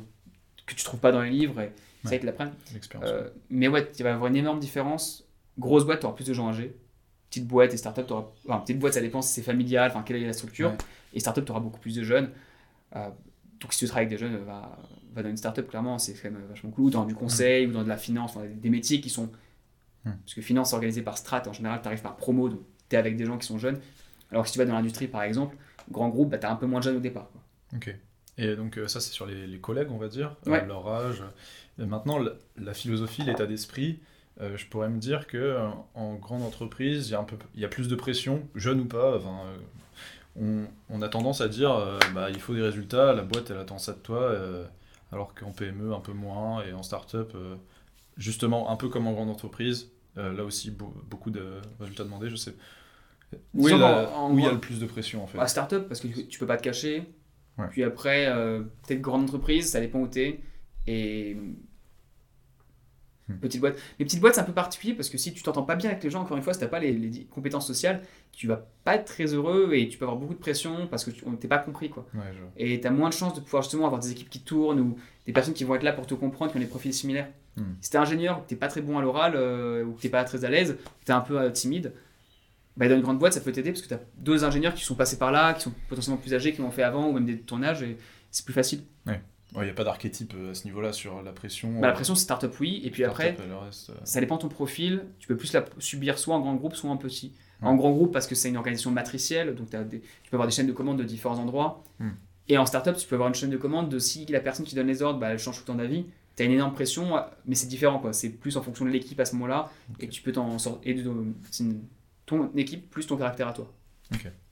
que 0.65 0.73
tu 0.73 0.83
trouves 0.83 0.99
pas 1.01 1.12
dans 1.12 1.21
les 1.21 1.29
livres 1.29 1.59
et 1.62 1.71
Ouais. 2.05 2.12
vrai 2.12 2.19
qu'ils 2.19 2.25
l'apprennent. 2.27 2.53
Euh, 3.03 3.29
mais 3.49 3.67
ouais, 3.67 3.91
il 3.97 4.03
va 4.03 4.09
y 4.12 4.13
avoir 4.13 4.29
une 4.29 4.38
énorme 4.38 4.62
différence. 4.62 5.25
Grosse 5.57 5.83
boîte, 5.85 5.99
tu 5.99 6.05
auras 6.05 6.15
plus 6.15 6.25
de 6.25 6.33
gens 6.33 6.47
âgés. 6.47 6.73
Petite 7.29 7.47
boîte 7.47 7.73
et 7.73 7.77
startup, 7.77 8.07
tu 8.07 8.13
auras. 8.13 8.25
Enfin, 8.47 8.59
petite 8.59 8.79
boîte, 8.79 8.93
ça 8.93 9.01
dépend 9.01 9.21
si 9.21 9.33
c'est 9.33 9.41
familial, 9.43 9.89
enfin, 9.91 10.03
quelle 10.03 10.17
est 10.17 10.25
la 10.25 10.33
structure. 10.33 10.71
Ouais. 10.71 10.77
Et 11.13 11.19
startup, 11.19 11.45
tu 11.45 11.51
auras 11.51 11.59
beaucoup 11.61 11.79
plus 11.79 11.95
de 11.95 12.03
jeunes. 12.03 12.31
Euh, 12.95 13.09
donc, 13.59 13.73
si 13.73 13.79
tu 13.79 13.85
travailles 13.85 14.07
avec 14.07 14.17
des 14.17 14.25
jeunes, 14.25 14.37
va, 14.45 14.79
va 15.13 15.23
dans 15.23 15.29
une 15.29 15.37
startup, 15.37 15.67
clairement, 15.67 15.99
c'est 15.99 16.13
quand 16.13 16.31
même 16.31 16.41
vachement 16.49 16.71
cool. 16.71 16.85
Ou 16.85 16.89
dans 16.89 17.05
du 17.05 17.13
conseil, 17.13 17.67
ou 17.67 17.71
dans 17.71 17.83
de 17.83 17.89
la 17.89 17.97
finance, 17.97 18.33
dans 18.33 18.41
des, 18.43 18.69
métiers 18.69 18.99
qui 19.01 19.09
sont. 19.09 19.29
Parce 20.03 20.33
que 20.33 20.41
finance 20.41 20.73
organisée 20.73 21.01
par 21.03 21.17
strat, 21.17 21.43
en 21.47 21.53
général, 21.53 21.81
tu 21.81 21.87
arrives 21.87 22.01
par 22.01 22.15
promo, 22.15 22.49
donc 22.49 22.61
tu 22.89 22.95
es 22.95 22.99
avec 22.99 23.15
des 23.15 23.25
gens 23.25 23.37
qui 23.37 23.45
sont 23.45 23.59
jeunes. 23.59 23.79
Alors 24.31 24.43
que 24.43 24.49
si 24.49 24.53
tu 24.53 24.59
vas 24.59 24.65
dans 24.65 24.73
l'industrie, 24.73 25.07
par 25.07 25.21
exemple, 25.23 25.55
grand 25.91 26.09
groupe, 26.09 26.29
bah, 26.31 26.37
tu 26.39 26.47
as 26.47 26.51
un 26.51 26.55
peu 26.55 26.65
moins 26.65 26.79
de 26.79 26.85
jeunes 26.85 26.97
au 26.97 27.01
départ. 27.01 27.29
quoi. 27.31 27.41
Ok. 27.75 27.95
Et 28.37 28.55
donc 28.55 28.77
euh, 28.77 28.87
ça 28.87 29.01
c'est 29.01 29.11
sur 29.11 29.25
les, 29.25 29.45
les 29.47 29.59
collègues 29.59 29.89
on 29.91 29.97
va 29.97 30.07
dire, 30.07 30.35
euh, 30.47 30.51
Ouais. 30.51 30.65
leur 30.65 30.87
âge. 30.87 31.21
Et 31.77 31.85
maintenant 31.85 32.17
la, 32.17 32.31
la 32.57 32.73
philosophie, 32.73 33.21
l'état 33.23 33.45
d'esprit, 33.45 33.99
euh, 34.41 34.56
je 34.58 34.65
pourrais 34.67 34.89
me 34.89 34.99
dire 34.99 35.28
que 35.28 35.38
euh, 35.38 35.67
en 35.95 36.15
grande 36.15 36.43
entreprise 36.43 37.10
il 37.10 37.12
y 37.12 37.15
a 37.15 37.19
un 37.19 37.23
peu, 37.23 37.36
il 37.56 37.62
y 37.62 37.65
a 37.65 37.67
plus 37.67 37.88
de 37.88 37.95
pression, 37.95 38.47
jeune 38.56 38.82
ou 38.82 38.86
pas. 38.86 39.17
Enfin, 39.17 39.38
euh, 40.38 40.65
on, 40.89 40.95
on 40.95 41.02
a 41.02 41.10
tendance 41.10 41.41
à 41.41 41.47
dire 41.49 41.71
euh, 41.71 41.99
bah 42.13 42.30
il 42.30 42.39
faut 42.39 42.54
des 42.54 42.62
résultats, 42.62 43.13
la 43.13 43.23
boîte 43.23 43.52
elle 43.52 43.58
attend 43.58 43.78
ça 43.78 43.93
de 43.93 43.99
toi, 43.99 44.21
euh, 44.21 44.65
alors 45.12 45.34
qu'en 45.36 45.52
PME 45.52 45.93
un 45.93 45.99
peu 45.99 46.13
moins 46.13 46.63
et 46.63 46.73
en 46.73 46.84
start-up 46.84 47.36
justement 48.17 48.69
un 48.69 48.75
peu 48.75 48.89
comme 48.89 49.08
en 49.08 49.13
grande 49.13 49.30
entreprise, 49.30 49.91
là 50.15 50.43
aussi 50.43 50.71
beau- 50.71 50.93
beaucoup 51.10 51.32
de 51.32 51.43
résultats 51.80 52.04
demandés, 52.04 52.30
je 52.30 52.36
sais. 52.36 52.56
Où, 53.54 53.67
il 53.69 53.78
y 53.78 54.47
a 54.47 54.52
le 54.52 54.60
plus 54.60 54.80
de 54.80 54.86
pression 54.86 55.23
en 55.23 55.28
fait 55.28 55.39
À 55.39 55.47
start-up, 55.47 55.88
parce 55.88 55.99
que 56.02 56.08
tu, 56.08 56.39
peux 56.39 56.47
pas 56.47 56.58
te 56.58 56.63
cacher. 56.63 57.04
Ouais. 57.58 57.67
Puis 57.69 57.84
après, 57.84 58.25
peut-être 58.86 59.02
grande 59.02 59.23
entreprise, 59.23 59.69
ça 59.69 59.80
dépend 59.80 59.99
où 59.99 60.08
tu 60.08 60.21
es. 60.21 60.39
Et. 60.88 61.38
Hmm. 63.29 63.37
Petite 63.37 63.61
boîte. 63.61 63.79
Les 63.99 64.05
petites 64.05 64.19
boîtes, 64.19 64.35
c'est 64.35 64.41
un 64.41 64.45
peu 64.45 64.53
particulier 64.53 64.93
parce 64.93 65.09
que 65.09 65.17
si 65.17 65.33
tu 65.33 65.43
t'entends 65.43 65.63
pas 65.63 65.75
bien 65.75 65.91
avec 65.91 66.03
les 66.03 66.09
gens, 66.09 66.21
encore 66.21 66.35
une 66.35 66.43
fois, 66.43 66.53
si 66.53 66.59
t'as 66.59 66.67
pas 66.67 66.79
les, 66.79 67.27
compétences 67.29 67.67
sociales, 67.67 68.01
tu 68.31 68.47
vas 68.47 68.67
pas 68.83 68.95
être 68.95 69.05
très 69.05 69.33
heureux 69.33 69.71
et 69.73 69.87
tu 69.87 69.97
peux 69.97 70.05
avoir 70.05 70.19
beaucoup 70.19 70.33
de 70.33 70.39
pression 70.39 70.87
parce 70.87 71.05
que 71.05 71.11
tu 71.11 71.23
t'es 71.39 71.47
pas 71.47 71.59
compris. 71.59 71.89
quoi. 71.89 72.07
Ouais, 72.13 72.21
je. 72.33 72.63
Et 72.63 72.81
tu 72.81 72.87
as 72.87 72.91
moins 72.91 73.09
de 73.09 73.13
chances 73.13 73.35
de 73.35 73.39
pouvoir 73.39 73.63
justement 73.63 73.85
avoir 73.85 74.01
des 74.01 74.11
équipes 74.11 74.29
qui 74.29 74.41
tournent 74.41 74.79
ou 74.79 74.97
des 75.25 75.31
personnes 75.31 75.53
qui 75.53 75.63
vont 75.63 75.75
être 75.75 75.83
là 75.83 75.93
pour 75.93 76.07
te 76.07 76.15
comprendre, 76.15 76.51
qui 76.51 76.57
ont 76.57 76.61
des 76.61 76.65
profils 76.65 76.93
similaires. 76.93 77.29
Hmm. 77.55 77.75
Si 77.81 77.91
t'es 77.91 77.97
ingénieur, 77.97 78.43
t'es 78.47 78.55
pas 78.55 78.67
très 78.67 78.81
bon 78.81 78.97
à 78.97 79.01
l'oral, 79.01 79.33
euh, 79.35 79.83
ou 79.83 79.93
que 79.93 80.01
t'es 80.01 80.09
pas 80.09 80.23
très 80.23 80.43
à 80.43 80.49
l'aise, 80.49 80.77
t'es 81.05 81.13
un 81.13 81.21
peu 81.21 81.39
euh, 81.39 81.51
timide, 81.51 81.93
bah, 82.77 82.87
dans 82.87 82.95
une 82.95 83.01
grande 83.01 83.19
boîte, 83.19 83.33
ça 83.33 83.41
peut 83.41 83.51
t'aider 83.51 83.71
parce 83.71 83.81
que 83.81 83.89
t'as 83.89 83.99
deux 84.17 84.43
ingénieurs 84.43 84.73
qui 84.73 84.83
sont 84.83 84.95
passés 84.95 85.17
par 85.17 85.31
là, 85.31 85.53
qui 85.53 85.61
sont 85.61 85.73
potentiellement 85.89 86.19
plus 86.19 86.33
âgés, 86.33 86.53
qui 86.53 86.61
l'ont 86.61 86.71
fait 86.71 86.83
avant, 86.83 87.09
ou 87.09 87.11
même 87.11 87.25
des 87.25 87.35
de 87.35 87.41
ton 87.41 87.61
âge, 87.61 87.83
et 87.83 87.97
c'est 88.31 88.45
plus 88.45 88.53
facile. 88.53 88.83
Il 89.55 89.62
n'y 89.63 89.69
a 89.69 89.73
pas 89.73 89.83
d'archétype 89.83 90.33
euh, 90.38 90.51
à 90.51 90.53
ce 90.53 90.65
niveau-là 90.65 90.93
sur 90.93 91.21
la 91.23 91.31
pression. 91.31 91.71
Bah, 91.73 91.81
la 91.81 91.89
euh, 91.89 91.93
pression, 91.93 92.13
c'est 92.15 92.23
startup, 92.23 92.53
oui, 92.59 92.81
et 92.83 92.91
puis 92.91 93.03
après, 93.03 93.31
reste, 93.31 93.89
euh, 93.89 93.93
ça 94.03 94.19
dépend 94.19 94.35
de 94.38 94.41
ton 94.41 94.47
profil, 94.49 95.05
tu 95.19 95.27
peux 95.27 95.35
plus 95.38 95.51
la 95.53 95.65
subir 95.79 96.19
soit 96.19 96.35
en 96.35 96.39
grand 96.39 96.55
groupe, 96.55 96.75
soit 96.75 96.89
en 96.89 96.97
petit. 96.97 97.33
En 97.62 97.71
Ouais. 97.71 97.77
grand 97.77 97.91
groupe, 97.91 98.13
parce 98.13 98.27
que 98.27 98.35
c'est 98.35 98.47
une 98.49 98.57
organisation 98.57 98.91
matricielle, 98.91 99.55
donc 99.55 99.69
des- 99.69 99.99
tu 100.01 100.29
peux 100.29 100.35
avoir 100.38 100.47
des 100.47 100.53
chaînes 100.53 100.67
de 100.67 100.71
commandes 100.71 100.97
de 100.99 101.03
différents 101.03 101.39
endroits. 101.39 101.83
Hmm. 101.99 102.12
Et 102.47 102.57
en 102.57 102.65
startup, 102.65 102.95
tu 102.95 103.07
peux 103.07 103.15
avoir 103.15 103.27
une 103.27 103.35
chaîne 103.35 103.49
de 103.49 103.57
commandes 103.57 103.89
de 103.89 103.99
si 103.99 104.25
la 104.27 104.39
personne 104.39 104.65
qui 104.65 104.75
donne 104.75 104.88
les 104.88 105.01
ordres, 105.01 105.19
bah, 105.19 105.29
elle 105.31 105.39
change 105.39 105.55
tout 105.57 105.63
le 105.63 105.67
temps 105.67 105.75
d'avis. 105.75 106.05
Tu 106.35 106.43
as 106.43 106.45
une 106.45 106.53
énorme 106.53 106.73
pression, 106.73 107.15
mais 107.45 107.55
c'est 107.55 107.67
différent. 107.67 107.99
quoi. 107.99 108.13
C'est 108.13 108.29
plus 108.29 108.55
en 108.55 108.62
fonction 108.62 108.85
de 108.85 108.89
l'équipe 108.91 109.19
à 109.19 109.25
ce 109.25 109.33
moment-là. 109.33 109.69
Et 109.99 110.07
tu 110.07 110.21
peux 110.21 110.31
t'en 110.31 110.57
sortir. 110.57 110.81
Et 110.89 110.93
de, 110.93 111.03
une- 111.59 111.81
ton 112.25 112.49
équipe 112.55 112.89
plus 112.89 113.05
ton 113.07 113.17
caractère 113.17 113.47
à 113.49 113.53
toi. 113.53 113.71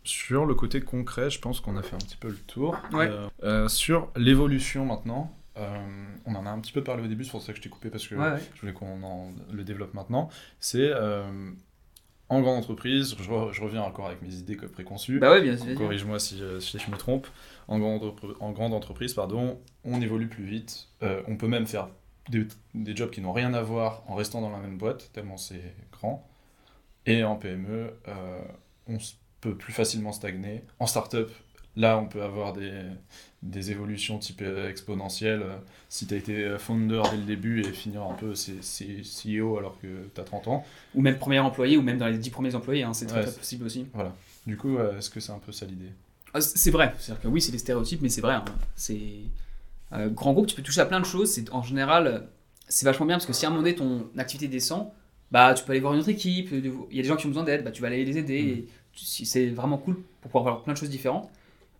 Sur 0.03 0.45
le 0.45 0.55
côté 0.55 0.79
concret, 0.81 1.29
je 1.29 1.39
pense 1.39 1.59
qu'on 1.59 1.75
a 1.77 1.83
fait 1.83 1.95
un 1.95 1.99
petit 1.99 2.15
peu 2.17 2.29
le 2.29 2.37
tour. 2.37 2.77
Ouais. 2.93 3.07
Euh, 3.09 3.27
euh, 3.43 3.67
sur 3.67 4.09
l'évolution 4.15 4.85
maintenant, 4.85 5.35
euh, 5.57 5.77
on 6.25 6.35
en 6.35 6.45
a 6.45 6.49
un 6.49 6.59
petit 6.59 6.71
peu 6.71 6.81
parlé 6.83 7.03
au 7.03 7.07
début, 7.07 7.25
c'est 7.25 7.31
pour 7.31 7.41
ça 7.41 7.51
que 7.51 7.57
je 7.57 7.63
t'ai 7.63 7.69
coupé 7.69 7.89
parce 7.89 8.07
que 8.07 8.15
je 8.55 8.61
voulais 8.61 8.73
qu'on 8.73 9.03
en 9.03 9.31
le 9.51 9.63
développe 9.65 9.93
maintenant. 9.93 10.29
C'est 10.61 10.89
euh, 10.93 11.49
en 12.29 12.41
grande 12.41 12.57
entreprise, 12.57 13.15
je, 13.19 13.29
re- 13.29 13.51
je 13.51 13.61
reviens 13.61 13.81
encore 13.81 14.05
avec 14.07 14.21
mes 14.21 14.33
idées 14.35 14.55
préconçues. 14.55 15.19
Bah 15.19 15.31
ouais, 15.31 15.41
bien 15.41 15.57
sûr. 15.57 15.75
Corrige-moi 15.75 16.19
si, 16.19 16.41
si 16.59 16.79
je 16.79 16.89
me 16.91 16.95
trompe. 16.97 17.27
En 17.67 17.79
grande, 17.79 18.01
entrepre- 18.01 18.35
en 18.39 18.51
grande 18.51 18.73
entreprise, 18.73 19.13
pardon, 19.13 19.59
on 19.83 19.99
évolue 20.01 20.27
plus 20.29 20.45
vite. 20.45 20.87
Euh, 21.03 21.21
on 21.27 21.35
peut 21.35 21.47
même 21.47 21.67
faire 21.67 21.89
des, 22.29 22.47
des 22.75 22.95
jobs 22.95 23.09
qui 23.09 23.19
n'ont 23.19 23.33
rien 23.33 23.53
à 23.53 23.61
voir 23.61 24.03
en 24.07 24.15
restant 24.15 24.39
dans 24.41 24.51
la 24.51 24.59
même 24.59 24.77
boîte, 24.77 25.09
tellement 25.11 25.35
c'est 25.37 25.73
grand. 25.91 26.25
Et 27.05 27.23
en 27.25 27.35
PME, 27.35 27.91
on 28.87 28.95
s- 28.95 29.17
peut 29.41 29.55
plus 29.55 29.73
facilement 29.73 30.11
stagner. 30.11 30.63
En 30.79 30.87
startup, 30.87 31.29
là, 31.75 31.97
on 31.99 32.07
peut 32.07 32.23
avoir 32.23 32.53
des, 32.53 32.71
des 33.43 33.71
évolutions 33.71 34.17
type 34.17 34.41
euh, 34.41 34.69
exponentielle. 34.69 35.41
Euh, 35.43 35.57
Si 35.89 36.07
tu 36.07 36.13
as 36.13 36.17
été 36.17 36.43
euh, 36.43 36.57
founder 36.57 37.01
dès 37.11 37.17
le 37.17 37.23
début 37.23 37.61
et 37.61 37.71
finir 37.71 38.03
un 38.03 38.13
peu 38.13 38.33
C- 38.35 38.61
C- 38.61 39.01
CEO 39.03 39.57
alors 39.57 39.79
que 39.79 39.87
tu 40.13 40.21
as 40.21 40.23
30 40.23 40.47
ans. 40.47 40.65
Ou 40.95 41.01
même 41.01 41.17
premier 41.17 41.39
employé, 41.39 41.77
ou 41.77 41.81
même 41.81 41.97
dans 41.97 42.07
les 42.07 42.17
10 42.17 42.29
premiers 42.31 42.55
employés. 42.55 42.83
hein, 42.83 42.93
c'est 42.93 43.05
très, 43.05 43.25
Ouais, 43.25 43.31
possible 43.31 43.65
aussi. 43.65 43.85
Voilà. 43.93 44.13
Du 44.47 44.57
coup, 44.57 44.77
euh, 44.77 44.97
est-ce 44.97 45.09
que 45.09 45.19
c'est 45.19 45.31
un 45.31 45.39
peu 45.39 45.51
ça 45.51 45.65
l'idée? 45.65 45.91
Ah, 46.33 46.41
C'est 46.41 46.71
vrai. 46.71 46.93
C'est-à-dire 46.99 47.21
que 47.23 47.27
oui, 47.27 47.41
c'est 47.41 47.51
des 47.51 47.57
stéréotypes, 47.57 48.01
mais 48.01 48.09
c'est 48.09 48.21
vrai. 48.21 48.33
hein. 48.35 48.45
C'est. 48.75 48.99
euh, 49.93 50.09
grand 50.09 50.33
groupe, 50.33 50.47
tu 50.47 50.55
peux 50.55 50.61
toucher 50.63 50.81
à 50.81 50.85
plein 50.85 50.99
de 50.99 51.05
choses. 51.05 51.31
C'est 51.31 51.49
en 51.51 51.63
général, 51.63 52.27
c'est 52.67 52.85
vachement 52.85 53.05
bien 53.05 53.15
parce 53.15 53.25
que 53.25 53.33
si 53.33 53.45
à 53.45 53.49
un 53.49 53.51
moment 53.51 53.61
donné 53.63 53.75
ton 53.75 54.09
activité 54.17 54.47
descend, 54.47 54.89
bah 55.31 55.53
tu 55.53 55.63
peux 55.63 55.71
aller 55.71 55.79
voir 55.81 55.93
une 55.93 55.99
autre 55.99 56.09
équipe. 56.09 56.49
Il 56.51 56.95
y 56.95 56.99
a 56.99 57.01
des 57.03 57.07
gens 57.07 57.15
qui 57.15 57.25
ont 57.25 57.29
besoin 57.29 57.43
d'aide, 57.43 57.63
bah 57.63 57.71
tu 57.71 57.81
vas 57.81 57.87
aller 57.87 58.03
les 58.03 58.17
aider. 58.17 58.35
Et 58.35 58.67
si- 58.86 58.86
c'est 58.97 59.47
vraiment 59.49 59.77
cool 59.77 59.95
pour 60.21 60.31
pouvoir 60.31 60.43
voir 60.43 60.63
plein 60.63 60.73
de 60.73 60.77
choses 60.77 60.89
différentes. 60.89 61.29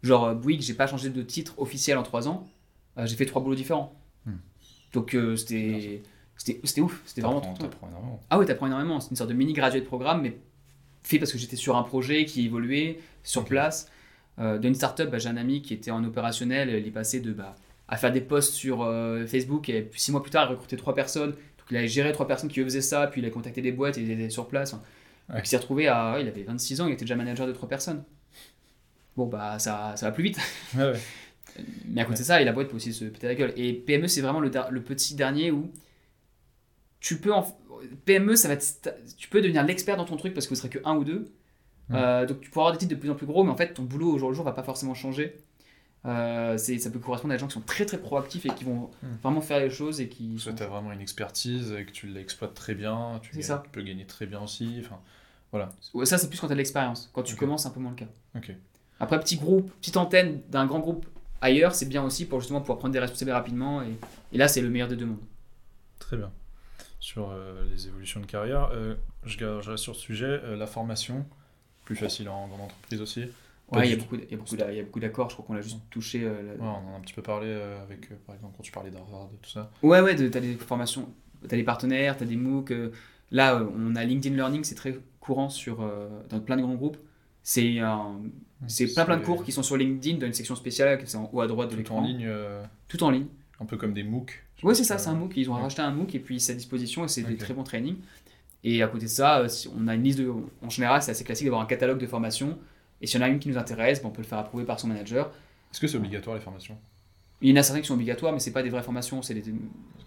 Genre 0.04 0.26
euh, 0.26 0.34
Bouygues, 0.34 0.62
j'ai 0.62 0.74
pas 0.74 0.88
changé 0.88 1.10
de 1.10 1.22
titre 1.22 1.56
officiel 1.58 1.98
en 1.98 2.04
3 2.04 2.28
ans. 2.28 2.48
Euh, 2.98 3.06
j'ai 3.06 3.16
fait 3.16 3.26
trois 3.26 3.42
boulots 3.42 3.56
différents. 3.56 3.94
Mhm. 4.26 4.40
Donc 4.94 5.16
euh, 5.16 5.36
c'était 5.36 6.02
c'était 6.36 6.60
c'était 6.64 6.82
ouf. 6.82 7.02
C'était 7.06 7.22
vraiment 7.22 7.42
trop 7.42 7.54
cool. 7.54 7.70
énormément. 7.90 8.22
Ah 8.30 8.38
ouais, 8.38 8.46
t'apprends 8.46 8.68
énormément. 8.68 9.00
C'est 9.00 9.12
une 9.12 9.16
sorte 9.16 9.30
de 9.30 9.36
mini 9.36 9.54
graduate 9.54 9.86
programme, 9.86 10.22
mais 10.22 10.38
fait 11.04 11.20
parce 11.20 11.32
que 11.32 11.38
j'étais 11.38 11.56
sur 11.56 11.78
un 11.78 11.84
projet 11.84 12.26
qui 12.26 12.46
évoluait 12.46 13.00
sur 13.24 13.46
place. 13.46 13.90
Euh, 14.40 14.60
D'une 14.60 14.76
startup, 14.76 15.10
bah, 15.10 15.18
j'ai 15.18 15.30
un 15.30 15.38
ami 15.38 15.62
qui 15.62 15.74
était 15.74 15.90
en 15.90 16.04
opérationnel, 16.04 16.70
il 16.70 16.88
est 16.88 16.92
passé 16.92 17.22
de 17.22 17.32
bah, 17.34 17.56
à 17.88 17.98
faire 17.98 18.12
des 18.12 18.22
posts 18.22 18.54
sur 18.54 18.80
Facebook 19.26 19.70
et 19.70 19.82
puis 19.82 20.00
six 20.00 20.12
mois 20.12 20.22
plus 20.22 20.30
tard, 20.32 20.48
il 20.50 20.52
recrutait 20.52 20.76
trois 20.76 20.94
personnes. 20.94 21.32
Donc 21.32 21.72
il 21.72 21.78
a 21.78 21.86
géré 21.88 22.12
trois 22.12 22.28
personnes 22.28 22.50
qui 22.50 22.62
faisaient 22.62 22.82
ça, 22.82 23.08
puis 23.08 23.22
il 23.22 23.26
a 23.26 23.30
contacté 23.30 23.62
des 23.62 23.72
boîtes 23.72 23.98
et 23.98 24.02
il 24.02 24.12
était 24.12 24.30
sur 24.30 24.48
place. 24.48 24.76
Ouais. 25.30 25.42
Il 25.44 25.46
s'est 25.48 25.58
retrouvé 25.58 25.88
à. 25.88 26.18
il 26.20 26.28
avait 26.28 26.44
26 26.44 26.82
ans, 26.82 26.88
il 26.88 26.94
était 26.94 27.06
déjà 27.06 27.16
manager 27.16 27.48
de 27.48 27.52
trois 27.54 27.68
personnes. 27.70 28.04
Bon, 29.16 29.26
bah 29.26 29.60
ça, 29.60 29.94
ça 29.96 30.06
va 30.08 30.12
plus 30.12 30.24
vite. 30.24 30.40
Ouais, 30.78 30.92
ouais. 30.92 31.00
Mais 31.88 32.02
à 32.02 32.06
côté 32.06 32.20
de 32.20 32.24
ça, 32.24 32.40
et 32.42 32.46
la 32.46 32.52
boîte 32.52 32.68
peut 32.70 32.76
aussi 32.76 32.94
se 32.94 33.06
péter 33.06 33.28
la 33.28 33.34
gueule. 33.36 33.54
Et 33.58 33.74
PME, 33.74 34.08
c'est 34.08 34.22
vraiment 34.22 34.40
le, 34.42 34.52
le 34.70 34.82
petit 34.84 35.16
dernier 35.16 35.50
où 35.52 35.72
tu 37.00 37.18
peux 37.20 37.34
en... 37.34 37.44
PME, 38.06 38.36
ça 38.36 38.48
va 38.48 38.56
être 38.56 38.90
tu 39.18 39.28
peux 39.30 39.42
devenir 39.42 39.64
l'expert 39.64 39.98
dans 39.98 40.06
ton 40.06 40.18
truc 40.18 40.34
parce 40.34 40.46
que 40.46 40.50
vous 40.52 40.56
serez 40.60 40.70
que 40.70 40.80
un 40.86 40.96
ou 40.96 41.04
deux. 41.04 41.32
Euh, 41.92 42.26
donc 42.26 42.42
tu 42.42 42.50
pourras 42.50 42.66
avoir 42.66 42.74
des 42.74 42.80
titres 42.80 42.94
de 42.96 43.00
plus 43.00 43.10
en 43.10 43.16
plus 43.16 43.26
gros, 43.28 43.44
mais 43.44 43.52
en 43.52 43.56
fait 43.56 43.74
ton 43.74 43.84
boulot 43.84 44.12
au 44.14 44.18
jour 44.18 44.30
le 44.30 44.36
jour 44.36 44.44
va 44.44 44.52
pas 44.52 44.64
forcément 44.64 44.94
changer. 44.94 45.38
Euh, 46.06 46.58
c'est- 46.58 46.80
ça 46.80 46.90
peut 46.90 47.00
correspondre 47.00 47.34
à 47.34 47.38
des 47.38 47.40
gens 47.40 47.48
qui 47.48 47.54
sont 47.54 47.62
très 47.62 47.86
très 47.86 47.98
proactifs 47.98 48.46
et 48.46 48.50
qui 48.50 48.64
vont 48.66 48.90
Hmm. 49.04 49.16
vraiment 49.24 49.42
faire 49.42 49.60
les 49.60 49.70
choses 49.70 50.02
et 50.02 50.10
qui 50.10 50.38
Soit 50.38 50.52
sont- 50.52 50.58
tu 50.58 50.64
as 50.64 50.68
vraiment 50.68 50.92
une 50.92 51.02
expertise 51.02 51.72
et 51.78 51.86
que 51.86 51.92
tu 51.92 52.08
l'exploites 52.08 52.54
très 52.54 52.76
bien, 52.76 53.20
tu, 53.22 53.30
C'est 53.32 53.38
gagnes- 53.38 53.48
ça. 53.48 53.62
tu 53.64 53.70
peux 53.72 53.82
gagner 53.84 54.06
très 54.06 54.26
bien 54.26 54.42
aussi. 54.42 54.78
Enfin, 54.84 55.00
Ouais, 55.94 56.06
ça 56.06 56.18
c'est 56.18 56.30
plus 56.30 56.40
quand 56.40 56.48
tu 56.48 56.52
as 56.54 56.56
de 56.56 56.60
l'expérience. 56.60 57.10
Quand 57.14 57.24
tu 57.24 57.36
commences, 57.36 57.64
c'est 57.64 57.70
un 57.70 57.72
peu 57.72 57.80
moins 57.80 57.92
le 57.92 57.98
cas. 57.98 58.08
Après, 59.00 59.20
petit 59.20 59.38
groupe, 59.38 59.72
petite 59.80 59.98
antenne 59.98 60.42
d'un 60.50 60.66
grand 60.66 60.80
groupe 60.80 61.06
ailleurs, 61.42 61.76
c'est 61.76 61.86
bien 61.88 62.04
aussi 62.04 62.26
pour 62.26 62.40
justement 62.42 62.60
pouvoir 62.62 62.80
prendre 62.80 62.94
des 62.94 63.00
responsabilités 63.00 63.34
rapidement. 63.38 63.82
Et, 63.84 63.88
et 64.34 64.38
là, 64.38 64.48
c'est 64.48 64.62
le 64.62 64.70
meilleur 64.70 64.88
des 64.88 64.96
deux 64.96 65.06
mondes. 65.06 65.20
Très 66.00 66.18
bien. 66.18 66.32
Sur 67.00 67.30
euh, 67.30 67.64
les 67.72 67.88
évolutions 67.88 68.20
de 68.20 68.26
carrière, 68.26 68.70
euh, 68.74 68.96
je, 69.24 69.38
je 69.38 69.70
reste 69.70 69.84
sur 69.84 69.96
ce 69.96 70.02
sujet. 70.02 70.26
euh, 70.26 70.56
la 70.58 70.66
formation, 70.68 71.26
plus 71.86 71.96
facile 71.96 72.28
en 72.30 72.48
grande 72.48 72.62
entreprise 72.62 73.02
aussi. 73.02 73.26
Pas 73.72 73.80
Ouais, 73.80 73.88
il 73.88 73.92
y 73.92 73.94
a 73.94 73.98
beaucoup, 73.98 74.16
y 74.16 74.24
a 74.80 75.02
d'accords. 75.08 75.30
Je 75.30 75.36
crois 75.36 75.46
qu'on 75.46 75.54
l'a 75.54 75.62
juste 75.62 75.80
touché. 75.90 76.22
la- 76.22 76.32
Ouais, 76.32 76.56
on 76.62 76.66
en 76.90 76.94
a 76.94 76.98
un 76.98 77.02
petit 77.02 77.14
peu 77.14 77.22
parlé 77.22 77.52
avec, 77.84 78.10
par 78.26 78.34
exemple, 78.36 78.56
quand 78.58 78.64
tu 78.64 78.72
parlais 78.72 78.90
d'Harvard 78.92 79.30
et 79.34 79.38
tout 79.38 79.50
ça. 79.50 79.70
Ouais, 79.84 80.02
ouais, 80.02 80.16
t'as 80.30 80.40
des 80.40 80.56
formations, 80.56 81.08
t'as 81.48 81.56
des 81.56 81.64
partenaires, 81.64 82.18
t'as 82.18 82.26
des 82.26 82.36
MOOC. 82.38 82.74
Là, 83.32 83.56
euh, 83.56 83.68
on 83.76 83.96
a 83.96 84.04
LinkedIn 84.04 84.36
Learning, 84.36 84.64
c'est 84.64 84.76
très 84.76 84.98
courant 85.20 85.50
sur, 85.50 85.82
euh, 85.82 86.08
dans 86.30 86.40
plein 86.40 86.56
de 86.58 86.62
grands 86.62 86.76
groupes. 86.76 86.98
C'est 87.44 87.80
un- 87.80 88.20
c'est 88.68 88.94
plein 88.94 89.06
plein 89.06 89.18
de 89.18 89.24
cours 89.24 89.44
qui 89.44 89.52
sont 89.52 89.64
sur 89.64 89.78
LinkedIn 89.78 90.18
dans 90.18 90.26
une 90.28 90.34
section 90.34 90.56
spéciale, 90.56 91.00
c'est 91.06 91.18
en 91.18 91.30
haut 91.32 91.42
à 91.42 91.48
droite 91.48 91.70
de 91.70 91.74
tout 91.74 91.78
l'écran. 91.80 92.00
en 92.00 92.04
ligne, 92.06 92.26
euh, 92.26 92.64
Tout 92.88 93.04
en 93.04 93.10
ligne. 93.12 93.28
un 93.60 93.66
peu 93.66 93.78
comme 93.78 93.94
des 93.94 94.04
MOOC. 94.04 94.44
Pense 94.62 94.78
c'est 94.78 94.84
ça, 94.84 94.96
que- 94.96 95.02
c'est 95.02 95.10
un 95.10 95.14
MOOC. 95.16 95.34
Ils 95.38 95.50
ont 95.50 95.56
ouais. 95.56 95.62
racheté 95.62 95.82
un 95.82 95.92
MOOC 95.92 96.16
et 96.16 96.20
puis 96.20 96.40
c'est 96.40 96.54
à 96.54 96.56
disposition 96.56 97.06
et 97.06 97.08
c'est 97.08 97.22
des 97.24 97.38
très 97.38 97.54
bons 97.54 97.64
trainings. 97.64 97.98
Et 98.64 98.82
à 98.82 98.88
côté 98.88 99.06
de 99.06 99.12
ça, 99.12 99.46
on 99.78 99.88
a 99.88 99.94
une 99.96 100.04
liste 100.04 100.20
de. 100.20 100.32
En 100.64 100.70
général, 100.70 101.02
c'est 101.04 101.12
assez 101.12 101.24
classique 101.24 101.46
d'avoir 101.46 101.62
un 101.62 101.68
catalogue 101.68 102.00
de 102.00 102.08
formations. 102.08 102.58
Et 103.02 103.08
si 103.08 103.16
on 103.18 103.22
a 103.22 103.28
une 103.30 103.38
qui 103.40 103.48
nous 103.50 103.58
intéresse, 103.58 104.02
ben, 104.02 104.10
on 104.10 104.12
peut 104.12 104.24
le 104.24 104.28
faire 104.28 104.40
approuver 104.40 104.64
par 104.66 104.80
son 104.80 104.88
manager. 104.88 105.28
Est-ce 105.72 105.80
que 105.80 105.86
c'est 105.88 105.98
obligatoire 105.98 106.36
les 106.36 106.42
formations? 106.42 106.76
Il 107.42 107.50
y 107.50 107.54
en 107.54 107.56
a 107.58 107.64
certaines 107.64 107.82
qui 107.84 107.88
sont 107.88 107.94
obligatoires, 107.94 108.34
mais 108.34 108.40
c'est 108.40 108.52
pas 108.52 108.64
des 108.64 108.70
vraies 108.70 108.82
formations. 108.84 109.22
C'est 109.22 109.34
des... 109.36 109.44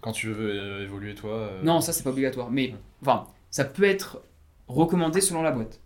Quand 0.01 0.11
tu 0.11 0.27
veux 0.31 0.49
euh, 0.49 0.83
évoluer 0.83 1.15
toi 1.15 1.31
euh, 1.31 1.61
Non, 1.63 1.79
ça 1.79 1.93
c'est 1.93 2.03
pas 2.03 2.09
obligatoire. 2.09 2.51
Mais 2.51 2.73
enfin, 3.01 3.27
ça 3.49 3.63
peut 3.65 3.83
être 3.85 4.21
recommandé 4.67 5.21
selon 5.21 5.41
la 5.41 5.51
boîte. 5.51 5.79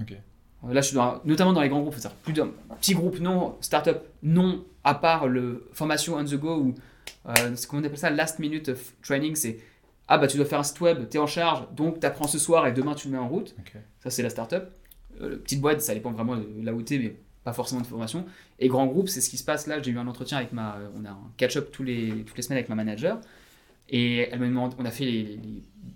Ok. 0.00 0.12
Euh, 0.12 0.72
Là, 0.72 0.80
je 0.80 0.88
suis 0.88 0.94
dans- 0.96 1.20
notamment 1.24 1.52
dans 1.52 1.62
les 1.62 1.68
grands 1.68 1.80
groupes, 1.80 1.94
c'est-à-dire 1.94 2.16
plus 2.18 2.32
d'un 2.32 2.50
petit 2.80 2.94
groupe 2.94 3.18
non, 3.20 3.56
start-up 3.60 4.04
non, 4.22 4.64
à 4.84 4.94
part 4.94 5.26
le 5.26 5.68
formation 5.72 6.14
on 6.16 6.24
the 6.24 6.34
go 6.34 6.56
ou 6.56 6.74
euh, 7.26 7.32
comment 7.68 7.82
on 7.82 7.84
appelle 7.84 7.98
ça, 7.98 8.10
last 8.10 8.38
minute 8.38 8.68
of 8.68 8.92
training, 9.02 9.34
c'est 9.34 9.58
ah 10.08 10.18
bah 10.18 10.26
tu 10.26 10.36
dois 10.36 10.46
faire 10.46 10.58
un 10.60 10.64
site 10.64 10.80
web, 10.80 11.08
tu 11.10 11.16
es 11.16 11.20
en 11.20 11.26
charge, 11.26 11.64
donc 11.74 12.00
tu 12.00 12.06
apprends 12.06 12.28
ce 12.28 12.38
soir 12.38 12.66
et 12.66 12.72
demain 12.72 12.94
tu 12.94 13.08
le 13.08 13.14
mets 13.14 13.18
en 13.18 13.28
route. 13.28 13.54
Ok. 13.58 13.72
Ça, 14.00 14.10
c'est 14.10 14.22
la 14.22 14.30
start-up. 14.30 14.70
Euh, 15.20 15.36
petite 15.36 15.60
boîte, 15.60 15.80
ça 15.80 15.94
dépend 15.94 16.10
vraiment 16.12 16.36
de 16.36 16.46
là 16.62 16.72
où 16.72 16.82
tu 16.82 16.94
es, 16.94 16.98
mais 16.98 17.16
pas 17.44 17.52
forcément 17.52 17.80
de 17.80 17.86
formation. 17.86 18.24
Et 18.58 18.68
grand 18.68 18.86
groupe, 18.86 19.08
c'est 19.08 19.20
ce 19.20 19.30
qui 19.30 19.38
se 19.38 19.44
passe 19.44 19.66
là. 19.66 19.80
J'ai 19.82 19.90
eu 19.90 19.98
un 19.98 20.06
entretien 20.06 20.38
avec 20.38 20.52
ma. 20.52 20.76
euh, 20.76 20.88
On 20.96 21.04
a 21.04 21.10
un 21.10 21.32
catch-up 21.36 21.74
les, 21.80 22.24
toutes 22.24 22.36
les 22.36 22.42
semaines 22.42 22.58
avec 22.58 22.68
ma 22.68 22.74
manager. 22.74 23.20
Et 23.88 24.28
elle 24.30 24.38
me 24.40 24.46
demande, 24.46 24.74
on 24.78 24.84
a 24.84 24.90
fait 24.90 25.04
les, 25.04 25.38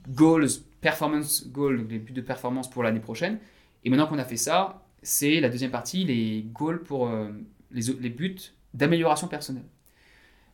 goals 0.09 0.49
performance 0.81 1.47
goals, 1.49 1.87
les 1.89 1.99
buts 1.99 2.13
de 2.13 2.21
performance 2.21 2.69
pour 2.71 2.83
l'année 2.83 3.01
prochaine. 3.01 3.39
Et 3.85 3.91
maintenant 3.91 4.07
qu'on 4.07 4.19
a 4.19 4.25
fait 4.25 4.37
ça, 4.37 4.83
c'est 5.03 5.41
la 5.41 5.49
deuxième 5.49 5.71
partie, 5.71 6.05
les 6.05 6.43
goals 6.53 6.83
pour 6.83 7.09
euh, 7.09 7.31
les, 7.71 7.83
les 8.01 8.11
buts 8.11 8.37
d'amélioration 8.75 9.29
personnelle. 9.29 9.65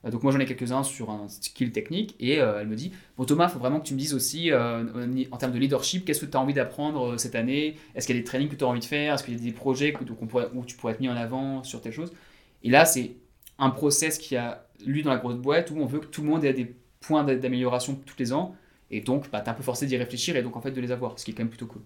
Euh, 0.05 0.11
donc 0.11 0.23
moi 0.23 0.33
j'en 0.33 0.41
ai 0.41 0.47
quelques-uns 0.47 0.83
sur 0.83 1.11
un 1.11 1.29
skill 1.29 1.73
technique 1.73 2.15
et 2.19 2.41
euh, 2.41 2.61
elle 2.61 2.67
me 2.67 2.77
dit 2.77 2.93
bon 3.17 3.25
Thomas 3.25 3.49
il 3.49 3.53
faut 3.53 3.59
vraiment 3.59 3.81
que 3.81 3.87
tu 3.87 3.95
me 3.95 3.99
dises 3.99 4.15
aussi 4.15 4.51
euh, 4.51 4.85
en 5.31 5.37
termes 5.37 5.53
de 5.53 5.59
leadership 5.59 6.05
qu'est-ce 6.05 6.21
que 6.21 6.27
tu 6.27 6.37
as 6.37 6.41
envie 6.41 6.55
d'apprendre 6.55 7.17
cette 7.19 7.35
année? 7.35 7.77
Est-ce 7.95 8.07
qu'il 8.07 8.17
y 8.17 8.19
a 8.19 8.23
des 8.23 8.27
trainings 8.27 8.49
que 8.49 8.57
tu 8.57 8.65
as 8.65 8.67
envie 8.67 8.81
de 8.81 8.85
faire? 8.85 9.15
Est-ce 9.15 9.25
qu'il 9.25 9.35
y 9.35 9.37
a 9.37 9.41
des 9.41 9.53
projets 9.53 9.93
que, 9.93 10.05
où 10.05 10.65
tu 10.65 10.77
pourrais 10.77 10.95
être 10.95 11.01
mis 11.01 11.09
en 11.09 11.17
avant 11.17 11.63
sur 11.63 11.81
telle 11.81 11.93
chose? 11.93 12.13
Et 12.63 12.71
là 12.71 12.85
c'est 12.85 13.17
un 13.59 13.71
process 13.71 14.19
qui 14.19 14.37
a 14.37 14.67
lu 14.85 15.03
dans 15.03 15.11
la 15.11 15.19
grosse 15.19 15.37
boîte 15.37 15.71
où 15.71 15.77
on 15.79 15.87
veut 15.87 16.01
que 16.01 16.07
tout 16.07 16.23
le 16.23 16.29
monde 16.29 16.45
ait 16.45 16.53
des 16.53 16.75
points 17.01 17.25
d'amélioration 17.25 17.95
tous 17.95 18.17
les 18.19 18.33
ans. 18.33 18.55
Et 18.91 19.01
donc 19.01 19.31
bah, 19.31 19.41
tu 19.41 19.47
es 19.47 19.49
un 19.51 19.55
peu 19.55 19.63
forcé 19.63 19.87
d'y 19.87 19.97
réfléchir 19.97 20.37
et 20.37 20.43
donc 20.43 20.57
en 20.57 20.61
fait 20.61 20.73
de 20.73 20.81
les 20.81 20.93
avoir 20.93 21.19
ce 21.19 21.25
qui 21.25 21.31
est 21.31 21.35
quand 21.35 21.43
même 21.43 21.49
plutôt 21.49 21.67
cool. 21.67 21.83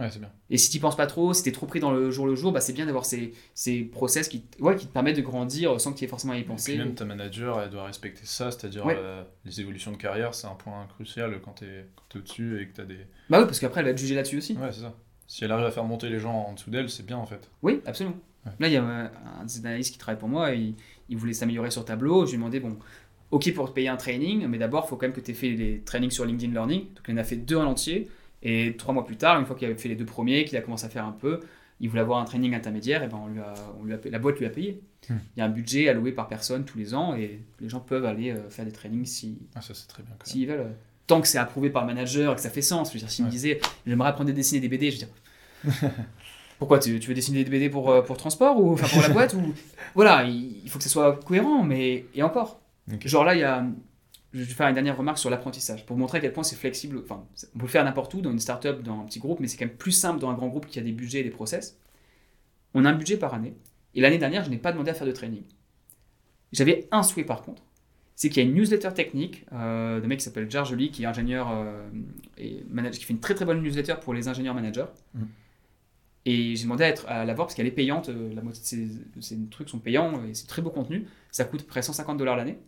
Ouais, 0.00 0.10
c'est 0.10 0.18
bien. 0.18 0.30
Et 0.48 0.56
si 0.56 0.70
tu 0.70 0.80
penses 0.80 0.96
pas 0.96 1.06
trop, 1.06 1.34
si 1.34 1.42
tu 1.42 1.50
es 1.50 1.52
trop 1.52 1.66
pris 1.66 1.78
dans 1.78 1.92
le 1.92 2.10
jour 2.10 2.26
le 2.26 2.34
jour, 2.34 2.52
bah, 2.52 2.60
c'est 2.60 2.72
bien 2.72 2.86
d'avoir 2.86 3.04
ces, 3.04 3.32
ces 3.54 3.82
process 3.82 4.28
qui, 4.28 4.42
ouais, 4.58 4.74
qui 4.74 4.86
te 4.86 4.92
permettent 4.92 5.18
de 5.18 5.22
grandir 5.22 5.80
sans 5.80 5.92
que 5.92 5.98
tu 5.98 6.04
aies 6.04 6.08
forcément 6.08 6.32
à 6.32 6.38
y 6.38 6.42
penser. 6.42 6.72
Et 6.72 6.76
puis 6.76 6.84
même 6.84 6.94
ta 6.94 7.04
manager, 7.04 7.60
elle 7.60 7.70
doit 7.70 7.84
respecter 7.84 8.22
ça, 8.24 8.50
c'est-à-dire 8.50 8.84
euh, 8.88 9.22
les 9.44 9.60
évolutions 9.60 9.92
de 9.92 9.98
carrière, 9.98 10.34
c'est 10.34 10.46
un 10.46 10.54
point 10.54 10.86
crucial 10.94 11.38
quand 11.44 11.52
tu 11.52 11.66
es, 11.66 11.86
es 12.14 12.16
au-dessus 12.16 12.60
et 12.62 12.66
que 12.68 12.74
tu 12.74 12.80
as 12.80 12.86
des. 12.86 12.98
Bah 13.28 13.40
oui, 13.40 13.44
parce 13.44 13.60
qu'après, 13.60 13.80
elle 13.80 13.86
va 13.86 13.94
te 13.94 14.00
juger 14.00 14.14
là-dessus 14.14 14.38
aussi. 14.38 14.56
Ouais, 14.56 14.72
c'est 14.72 14.80
ça. 14.80 14.94
Si 15.26 15.44
elle 15.44 15.52
arrive 15.52 15.66
à 15.66 15.70
faire 15.70 15.84
monter 15.84 16.08
les 16.08 16.18
gens 16.18 16.34
en 16.48 16.54
dessous 16.54 16.70
d'elle, 16.70 16.88
c'est 16.90 17.06
bien 17.06 17.18
en 17.18 17.26
fait. 17.26 17.50
Oui, 17.62 17.80
absolument. 17.86 18.16
Là, 18.58 18.68
il 18.68 18.72
y 18.72 18.76
a 18.78 18.82
un 18.82 19.44
des 19.44 19.58
analystes 19.58 19.92
qui 19.92 19.98
travaille 19.98 20.18
pour 20.18 20.30
moi, 20.30 20.52
il, 20.52 20.74
il 21.10 21.18
voulait 21.18 21.34
s'améliorer 21.34 21.70
sur 21.70 21.84
Tableau. 21.84 22.24
Je 22.24 22.30
lui 22.30 22.34
ai 22.34 22.38
demandé, 22.38 22.58
bon, 22.58 22.78
ok 23.30 23.52
pour 23.54 23.68
te 23.68 23.74
payer 23.74 23.88
un 23.88 23.96
training, 23.96 24.46
mais 24.46 24.56
d'abord, 24.56 24.84
il 24.86 24.88
faut 24.88 24.96
quand 24.96 25.06
même 25.06 25.12
que 25.12 25.20
tu 25.20 25.30
aies 25.32 25.34
fait 25.34 25.50
les 25.50 25.80
trainings 25.82 26.10
sur 26.10 26.24
LinkedIn 26.24 26.52
Learning. 26.52 26.86
Donc, 26.94 27.04
il 27.06 27.14
en 27.14 27.18
a 27.18 27.24
fait 27.24 27.36
deux 27.36 27.56
en 27.56 27.66
entier. 27.66 28.08
Et 28.42 28.76
trois 28.76 28.94
mois 28.94 29.04
plus 29.04 29.16
tard, 29.16 29.38
une 29.38 29.46
fois 29.46 29.56
qu'il 29.56 29.66
avait 29.66 29.76
fait 29.76 29.88
les 29.88 29.96
deux 29.96 30.06
premiers, 30.06 30.44
qu'il 30.44 30.56
a 30.56 30.62
commencé 30.62 30.86
à 30.86 30.88
faire 30.88 31.04
un 31.04 31.12
peu, 31.12 31.40
il 31.80 31.88
voulait 31.88 32.02
avoir 32.02 32.20
un 32.20 32.24
training 32.24 32.54
intermédiaire, 32.54 33.02
et 33.02 33.08
ben 33.08 33.20
on 33.22 33.28
lui 33.28 33.40
a, 33.40 33.54
on 33.80 33.84
lui 33.84 33.94
a, 33.94 33.98
la 34.10 34.18
boîte 34.18 34.38
lui 34.38 34.46
a 34.46 34.50
payé. 34.50 34.82
Hmm. 35.08 35.16
Il 35.36 35.40
y 35.40 35.42
a 35.42 35.46
un 35.46 35.50
budget 35.50 35.88
alloué 35.88 36.12
par 36.12 36.28
personne 36.28 36.64
tous 36.64 36.78
les 36.78 36.94
ans, 36.94 37.14
et 37.14 37.40
les 37.60 37.68
gens 37.68 37.80
peuvent 37.80 38.04
aller 38.04 38.30
euh, 38.30 38.48
faire 38.50 38.64
des 38.64 38.72
trainings 38.72 39.06
si, 39.06 39.38
ah, 39.54 39.60
s'ils 40.24 40.46
veulent. 40.46 40.74
Tant 41.06 41.20
que 41.20 41.26
c'est 41.26 41.38
approuvé 41.38 41.70
par 41.70 41.82
le 41.82 41.88
manager 41.88 42.32
et 42.32 42.36
que 42.36 42.40
ça 42.40 42.50
fait 42.50 42.62
sens. 42.62 42.88
Je 42.90 42.94
veux 42.94 43.00
dire, 43.00 43.10
s'il 43.10 43.24
me 43.24 43.30
disait, 43.30 43.60
j'aimerais 43.86 44.10
apprendre 44.10 44.30
à 44.30 44.32
dessiner 44.32 44.60
des 44.60 44.68
BD, 44.68 44.90
je 44.90 45.00
veux 45.00 45.06
dire. 45.06 45.90
Pourquoi 46.60 46.78
tu, 46.78 46.98
veux 46.98 47.14
dessiner 47.14 47.42
des 47.42 47.50
BD 47.50 47.70
pour, 47.70 47.90
euh, 47.90 48.02
pour 48.02 48.18
transport 48.18 48.60
ou 48.60 48.74
enfin 48.74 48.86
pour 48.86 49.00
la 49.00 49.08
boîte 49.08 49.32
ou 49.32 49.54
voilà 49.94 50.24
il, 50.24 50.68
faut 50.68 50.76
que 50.76 50.84
ce 50.84 50.90
soit 50.90 51.18
cohérent 51.24 51.62
mais 51.62 52.04
et 52.14 52.22
encore 52.22 52.60
genre 53.06 53.24
là 53.24 53.34
il 53.34 53.40
y 53.40 53.44
a 53.44 53.64
je 54.32 54.40
vais 54.40 54.54
faire 54.54 54.68
une 54.68 54.74
dernière 54.74 54.96
remarque 54.96 55.18
sur 55.18 55.30
l'apprentissage 55.30 55.84
pour 55.86 55.96
montrer 55.96 56.18
à 56.18 56.20
quel 56.20 56.32
point 56.32 56.44
c'est 56.44 56.56
flexible. 56.56 57.00
Enfin, 57.02 57.24
on 57.54 57.58
peut 57.58 57.64
le 57.64 57.70
faire 57.70 57.84
n'importe 57.84 58.14
où, 58.14 58.20
dans 58.20 58.30
une 58.30 58.38
startup, 58.38 58.82
dans 58.82 59.00
un 59.00 59.04
petit 59.04 59.18
groupe, 59.18 59.40
mais 59.40 59.48
c'est 59.48 59.56
quand 59.56 59.66
même 59.66 59.76
plus 59.76 59.92
simple 59.92 60.20
dans 60.20 60.30
un 60.30 60.34
grand 60.34 60.48
groupe 60.48 60.66
qui 60.66 60.78
a 60.78 60.82
des 60.82 60.92
budgets 60.92 61.20
et 61.20 61.24
des 61.24 61.30
process. 61.30 61.78
On 62.74 62.84
a 62.84 62.90
un 62.90 62.94
budget 62.94 63.16
par 63.16 63.34
année. 63.34 63.54
Et 63.94 64.00
l'année 64.00 64.18
dernière, 64.18 64.44
je 64.44 64.50
n'ai 64.50 64.58
pas 64.58 64.70
demandé 64.70 64.90
à 64.90 64.94
faire 64.94 65.06
de 65.06 65.12
training. 65.12 65.42
J'avais 66.52 66.88
un 66.92 67.02
souhait 67.02 67.24
par 67.24 67.42
contre. 67.42 67.62
C'est 68.14 68.28
qu'il 68.28 68.42
y 68.42 68.46
a 68.46 68.48
une 68.48 68.54
newsletter 68.54 68.90
technique 68.94 69.46
euh, 69.52 69.98
d'un 69.98 70.06
mec 70.06 70.18
qui 70.18 70.24
s'appelle 70.24 70.50
Jar 70.50 70.64
Jolie, 70.64 70.90
qui 70.90 71.04
est 71.04 71.06
ingénieur 71.06 71.50
euh, 71.50 71.88
et 72.36 72.62
manager, 72.68 72.98
qui 72.98 73.06
fait 73.06 73.14
une 73.14 73.20
très 73.20 73.34
très 73.34 73.46
bonne 73.46 73.62
newsletter 73.62 73.94
pour 74.02 74.12
les 74.12 74.28
ingénieurs 74.28 74.54
managers. 74.54 74.86
Mm. 75.14 75.22
Et 76.26 76.54
j'ai 76.54 76.64
demandé 76.64 76.84
à, 76.84 76.88
être, 76.88 77.08
à 77.08 77.24
la 77.24 77.32
voir 77.32 77.46
parce 77.46 77.54
qu'elle 77.54 77.66
est 77.66 77.72
payante. 77.72 78.10
Euh, 78.10 78.32
la 78.34 78.42
moitié 78.42 78.86
de 79.16 79.20
ses, 79.20 79.38
trucs 79.50 79.70
sont 79.70 79.78
payants 79.78 80.22
et 80.24 80.34
c'est 80.34 80.46
très 80.46 80.60
beau 80.60 80.70
contenu. 80.70 81.06
Ça 81.30 81.44
coûte 81.44 81.66
près 81.66 81.82
150 81.82 82.18
dollars 82.18 82.36
l'année. 82.36 82.58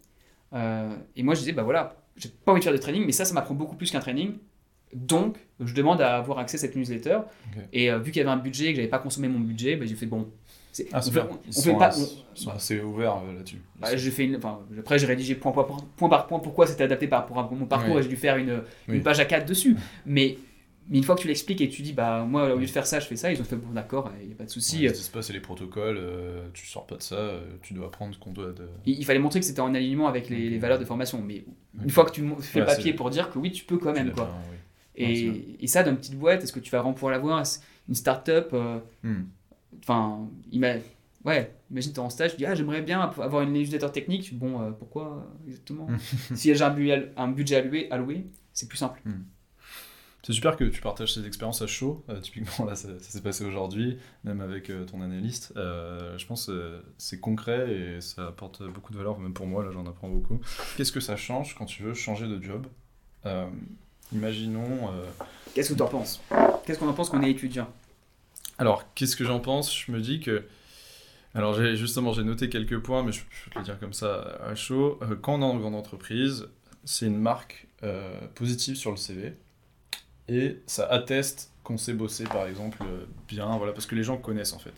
Euh, 0.54 0.96
et 1.16 1.22
moi, 1.22 1.34
je 1.34 1.40
disais, 1.40 1.52
bah 1.52 1.62
voilà, 1.62 1.96
j'ai 2.16 2.28
pas 2.28 2.52
envie 2.52 2.60
de 2.60 2.64
faire 2.64 2.72
de 2.72 2.78
training, 2.78 3.04
mais 3.06 3.12
ça, 3.12 3.24
ça 3.24 3.34
m'apprend 3.34 3.54
beaucoup 3.54 3.76
plus 3.76 3.90
qu'un 3.90 4.00
training. 4.00 4.34
Donc, 4.94 5.36
je 5.60 5.74
demande 5.74 6.00
à 6.02 6.16
avoir 6.16 6.38
accès 6.38 6.56
à 6.56 6.60
cette 6.60 6.76
newsletter. 6.76 7.20
Et 7.72 7.90
euh, 7.90 7.98
vu 7.98 8.12
qu'il 8.12 8.20
y 8.20 8.24
avait 8.24 8.34
un 8.34 8.40
budget 8.40 8.66
et 8.66 8.70
que 8.70 8.76
j'avais 8.76 8.88
pas 8.88 8.98
consommé 8.98 9.28
mon 9.28 9.40
budget, 9.40 9.76
bah, 9.76 9.86
j'ai 9.86 9.94
fait 9.94 10.06
bon. 10.06 10.28
Ah, 10.92 11.00
on, 11.06 11.10
fait, 11.10 11.70
on, 11.70 11.78
pas. 11.78 11.90
C'est 12.58 12.80
ouvert 12.80 13.16
euh, 13.16 13.34
là-dessus. 13.34 13.60
Bah, 13.78 13.94
j'ai 13.94 14.10
fait 14.10 14.30
enfin, 14.36 14.60
après, 14.78 14.98
j'ai 14.98 15.06
rédigé 15.06 15.34
point, 15.34 15.52
point, 15.52 15.66
point, 15.96 16.08
par 16.08 16.26
point 16.26 16.38
pourquoi 16.38 16.66
c'était 16.66 16.84
adapté 16.84 17.08
par, 17.08 17.26
pour, 17.26 17.36
mon 17.52 17.66
parcours 17.66 17.98
et 17.98 18.02
j'ai 18.02 18.08
dû 18.08 18.16
faire 18.16 18.36
une, 18.36 18.62
une 18.88 19.02
page 19.02 19.20
à 19.20 19.26
4 19.26 19.46
dessus. 19.46 19.76
Mais 20.06 20.38
mais 20.88 20.98
une 20.98 21.04
fois 21.04 21.14
que 21.14 21.20
tu 21.20 21.28
l'expliques 21.28 21.60
et 21.60 21.68
que 21.68 21.74
tu 21.74 21.82
dis, 21.82 21.92
bah 21.92 22.24
moi, 22.24 22.52
au 22.54 22.58
lieu 22.58 22.66
de 22.66 22.70
faire 22.70 22.86
ça, 22.86 22.98
je 22.98 23.06
fais 23.06 23.16
ça, 23.16 23.32
ils 23.32 23.40
ont 23.40 23.44
fait, 23.44 23.56
bon, 23.56 23.72
d'accord, 23.72 24.10
il 24.20 24.26
n'y 24.26 24.32
a 24.32 24.36
pas 24.36 24.44
de 24.44 24.50
souci. 24.50 24.88
ce 24.88 24.92
qui 24.92 24.98
se 24.98 25.10
passe, 25.10 25.26
c'est 25.26 25.32
les 25.32 25.40
protocoles, 25.40 25.98
euh, 25.98 26.48
tu 26.54 26.66
sors 26.66 26.86
pas 26.86 26.96
de 26.96 27.02
ça, 27.02 27.14
euh, 27.14 27.40
tu 27.62 27.74
dois 27.74 27.86
apprendre 27.86 28.14
ce 28.14 28.18
qu'on 28.18 28.32
doit. 28.32 28.52
De... 28.52 28.68
Il, 28.84 29.04
fallait 29.04 29.20
montrer 29.20 29.40
que 29.40 29.46
c'était 29.46 29.60
en 29.60 29.74
alignement 29.74 30.08
avec 30.08 30.28
les, 30.28 30.58
valeurs 30.58 30.78
de 30.78 30.84
formation. 30.84 31.22
Mais 31.22 31.44
une 31.82 31.90
fois 31.90 32.04
que 32.04 32.10
tu 32.10 32.24
fais 32.40 32.60
le 32.60 32.66
papier 32.66 32.92
pour 32.94 33.10
dire 33.10 33.30
que 33.30 33.38
oui, 33.38 33.52
tu 33.52 33.64
peux 33.64 33.78
quand 33.78 33.92
même, 33.92 34.12
quoi. 34.12 34.30
Et, 34.94 35.56
et, 35.60 35.66
ça, 35.68 35.82
dans 35.82 35.90
une 35.90 35.96
petite 35.96 36.18
boîte, 36.18 36.42
est-ce 36.42 36.52
que 36.52 36.60
tu 36.60 36.70
vas 36.70 36.78
vraiment 36.78 36.92
pouvoir 36.92 37.12
l'avoir 37.12 37.42
Une 37.88 37.94
start-up, 37.94 38.50
euh, 38.52 38.78
hmm. 39.02 39.22
enfin, 39.78 40.28
ouais, 41.24 41.54
imagine, 41.70 41.92
tu 41.92 41.96
es 41.96 42.02
en 42.02 42.10
stage, 42.10 42.32
tu 42.32 42.36
dis, 42.38 42.46
ah, 42.46 42.54
j'aimerais 42.54 42.82
bien 42.82 43.00
avoir 43.00 43.42
une 43.42 43.54
newsletter 43.54 43.90
technique. 43.90 44.36
Bon, 44.36 44.74
pourquoi 44.78 45.32
exactement 45.46 45.88
Si 46.34 46.54
j'ai 46.54 46.62
un 46.62 46.70
budget, 46.70 47.12
un 47.16 47.28
budget 47.28 47.56
alloué, 47.56 47.88
alloué 47.90 48.26
c'est 48.52 48.68
plus 48.68 48.78
simple. 48.78 49.00
Hmm. 49.04 49.22
C'est 50.24 50.32
super 50.32 50.56
que 50.56 50.62
tu 50.62 50.80
partages 50.80 51.14
ces 51.14 51.26
expériences 51.26 51.62
à 51.62 51.66
chaud. 51.66 52.04
Euh, 52.08 52.20
typiquement, 52.20 52.64
là, 52.66 52.76
ça, 52.76 52.88
s'est 53.00 53.22
passé 53.22 53.44
aujourd'hui, 53.44 53.98
même 54.22 54.40
avec 54.40 54.70
euh, 54.70 54.84
ton 54.84 55.02
analyste. 55.02 55.52
Euh, 55.56 56.16
je 56.16 56.26
pense 56.26 56.46
que 56.46 56.80
c'est 56.96 57.18
concret 57.18 57.72
et 57.72 58.00
ça 58.00 58.28
apporte 58.28 58.62
beaucoup 58.68 58.92
de 58.92 58.98
valeur, 58.98 59.18
même 59.18 59.34
pour 59.34 59.46
moi, 59.46 59.64
là, 59.64 59.70
j'en 59.72 59.84
apprends 59.86 60.08
beaucoup. 60.08 60.40
Qu'est-ce 60.76 60.92
que 60.92 61.00
ça 61.00 61.16
change 61.16 61.56
quand 61.56 61.64
tu 61.64 61.82
veux 61.82 61.94
changer 61.94 62.28
de 62.28 62.40
job? 62.42 62.66
Imaginons. 64.12 64.90
Qu'est-ce 65.54 65.70
que 65.70 65.74
tu 65.74 65.82
en 65.82 65.88
penses? 65.88 66.20
Qu'est-ce 66.64 66.78
qu'on 66.78 66.88
en 66.88 66.92
pense 66.92 67.08
qu'on 67.08 67.22
est 67.22 67.30
étudiant? 67.30 67.68
Alors, 68.58 68.84
qu'est-ce 68.94 69.16
que 69.16 69.24
j'en 69.24 69.40
pense? 69.40 69.74
Je 69.74 69.90
me 69.90 70.00
dis 70.00 70.20
que. 70.20 70.44
Alors, 71.34 71.54
justement, 71.54 72.12
j'ai 72.12 72.24
noté 72.24 72.48
quelques 72.48 72.78
points, 72.78 73.02
mais 73.02 73.12
je, 73.12 73.20
je, 73.30 73.44
peux 73.44 73.50
te 73.50 73.58
le 73.58 73.64
dire 73.64 73.80
comme 73.80 73.94
ça 73.94 74.38
à 74.44 74.54
chaud. 74.54 75.00
quand 75.22 75.36
on 75.36 75.40
est 75.40 75.44
en 75.44 75.56
grande 75.56 75.74
entreprise, 75.74 76.48
c'est 76.84 77.06
une 77.06 77.18
marque 77.18 77.66
positive 78.34 78.76
sur 78.76 78.90
le 78.90 78.96
CV 78.96 79.34
et 80.28 80.60
ça 80.66 80.86
atteste 80.86 81.50
qu'on 81.64 81.78
sait 81.78 81.94
bosser 81.94 82.24
par 82.24 82.46
exemple 82.46 82.84
bien, 83.28 83.56
voilà, 83.56 83.72
parce 83.72 83.86
que 83.86 83.94
les 83.94 84.02
gens 84.02 84.16
connaissent 84.16 84.52
en 84.52 84.58
fait. 84.58 84.74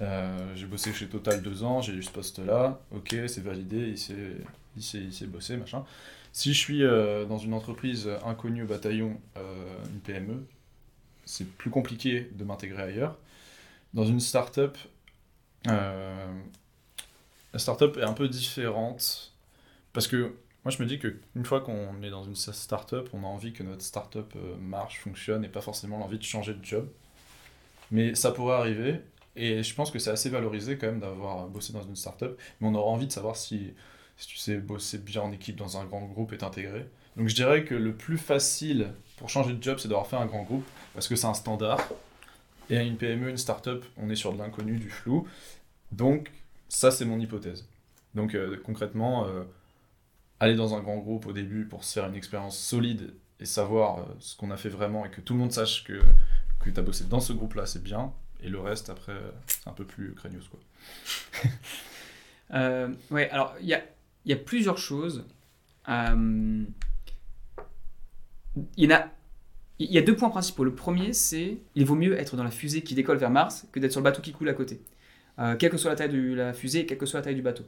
Euh, 0.00 0.52
j'ai 0.54 0.66
bossé 0.66 0.92
chez 0.92 1.06
Total 1.06 1.40
deux 1.42 1.62
ans, 1.62 1.80
j'ai 1.80 1.94
eu 1.94 2.02
ce 2.02 2.10
poste-là, 2.10 2.80
ok, 2.94 3.16
c'est 3.28 3.42
validé, 3.42 3.88
il 3.88 3.98
sait, 3.98 4.12
il, 4.76 5.58
machin. 5.58 5.84
Si 6.32 6.52
je 6.52 6.58
suis 6.58 6.84
euh, 6.84 7.24
dans 7.24 7.38
une 7.38 7.54
entreprise 7.54 8.10
inconnue 8.24 8.64
au 8.64 8.66
bataillon, 8.66 9.18
euh, 9.38 9.76
une 9.90 10.00
PME, 10.00 10.46
c'est 11.24 11.48
plus 11.48 11.70
compliqué 11.70 12.30
de 12.34 12.44
m'intégrer 12.44 12.82
ailleurs. 12.82 13.16
Dans 13.94 14.04
une 14.04 14.20
start-up, 14.20 14.76
la 15.64 16.28
start-up 17.56 17.96
est 17.96 18.04
un 18.04 18.12
peu 18.12 18.28
différente, 18.28 19.32
parce 19.94 20.06
que 20.06 20.34
moi, 20.66 20.72
je 20.72 20.82
me 20.82 20.88
dis 20.88 20.98
qu'une 20.98 21.44
fois 21.44 21.60
qu'on 21.60 22.02
est 22.02 22.10
dans 22.10 22.24
une 22.24 22.34
start-up, 22.34 23.08
on 23.12 23.22
a 23.22 23.26
envie 23.28 23.52
que 23.52 23.62
notre 23.62 23.82
start-up 23.82 24.32
euh, 24.34 24.56
marche, 24.56 24.98
fonctionne, 24.98 25.44
et 25.44 25.48
pas 25.48 25.60
forcément 25.60 25.96
l'envie 25.96 26.18
de 26.18 26.24
changer 26.24 26.54
de 26.54 26.64
job. 26.64 26.88
Mais 27.92 28.16
ça 28.16 28.32
pourrait 28.32 28.56
arriver, 28.56 29.00
et 29.36 29.62
je 29.62 29.74
pense 29.76 29.92
que 29.92 30.00
c'est 30.00 30.10
assez 30.10 30.28
valorisé 30.28 30.76
quand 30.76 30.88
même 30.88 30.98
d'avoir 30.98 31.46
bossé 31.46 31.72
dans 31.72 31.84
une 31.84 31.94
start-up, 31.94 32.36
mais 32.60 32.66
on 32.66 32.74
aura 32.74 32.90
envie 32.90 33.06
de 33.06 33.12
savoir 33.12 33.36
si, 33.36 33.74
si 34.16 34.26
tu 34.26 34.38
sais 34.38 34.56
bosser 34.56 34.98
bien 34.98 35.22
en 35.22 35.30
équipe 35.30 35.54
dans 35.54 35.76
un 35.76 35.84
grand 35.84 36.04
groupe 36.04 36.32
et 36.32 36.38
t'intégrer. 36.38 36.84
Donc 37.16 37.28
je 37.28 37.36
dirais 37.36 37.64
que 37.64 37.76
le 37.76 37.94
plus 37.94 38.18
facile 38.18 38.92
pour 39.18 39.30
changer 39.30 39.52
de 39.52 39.62
job, 39.62 39.78
c'est 39.78 39.86
d'avoir 39.86 40.08
fait 40.08 40.16
un 40.16 40.26
grand 40.26 40.42
groupe, 40.42 40.66
parce 40.94 41.06
que 41.06 41.14
c'est 41.14 41.28
un 41.28 41.34
standard. 41.34 41.78
Et 42.70 42.76
à 42.76 42.82
une 42.82 42.96
PME, 42.96 43.30
une 43.30 43.36
start-up, 43.36 43.84
on 43.96 44.10
est 44.10 44.16
sur 44.16 44.32
de 44.32 44.38
l'inconnu, 44.38 44.80
du 44.80 44.90
flou. 44.90 45.28
Donc 45.92 46.32
ça, 46.68 46.90
c'est 46.90 47.04
mon 47.04 47.20
hypothèse. 47.20 47.68
Donc 48.16 48.34
euh, 48.34 48.60
concrètement... 48.64 49.28
Euh, 49.28 49.44
aller 50.40 50.54
dans 50.54 50.74
un 50.74 50.80
grand 50.80 50.98
groupe 50.98 51.26
au 51.26 51.32
début 51.32 51.64
pour 51.64 51.84
se 51.84 51.94
faire 51.94 52.08
une 52.08 52.14
expérience 52.14 52.58
solide 52.58 53.14
et 53.40 53.44
savoir 53.44 53.98
euh, 53.98 54.02
ce 54.18 54.36
qu'on 54.36 54.50
a 54.50 54.56
fait 54.56 54.68
vraiment 54.68 55.04
et 55.04 55.10
que 55.10 55.20
tout 55.20 55.34
le 55.34 55.38
monde 55.38 55.52
sache 55.52 55.84
que, 55.84 56.00
que 56.60 56.70
tu 56.70 56.78
as 56.78 56.82
bossé 56.82 57.04
dans 57.04 57.20
ce 57.20 57.32
groupe-là, 57.32 57.66
c'est 57.66 57.82
bien. 57.82 58.12
Et 58.42 58.48
le 58.48 58.60
reste, 58.60 58.90
après, 58.90 59.16
c'est 59.46 59.68
un 59.68 59.72
peu 59.72 59.84
plus 59.84 60.14
craignos. 60.14 60.48
Quoi. 60.48 60.60
euh, 62.54 62.88
ouais, 63.10 63.30
alors 63.30 63.54
il 63.60 63.66
y 63.66 63.74
a, 63.74 63.82
y 64.26 64.32
a, 64.32 64.36
plusieurs 64.36 64.78
choses. 64.78 65.24
Euh, 65.88 66.64
il 68.76 68.90
y 68.90 68.92
a. 68.92 69.10
Y 69.78 69.98
a 69.98 70.02
deux 70.02 70.16
points 70.16 70.30
principaux. 70.30 70.64
Le 70.64 70.74
premier, 70.74 71.12
c'est 71.12 71.58
il 71.74 71.84
vaut 71.84 71.94
mieux 71.94 72.18
être 72.18 72.34
dans 72.36 72.44
la 72.44 72.50
fusée 72.50 72.80
qui 72.80 72.94
décolle 72.94 73.18
vers 73.18 73.28
Mars 73.28 73.66
que 73.72 73.78
d'être 73.78 73.92
sur 73.92 74.00
le 74.00 74.04
bateau 74.04 74.22
qui 74.22 74.32
coule 74.32 74.48
à 74.48 74.54
côté. 74.54 74.80
Quelle 75.58 75.70
que 75.70 75.76
soit 75.76 75.90
la 75.90 75.96
taille 75.96 76.08
de 76.08 76.32
la 76.32 76.54
fusée, 76.54 76.86
quelle 76.86 76.96
que 76.96 77.04
soit 77.04 77.20
la 77.20 77.24
taille 77.24 77.34
du 77.34 77.42
bateau 77.42 77.64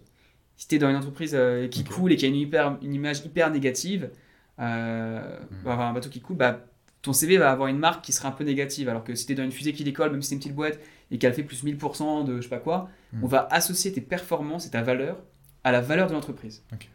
si 0.59 0.69
tu 0.69 0.75
es 0.75 0.79
dans 0.79 0.91
une 0.91 0.97
entreprise 0.97 1.35
euh, 1.35 1.69
qui 1.69 1.85
coule 1.85 2.13
et 2.13 2.17
qui 2.17 2.27
a 2.27 2.29
une, 2.29 2.35
hyper, 2.35 2.77
une 2.83 2.93
image 2.93 3.25
hyper 3.25 3.51
négative, 3.51 4.11
euh, 4.59 5.39
hmm. 5.63 5.69
avoir 5.69 5.89
un 5.89 5.93
bateau 5.95 6.11
qui 6.11 6.21
coule, 6.21 6.37
bah, 6.37 6.67
ton 7.01 7.13
CV 7.13 7.39
va 7.39 7.51
avoir 7.51 7.69
une 7.69 7.79
marque 7.79 8.05
qui 8.05 8.13
sera 8.13 8.29
un 8.29 8.33
peu 8.33 8.45
négative. 8.45 8.89
Alors 8.89 9.05
que 9.05 9.15
si 9.15 9.25
tu 9.25 9.33
es 9.33 9.35
dans 9.37 9.45
une 9.45 9.53
fusée 9.53 9.73
qui 9.73 9.85
décolle, 9.85 10.11
même 10.11 10.21
si 10.21 10.29
c'est 10.29 10.35
une 10.35 10.41
petite 10.41 10.55
boîte 10.55 10.79
et 11.11 11.19
qu'elle 11.19 11.33
fait 11.33 11.45
plus 11.45 11.65
1000% 11.65 12.27
de 12.27 12.37
je 12.37 12.43
sais 12.43 12.49
pas 12.49 12.59
quoi, 12.59 12.91
hmm. 13.13 13.25
on 13.25 13.27
va 13.27 13.49
associer 13.51 13.93
tes 13.93 14.01
performances 14.01 14.67
et 14.67 14.71
ta 14.71 14.83
valeur 14.83 15.23
à 15.65 15.73
la 15.73 15.81
valeur 15.81 16.09
de 16.09 16.13
l'entreprise. 16.13 16.63
Donc 16.71 16.89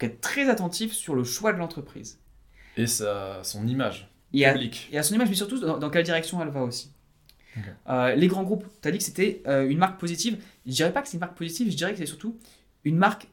être 0.00 0.20
très 0.20 0.48
attentif 0.48 0.92
sur 0.92 1.14
le 1.14 1.24
choix 1.24 1.52
de 1.52 1.58
l'entreprise. 1.58 2.18
Et 2.76 2.86
sa, 2.86 3.42
son 3.42 3.66
image 3.66 4.10
Et 4.32 4.46
à, 4.46 4.52
publique. 4.52 4.88
et 4.92 4.98
à 4.98 5.02
son 5.02 5.14
image, 5.14 5.28
mais 5.28 5.34
surtout 5.34 5.60
dans, 5.60 5.78
dans 5.78 5.90
quelle 5.90 6.04
direction 6.04 6.42
elle 6.42 6.48
va 6.48 6.62
aussi. 6.62 6.92
Euh, 7.88 8.14
les 8.14 8.28
grands 8.28 8.44
groupes, 8.44 8.64
tu 8.80 8.88
as 8.88 8.90
dit 8.90 8.98
que 8.98 9.04
c'était 9.04 9.42
euh, 9.46 9.68
une 9.68 9.76
marque 9.76 10.00
positive. 10.00 10.38
Je 10.66 10.72
dirais 10.72 10.92
pas 10.92 11.02
que 11.02 11.08
c'est 11.08 11.14
une 11.14 11.20
marque 11.20 11.36
positive, 11.36 11.70
je 11.70 11.76
dirais 11.76 11.92
que 11.92 11.98
c'est 11.98 12.06
surtout 12.06 12.38
une 12.84 12.96
marque 12.96 13.28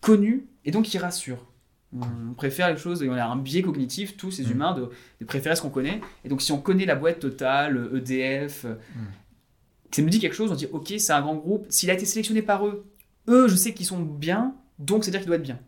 connue 0.00 0.46
et 0.64 0.70
donc 0.70 0.84
qui 0.84 0.98
rassure. 0.98 1.44
On 1.92 2.34
préfère 2.34 2.70
les 2.70 2.76
choses, 2.76 3.02
on 3.08 3.12
a 3.12 3.24
un 3.24 3.36
biais 3.36 3.62
cognitif, 3.62 4.16
tous 4.16 4.30
ces 4.30 4.44
Mm. 4.46 4.50
humains, 4.50 4.74
de, 4.74 4.90
de 5.20 5.24
préférer 5.24 5.56
ce 5.56 5.62
qu'on 5.62 5.70
connaît. 5.70 6.00
Et 6.24 6.28
donc 6.28 6.42
si 6.42 6.52
on 6.52 6.58
connaît 6.60 6.84
la 6.84 6.94
boîte 6.96 7.20
Total, 7.20 7.90
EDF, 7.94 8.64
euh, 8.66 8.74
que 9.90 9.96
ça 9.96 10.02
me 10.02 10.10
dit 10.10 10.18
quelque 10.18 10.34
chose, 10.34 10.50
on 10.50 10.54
dit 10.56 10.66
ok, 10.70 10.92
c'est 10.98 11.12
un 11.12 11.22
grand 11.22 11.36
groupe. 11.36 11.66
S'il 11.70 11.90
a 11.90 11.94
été 11.94 12.04
sélectionné 12.04 12.42
par 12.42 12.66
eux, 12.66 12.84
eux, 13.28 13.48
je 13.48 13.54
sais 13.56 13.72
qu'ils 13.72 13.86
sont 13.86 14.00
bien, 14.00 14.54
donc 14.78 15.04
c'est-à-dire 15.04 15.20
qu'il 15.20 15.28
doit 15.28 15.36
être 15.36 15.42
bien. 15.42 15.58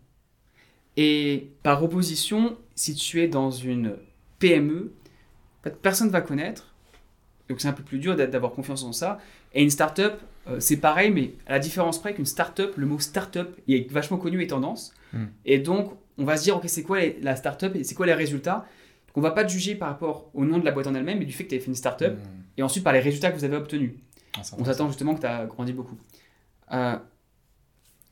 Et 0.97 1.51
par 1.63 1.81
opposition, 1.83 2.57
si 2.75 2.93
tu 2.93 3.21
es 3.21 3.27
dans 3.27 3.51
une 3.51 3.95
PME, 4.39 4.91
personne 5.81 6.07
ne 6.07 6.11
va 6.11 6.21
connaître. 6.21 6.68
Donc 7.49 7.59
c'est 7.61 7.67
un 7.67 7.73
peu 7.73 7.83
plus 7.83 7.97
dur 7.99 8.15
d'a- 8.15 8.27
d'avoir 8.27 8.51
confiance 8.51 8.83
en 8.83 8.91
ça. 8.93 9.19
Et 9.53 9.63
une 9.63 9.69
startup, 9.71 10.13
euh, 10.47 10.59
c'est 10.59 10.77
pareil, 10.77 11.09
mais 11.11 11.33
à 11.47 11.53
la 11.53 11.59
différence 11.59 11.99
près 11.99 12.13
qu'une 12.13 12.25
startup, 12.25 12.77
le 12.77 12.85
mot 12.85 12.99
startup 12.99 13.49
il 13.67 13.75
est 13.75 13.91
vachement 13.91 14.17
connu 14.17 14.41
et 14.43 14.47
tendance. 14.47 14.93
Mm. 15.13 15.25
Et 15.45 15.57
donc 15.59 15.93
on 16.17 16.25
va 16.25 16.37
se 16.37 16.43
dire, 16.43 16.55
ok, 16.57 16.63
c'est 16.67 16.83
quoi 16.83 16.99
les- 16.99 17.17
la 17.21 17.35
startup 17.35 17.75
et 17.75 17.83
c'est 17.83 17.95
quoi 17.95 18.05
les 18.05 18.13
résultats? 18.13 18.65
Donc 19.07 19.17
on 19.17 19.21
va 19.21 19.31
pas 19.31 19.43
te 19.43 19.51
juger 19.51 19.73
par 19.73 19.89
rapport 19.89 20.29
au 20.35 20.45
nom 20.45 20.59
de 20.59 20.65
la 20.65 20.71
boîte 20.71 20.85
en 20.87 20.93
elle-même, 20.93 21.17
mais 21.19 21.25
du 21.25 21.33
fait 21.33 21.45
que 21.45 21.49
tu 21.49 21.55
as 21.55 21.59
fait 21.59 21.67
une 21.67 21.75
startup, 21.75 22.13
Hmm. 22.13 22.41
et 22.57 22.61
ensuite 22.63 22.83
par 22.83 22.93
les 22.93 22.99
résultats 22.99 23.31
que 23.31 23.37
vous 23.37 23.43
avez 23.45 23.55
obtenus. 23.57 23.93
Ah, 24.37 24.41
On 24.59 24.63
s'attend 24.65 24.87
justement 24.87 25.15
que 25.15 25.21
tu 25.21 25.25
as 25.25 25.45
grandi 25.47 25.73
beaucoup. 25.73 25.97
Euh, 26.71 26.95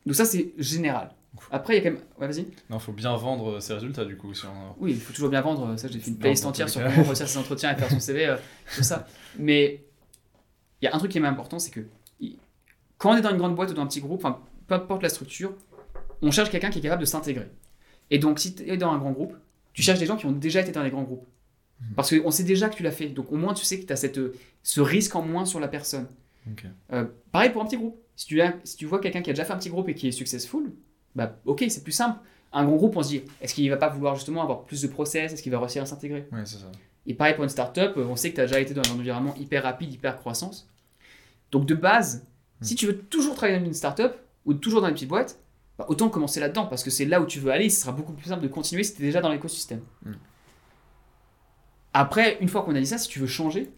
donc 0.05 0.15
ça, 0.15 0.25
c'est 0.25 0.53
général. 0.57 1.11
Après, 1.51 1.73
il 1.77 1.83
y 1.83 1.87
a 1.87 1.89
quand 1.89 1.95
même... 1.95 2.03
Ouais, 2.19 2.27
vas-y. 2.27 2.47
Non, 2.69 2.79
faut 2.79 2.91
bien 2.91 3.15
vendre 3.15 3.59
ses 3.59 3.73
résultats 3.73 4.05
du 4.05 4.17
coup. 4.17 4.33
Si 4.33 4.45
on... 4.45 4.75
Oui, 4.83 4.91
il 4.91 4.99
faut 4.99 5.13
toujours 5.13 5.29
bien 5.29 5.41
vendre. 5.41 5.75
Ça, 5.77 5.87
j'ai 5.87 5.99
fait 5.99 6.09
une 6.11 6.17
playlist 6.17 6.45
entière 6.45 6.69
sur 6.69 6.81
comment 6.83 7.03
réussir 7.07 7.27
ses 7.27 7.37
entretiens 7.37 7.73
et 7.73 7.75
faire 7.77 7.89
son 7.89 7.99
CV, 7.99 8.27
euh, 8.27 8.37
sur 8.71 8.83
ça. 8.83 9.07
Mais 9.37 9.83
il 10.81 10.85
y 10.85 10.87
a 10.87 10.95
un 10.95 10.97
truc 10.99 11.11
qui 11.11 11.17
est 11.17 11.21
même 11.21 11.33
important, 11.33 11.59
c'est 11.59 11.71
que 11.71 11.81
quand 12.97 13.11
on 13.11 13.17
est 13.17 13.21
dans 13.21 13.29
une 13.31 13.37
grande 13.37 13.55
boîte 13.55 13.69
ou 13.71 13.73
dans 13.73 13.83
un 13.83 13.87
petit 13.87 14.01
groupe, 14.01 14.23
enfin, 14.25 14.39
peu 14.67 14.73
importe 14.75 15.03
la 15.03 15.09
structure, 15.09 15.53
on 16.21 16.31
cherche 16.31 16.49
quelqu'un 16.49 16.69
qui 16.71 16.79
est 16.79 16.81
capable 16.81 17.01
de 17.01 17.05
s'intégrer. 17.05 17.47
Et 18.09 18.17
donc, 18.19 18.39
si 18.39 18.55
tu 18.55 18.67
es 18.67 18.77
dans 18.77 18.91
un 18.91 18.97
grand 18.97 19.11
groupe, 19.11 19.35
tu 19.73 19.81
cherches 19.83 19.99
des 19.99 20.05
gens 20.07 20.17
qui 20.17 20.25
ont 20.25 20.31
déjà 20.31 20.61
été 20.61 20.71
dans 20.71 20.81
les 20.81 20.89
grands 20.89 21.03
groupes. 21.03 21.27
Mhm. 21.79 21.93
Parce 21.95 22.15
qu'on 22.17 22.31
sait 22.31 22.43
déjà 22.43 22.69
que 22.69 22.75
tu 22.75 22.81
l'as 22.81 22.91
fait. 22.91 23.09
Donc, 23.09 23.31
au 23.31 23.35
moins, 23.35 23.53
tu 23.53 23.65
sais 23.65 23.79
que 23.79 23.85
tu 23.85 23.93
as 23.93 23.97
cette, 23.97 24.19
ce 24.63 24.81
risque 24.81 25.15
en 25.15 25.21
moins 25.21 25.45
sur 25.45 25.59
la 25.59 25.67
personne. 25.67 26.07
Euh, 26.93 27.05
pareil 27.31 27.51
pour 27.51 27.61
un 27.61 27.65
petit 27.65 27.77
groupe. 27.77 27.99
Si 28.15 28.25
tu, 28.25 28.41
as- 28.41 28.55
si 28.63 28.77
tu 28.77 28.85
vois 28.85 28.99
quelqu'un 28.99 29.21
qui 29.21 29.29
a 29.29 29.33
déjà 29.33 29.45
fait 29.45 29.53
un 29.53 29.57
petit 29.57 29.69
groupe 29.69 29.89
et 29.89 29.93
qui 29.93 30.07
est 30.07 30.11
successful, 30.11 30.71
bah 31.17 31.35
ok, 31.45 31.65
c'est 31.67 31.83
plus 31.83 31.91
simple. 31.91 32.19
Un 32.53 32.63
grand 32.63 32.75
groupe, 32.77 32.95
on 32.95 33.03
se 33.03 33.09
dit, 33.09 33.23
est-ce 33.41 33.53
qu'il 33.53 33.69
va 33.69 33.75
pas 33.77 33.89
vouloir 33.89 34.15
justement 34.15 34.41
avoir 34.41 34.63
plus 34.63 34.81
de 34.81 34.87
process? 34.87 35.33
Est-ce 35.33 35.43
qu'il 35.43 35.51
va 35.51 35.59
réussir 35.59 35.81
à 35.83 35.85
s'intégrer? 35.85 36.27
Ouais, 36.31 36.45
c'est 36.45 36.57
ça. 36.57 36.71
Et 37.05 37.13
pareil 37.13 37.33
pour 37.35 37.43
une 37.43 37.49
startup, 37.49 37.93
on 37.97 38.15
sait 38.15 38.29
que 38.31 38.35
tu 38.35 38.41
as 38.41 38.45
déjà 38.45 38.59
été 38.59 38.73
dans 38.73 38.83
un 38.89 38.95
environnement 38.99 39.33
hyper 39.35 39.63
rapide, 39.63 39.91
hyper 39.93 40.17
croissance. 40.17 40.69
Donc 41.51 41.65
de 41.65 41.73
base, 41.75 42.25
si 42.61 42.75
tu 42.75 42.85
veux 42.85 42.97
toujours 42.97 43.35
travailler 43.35 43.59
dans 43.59 43.65
une 43.65 43.73
startup 43.73 44.13
ou 44.45 44.53
toujours 44.53 44.81
dans 44.81 44.87
une 44.87 44.93
petite 44.93 45.09
boîte, 45.09 45.39
bah, 45.77 45.85
autant 45.89 46.09
commencer 46.09 46.39
là-dedans 46.39 46.65
parce 46.67 46.83
que 46.83 46.89
c'est 46.89 47.05
là 47.05 47.19
où 47.21 47.25
tu 47.25 47.39
veux 47.39 47.51
aller. 47.51 47.65
et 47.65 47.69
Ce 47.69 47.81
sera 47.81 47.91
beaucoup 47.91 48.13
plus 48.13 48.27
simple 48.29 48.43
de 48.43 48.47
continuer 48.47 48.83
si 48.83 48.93
tu 48.95 49.01
es 49.01 49.05
déjà 49.05 49.21
dans 49.21 49.29
l'écosystème. 49.31 49.81
Mm. 50.05 50.13
Après, 51.93 52.37
une 52.41 52.47
fois 52.49 52.61
qu'on 52.63 52.75
a 52.75 52.79
dit 52.79 52.85
ça, 52.85 52.97
si 52.97 53.07
tu 53.07 53.19
veux 53.19 53.27
changer, 53.27 53.69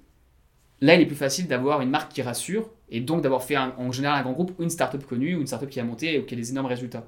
là 0.81 0.95
il 0.95 1.01
est 1.01 1.05
plus 1.05 1.15
facile 1.15 1.47
d'avoir 1.47 1.81
une 1.81 1.89
marque 1.89 2.11
qui 2.11 2.21
rassure 2.21 2.69
et 2.89 3.01
donc 3.01 3.21
d'avoir 3.21 3.43
fait 3.43 3.55
un- 3.55 3.73
en 3.77 3.91
général 3.91 4.19
un 4.19 4.23
grand 4.23 4.33
groupe 4.33 4.53
ou 4.59 4.63
une 4.63 4.69
startup 4.69 5.05
connue 5.05 5.35
ou 5.35 5.41
une 5.41 5.47
startup 5.47 5.69
qui 5.69 5.79
a 5.79 5.83
monté 5.83 6.19
ou 6.19 6.25
qui 6.25 6.33
a 6.33 6.37
des 6.37 6.49
énormes 6.51 6.67
résultats. 6.67 7.05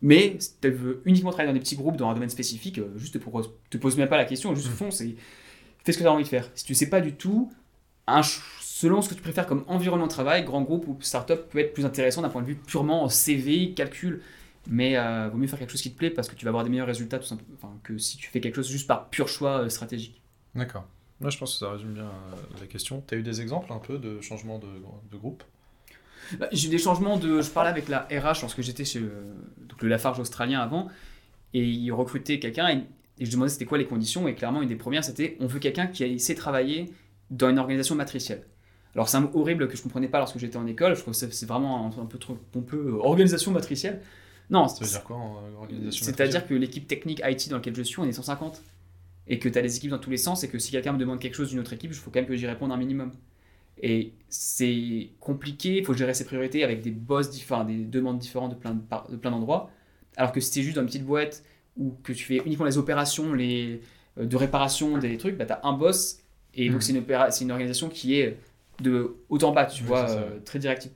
Mais 0.00 0.36
si 0.38 0.52
tu 0.60 0.70
veux 0.70 1.02
uniquement 1.04 1.30
travailler 1.30 1.48
dans 1.52 1.54
des 1.58 1.60
petits 1.62 1.76
groupes 1.76 1.96
dans 1.96 2.08
un 2.08 2.14
domaine 2.14 2.30
spécifique, 2.30 2.78
euh, 2.78 2.92
juste 2.96 3.18
pour 3.18 3.42
te 3.70 3.76
pose 3.76 3.96
même 3.96 4.08
pas 4.08 4.16
la 4.16 4.24
question, 4.24 4.54
juste 4.54 4.68
Mm. 4.68 4.74
fonce 4.74 5.00
et 5.00 5.16
fais 5.84 5.92
ce 5.92 5.98
que 5.98 6.02
tu 6.04 6.08
as 6.08 6.12
envie 6.12 6.24
de 6.24 6.28
faire. 6.28 6.48
Si 6.54 6.64
tu 6.64 6.74
sais 6.74 6.88
pas 6.88 7.00
du 7.00 7.14
tout, 7.14 7.52
un 8.06 8.22
selon 8.22 9.02
ce 9.02 9.08
que 9.08 9.14
tu 9.14 9.22
préfères 9.22 9.46
comme 9.46 9.64
environnement 9.66 10.06
de 10.06 10.10
travail, 10.10 10.44
grand 10.44 10.62
groupe 10.62 10.86
ou 10.86 10.96
startup 11.00 11.48
peut 11.50 11.58
être 11.58 11.72
plus 11.74 11.84
intéressant 11.84 12.22
d'un 12.22 12.28
point 12.28 12.42
de 12.42 12.46
vue 12.46 12.54
purement 12.54 13.08
CV, 13.08 13.72
calcul. 13.74 14.22
Mais 14.70 14.96
euh, 14.96 15.28
vaut 15.30 15.38
mieux 15.38 15.46
faire 15.46 15.58
quelque 15.58 15.70
chose 15.72 15.82
qui 15.82 15.90
te 15.90 15.96
plaît 15.96 16.10
parce 16.10 16.28
que 16.28 16.34
tu 16.36 16.44
vas 16.44 16.50
avoir 16.50 16.62
des 16.62 16.70
meilleurs 16.70 16.86
résultats 16.86 17.18
tout 17.18 17.26
simplement, 17.26 17.48
enfin, 17.56 17.72
que 17.82 17.96
si 17.98 18.18
tu 18.18 18.28
fais 18.28 18.40
quelque 18.40 18.56
chose 18.56 18.68
juste 18.68 18.86
par 18.86 19.08
pur 19.08 19.26
choix 19.26 19.62
euh, 19.62 19.68
stratégique. 19.68 20.20
D'accord. 20.54 20.84
Moi, 21.20 21.30
je 21.30 21.38
pense 21.38 21.54
que 21.54 21.58
ça 21.58 21.72
résume 21.72 21.94
bien 21.94 22.04
euh, 22.04 22.36
la 22.60 22.66
question. 22.66 23.02
Tu 23.08 23.14
as 23.14 23.18
eu 23.18 23.22
des 23.22 23.40
exemples 23.40 23.72
un 23.72 23.78
peu 23.78 23.98
de 23.98 24.20
changement 24.20 24.58
de, 24.58 24.66
de 25.10 25.16
groupe? 25.16 25.42
Bah, 26.38 26.48
J'ai 26.52 26.68
eu 26.68 26.70
des 26.70 26.78
changements 26.78 27.16
de. 27.18 27.40
Je 27.40 27.50
parlais 27.50 27.70
avec 27.70 27.88
la 27.88 28.00
RH 28.10 28.40
lorsque 28.42 28.60
j'étais 28.60 28.84
chez 28.84 29.00
euh, 29.00 29.34
donc 29.68 29.82
le 29.82 29.88
Lafarge 29.88 30.18
australien 30.20 30.60
avant 30.60 30.88
et 31.54 31.64
ils 31.64 31.90
recrutaient 31.92 32.38
quelqu'un 32.38 32.68
et, 32.68 32.84
et 33.18 33.24
je 33.24 33.30
demandais 33.30 33.50
c'était 33.50 33.64
quoi 33.64 33.78
les 33.78 33.86
conditions 33.86 34.28
et 34.28 34.34
clairement 34.34 34.60
une 34.62 34.68
des 34.68 34.76
premières 34.76 35.04
c'était 35.04 35.36
on 35.40 35.46
veut 35.46 35.58
quelqu'un 35.60 35.86
qui 35.86 36.04
de 36.04 36.34
travailler 36.34 36.90
dans 37.30 37.48
une 37.48 37.58
organisation 37.58 37.94
matricielle. 37.94 38.44
Alors 38.94 39.08
c'est 39.08 39.16
un 39.16 39.20
mot 39.20 39.30
horrible 39.34 39.68
que 39.68 39.76
je 39.76 39.82
comprenais 39.82 40.08
pas 40.08 40.18
lorsque 40.18 40.38
j'étais 40.38 40.56
en 40.56 40.66
école, 40.66 40.96
je 40.96 41.00
trouve 41.02 41.18
que 41.18 41.30
c'est 41.30 41.46
vraiment 41.46 41.86
un, 41.86 42.02
un 42.02 42.06
peu 42.06 42.18
trop 42.18 42.34
pompeux. 42.52 42.76
euh, 42.76 42.98
organisation 43.00 43.52
matricielle. 43.52 44.00
Non, 44.50 44.66
Ça 44.66 44.82
veut 44.82 44.90
dire 44.90 45.04
quoi 45.04 45.16
euh, 45.16 45.56
organisation 45.60 46.06
c'est-à-dire 46.06 46.46
que 46.46 46.54
l'équipe 46.54 46.86
technique 46.86 47.20
IT 47.24 47.50
dans 47.50 47.56
laquelle 47.56 47.76
je 47.76 47.82
suis, 47.82 48.00
on 48.00 48.04
est 48.04 48.12
150. 48.12 48.62
Et 49.30 49.38
que 49.38 49.48
tu 49.50 49.58
as 49.58 49.62
des 49.62 49.76
équipes 49.76 49.90
dans 49.90 49.98
tous 49.98 50.08
les 50.08 50.16
sens, 50.16 50.42
et 50.42 50.48
que 50.48 50.58
si 50.58 50.70
quelqu'un 50.72 50.92
me 50.92 50.98
demande 50.98 51.20
quelque 51.20 51.34
chose 51.34 51.50
d'une 51.50 51.58
autre 51.60 51.74
équipe, 51.74 51.90
il 51.90 51.94
faut 51.94 52.10
quand 52.10 52.18
même 52.20 52.28
que 52.28 52.34
j'y 52.34 52.46
réponde 52.46 52.72
un 52.72 52.78
minimum. 52.78 53.12
Et 53.82 54.12
c'est 54.28 55.10
compliqué, 55.20 55.78
il 55.78 55.84
faut 55.84 55.94
gérer 55.94 56.14
ses 56.14 56.24
priorités 56.24 56.64
avec 56.64 56.80
des 56.82 56.90
boss 56.90 57.30
différents, 57.30 57.64
des 57.64 57.84
demandes 57.84 58.18
différentes 58.18 58.50
de 58.50 58.56
plein, 58.56 58.74
de 58.74 58.80
par- 58.80 59.08
de 59.08 59.16
plein 59.16 59.30
d'endroits. 59.30 59.70
Alors 60.16 60.32
que 60.32 60.40
si 60.40 60.50
tu 60.50 60.58
es 60.60 60.62
juste 60.62 60.76
dans 60.76 60.82
une 60.82 60.88
petite 60.88 61.04
boîte 61.06 61.44
ou 61.76 61.94
que 62.02 62.12
tu 62.12 62.24
fais 62.24 62.38
uniquement 62.44 62.64
les 62.66 62.76
opérations 62.78 63.32
les, 63.32 63.80
euh, 64.18 64.26
de 64.26 64.36
réparation 64.36 64.98
des 64.98 65.16
trucs, 65.16 65.36
bah, 65.36 65.46
tu 65.46 65.52
as 65.52 65.60
un 65.64 65.72
boss, 65.72 66.18
et 66.54 66.66
donc 66.66 66.76
Mhm. 66.76 66.80
c'est 66.82 66.92
une, 66.92 66.98
opéra- 66.98 67.30
c'est 67.30 67.44
une 67.44 67.52
organisation 67.52 67.88
qui 67.88 68.18
est 68.18 68.36
de 68.80 69.16
haut 69.28 69.42
en 69.44 69.52
bas, 69.52 69.66
tu 69.66 69.82
Oui, 69.82 69.88
vois, 69.88 70.10
euh, 70.10 70.40
très 70.44 70.58
directive. 70.58 70.90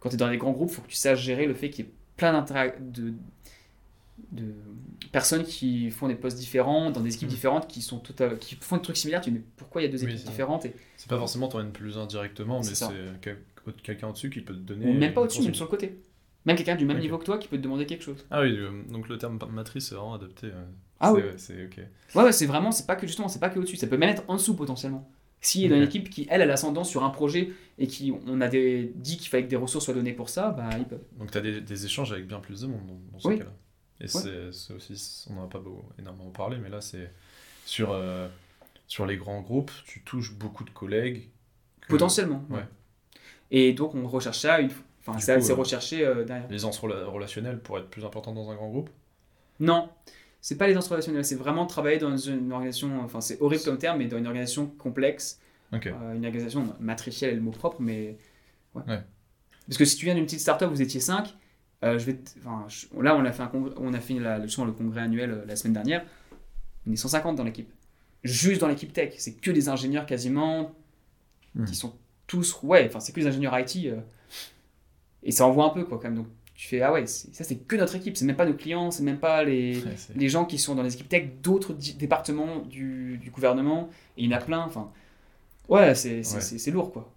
Quand 0.00 0.08
tu 0.08 0.14
es 0.14 0.18
dans 0.18 0.28
les 0.28 0.38
grands 0.38 0.52
groupes, 0.52 0.70
il 0.70 0.74
faut 0.74 0.82
que 0.82 0.88
tu 0.88 0.96
saches 0.96 1.20
gérer 1.20 1.46
le 1.46 1.54
fait 1.54 1.70
qu'il 1.70 1.84
y 1.84 1.88
ait 1.88 1.92
plein 2.16 2.32
de, 2.80 3.12
de 4.32 4.54
personnes 5.12 5.44
qui 5.44 5.90
font 5.90 6.08
des 6.08 6.14
postes 6.14 6.38
différents, 6.38 6.90
dans 6.90 7.00
des 7.00 7.14
équipes 7.14 7.28
Mhm. 7.28 7.34
différentes, 7.34 7.68
qui, 7.68 7.82
sont 7.82 7.98
tout 7.98 8.14
à- 8.22 8.30
qui 8.36 8.56
font 8.56 8.76
des 8.76 8.82
trucs 8.82 8.96
similaires. 8.96 9.20
Tu 9.20 9.30
dis, 9.30 9.36
mais 9.38 9.44
pourquoi 9.56 9.82
il 9.82 9.84
y 9.84 9.88
a 9.88 9.90
deux 9.90 10.02
équipes 10.02 10.18
c'est 10.18 10.26
différentes 10.28 10.64
et, 10.64 10.74
C'est 10.96 11.08
pas 11.08 11.18
forcément 11.18 11.48
ton 11.48 11.60
N 11.60 11.70
plus 11.72 11.98
1 11.98 12.06
directement, 12.06 12.58
mais 12.58 12.64
C'est 12.64 12.74
c'est 12.74 12.92
quel- 13.20 13.38
quelqu'un 13.82 14.08
au-dessus 14.08 14.30
qui 14.30 14.40
peut 14.40 14.54
te 14.54 14.58
donner. 14.60 14.86
Ou 14.86 14.92
même 14.94 15.12
pas 15.14 15.20
au-dessus, 15.20 15.42
même 15.42 15.54
sur 15.54 15.66
le 15.66 15.70
côté. 15.70 16.00
Même 16.44 16.56
quelqu'un 16.56 16.74
du 16.74 16.84
même 16.86 16.98
niveau 16.98 17.18
que 17.18 17.24
toi 17.24 17.38
qui 17.38 17.46
peut 17.46 17.56
te 17.56 17.62
demander 17.62 17.86
quelque 17.86 18.02
chose. 18.02 18.24
Ah 18.30 18.40
oui, 18.42 18.56
euh, 18.58 18.70
donc 18.90 19.08
le 19.08 19.16
terme 19.16 19.38
matrice 19.52 19.92
est 19.92 19.94
vraiment 19.94 20.14
adapté. 20.14 20.48
euh, 20.48 20.64
Ah 20.98 21.12
c'est- 21.14 21.22
oui. 21.22 21.28
C'est 21.36 21.64
ok. 21.66 21.80
Ouais, 22.16 22.24
ouais, 22.24 22.32
c'est 22.32 22.46
vraiment, 22.46 22.72
c'est 22.72 22.86
pas 22.86 22.96
que 22.96 23.06
justement, 23.06 23.28
c'est 23.28 23.38
pas 23.38 23.48
que 23.50 23.58
au-dessus, 23.60 23.76
ça 23.76 23.86
peut 23.86 23.96
même 23.96 24.08
être 24.10 24.24
en 24.28 24.34
dessous 24.34 24.54
potentiellement. 24.56 25.08
S'il 25.40 25.64
est 25.64 25.68
dans 25.68 25.76
une 25.76 25.82
équipe 25.82 26.08
qui, 26.08 26.26
elle, 26.30 26.40
a 26.42 26.46
l'ascendant 26.46 26.84
sur 26.84 27.02
un 27.04 27.10
projet 27.10 27.50
et 27.78 27.86
qui, 27.88 28.12
on 28.28 28.40
a 28.40 28.46
des, 28.48 28.92
dit 28.94 29.16
qu'il 29.18 29.28
fallait 29.28 29.42
que 29.44 29.48
des 29.50 29.56
ressources 29.56 29.84
soient 29.84 29.94
données 29.94 30.12
pour 30.12 30.28
ça, 30.28 30.50
bah 30.50 30.70
ils 30.78 30.84
peuvent. 30.84 31.02
Donc 31.18 31.30
tu 31.32 31.38
as 31.38 31.40
des, 31.40 31.60
des 31.60 31.84
échanges 31.84 32.12
avec 32.12 32.26
bien 32.28 32.38
plus 32.38 32.60
de 32.60 32.66
monde 32.68 32.86
dans, 32.86 33.00
dans 33.12 33.18
ce 33.18 33.28
Oui. 33.28 33.38
cas-là. 33.38 33.52
Et 34.02 34.08
c'est 34.08 34.52
c'est 34.52 34.72
aussi, 34.74 35.26
on 35.30 35.34
n'en 35.34 35.44
a 35.44 35.48
pas 35.48 35.58
beau- 35.60 35.84
énormément 35.98 36.30
parlé, 36.30 36.58
mais 36.58 36.68
là 36.68 36.80
c'est 36.80 37.10
sur, 37.64 37.92
euh, 37.92 38.28
sur 38.88 39.06
les 39.06 39.16
grands 39.16 39.40
groupes, 39.40 39.70
tu 39.86 40.02
touches 40.02 40.32
beaucoup 40.34 40.64
de 40.64 40.70
collègues. 40.70 41.28
que- 41.82 41.88
Potentiellement. 41.88 42.44
ouais. 42.50 42.64
Et 43.50 43.72
donc 43.72 43.94
on 43.94 44.06
recherche 44.06 44.38
ça, 44.40 44.60
une... 44.60 44.70
enfin 45.00 45.18
c'est 45.18 45.32
euh, 45.50 45.54
recherché 45.54 46.04
euh, 46.04 46.24
derrière. 46.24 46.48
L'aisance 46.50 46.80
rela- 46.80 47.04
relationnelle 47.04 47.60
pourrait 47.60 47.82
être 47.82 47.90
plus 47.90 48.04
importante 48.04 48.34
dans 48.34 48.50
un 48.50 48.54
grand 48.54 48.68
groupe? 48.70 48.90
Non, 49.60 49.88
c'est 50.40 50.56
pas 50.58 50.66
les 50.66 50.74
relationnelles, 50.76 51.24
c'est 51.24 51.36
vraiment 51.36 51.66
travailler 51.66 51.98
dans 51.98 52.16
une 52.16 52.50
organisation, 52.52 53.00
enfin 53.04 53.20
c'est 53.20 53.40
horrible 53.40 53.62
comme 53.62 53.78
terme, 53.78 53.98
mais 53.98 54.06
dans 54.06 54.18
une 54.18 54.26
organisation 54.26 54.66
complexe, 54.66 55.38
euh, 55.92 56.14
une 56.14 56.24
organisation 56.26 56.74
matricielle 56.80 57.30
est 57.30 57.36
le 57.36 57.40
mot 57.42 57.50
propre, 57.52 57.76
mais 57.80 58.16
ouais. 58.74 58.82
Ouais. 58.88 59.02
Parce 59.68 59.78
que 59.78 59.84
si 59.84 59.96
tu 59.96 60.06
viens 60.06 60.14
d'une 60.16 60.24
petite 60.24 60.40
startup, 60.40 60.68
vous 60.68 60.82
étiez 60.82 61.00
5, 61.00 61.34
euh, 61.84 61.98
je 61.98 62.04
vais 62.06 62.14
te- 62.14 62.30
enfin, 62.40 62.64
je- 62.68 62.86
là 63.02 63.16
on 63.16 63.24
a 63.24 63.32
fait, 63.32 63.42
un 63.42 63.48
congrès- 63.48 63.74
on 63.76 63.92
a 63.94 64.00
fait 64.00 64.14
la, 64.14 64.40
justement 64.42 64.66
le 64.66 64.72
congrès 64.72 65.00
annuel 65.02 65.30
euh, 65.30 65.44
la 65.46 65.56
semaine 65.56 65.72
dernière, 65.74 66.04
on 66.86 66.92
est 66.92 66.96
150 66.96 67.36
dans 67.36 67.44
l'équipe. 67.44 67.70
Juste 68.24 68.60
dans 68.60 68.68
l'équipe 68.68 68.92
tech, 68.92 69.14
c'est 69.18 69.32
que 69.34 69.50
des 69.50 69.68
ingénieurs 69.68 70.06
quasiment, 70.06 70.72
Mhm. 71.54 71.64
qui 71.66 71.74
sont 71.74 71.92
tous, 72.26 72.58
ouais, 72.62 72.86
enfin 72.88 73.00
c'est 73.00 73.12
que 73.12 73.20
des 73.20 73.26
ingénieurs 73.26 73.58
IT, 73.58 73.86
euh, 73.88 74.00
et 75.22 75.30
ça 75.32 75.46
envoie 75.46 75.66
un 75.66 75.70
peu 75.70 75.84
quoi 75.84 75.98
quand 75.98 76.04
même, 76.08 76.16
donc 76.16 76.26
tu 76.54 76.68
fais, 76.68 76.80
ah 76.82 76.92
ouais, 76.92 77.06
ça 77.06 77.44
c'est 77.44 77.56
que 77.56 77.76
notre 77.76 77.96
équipe, 77.96 78.16
c'est 78.16 78.24
même 78.24 78.36
pas 78.36 78.46
nos 78.46 78.54
clients, 78.54 78.90
c'est 78.90 79.02
même 79.02 79.18
pas 79.18 79.42
les 79.42 79.82
Ouais, 79.82 79.94
les 80.14 80.28
gens 80.28 80.44
qui 80.44 80.58
sont 80.58 80.74
dans 80.74 80.82
les 80.82 80.94
équipes 80.94 81.08
tech 81.08 81.24
d'autres 81.42 81.72
départements 81.98 82.58
du, 82.60 83.18
du 83.18 83.30
gouvernement, 83.30 83.88
et 84.16 84.24
il 84.24 84.30
y 84.30 84.34
en 84.34 84.38
a 84.38 84.40
plein, 84.40 84.60
enfin, 84.60 84.90
ouais, 85.68 85.94
c'est 85.94 86.70
lourd, 86.70 86.92
quoi. 86.92 87.10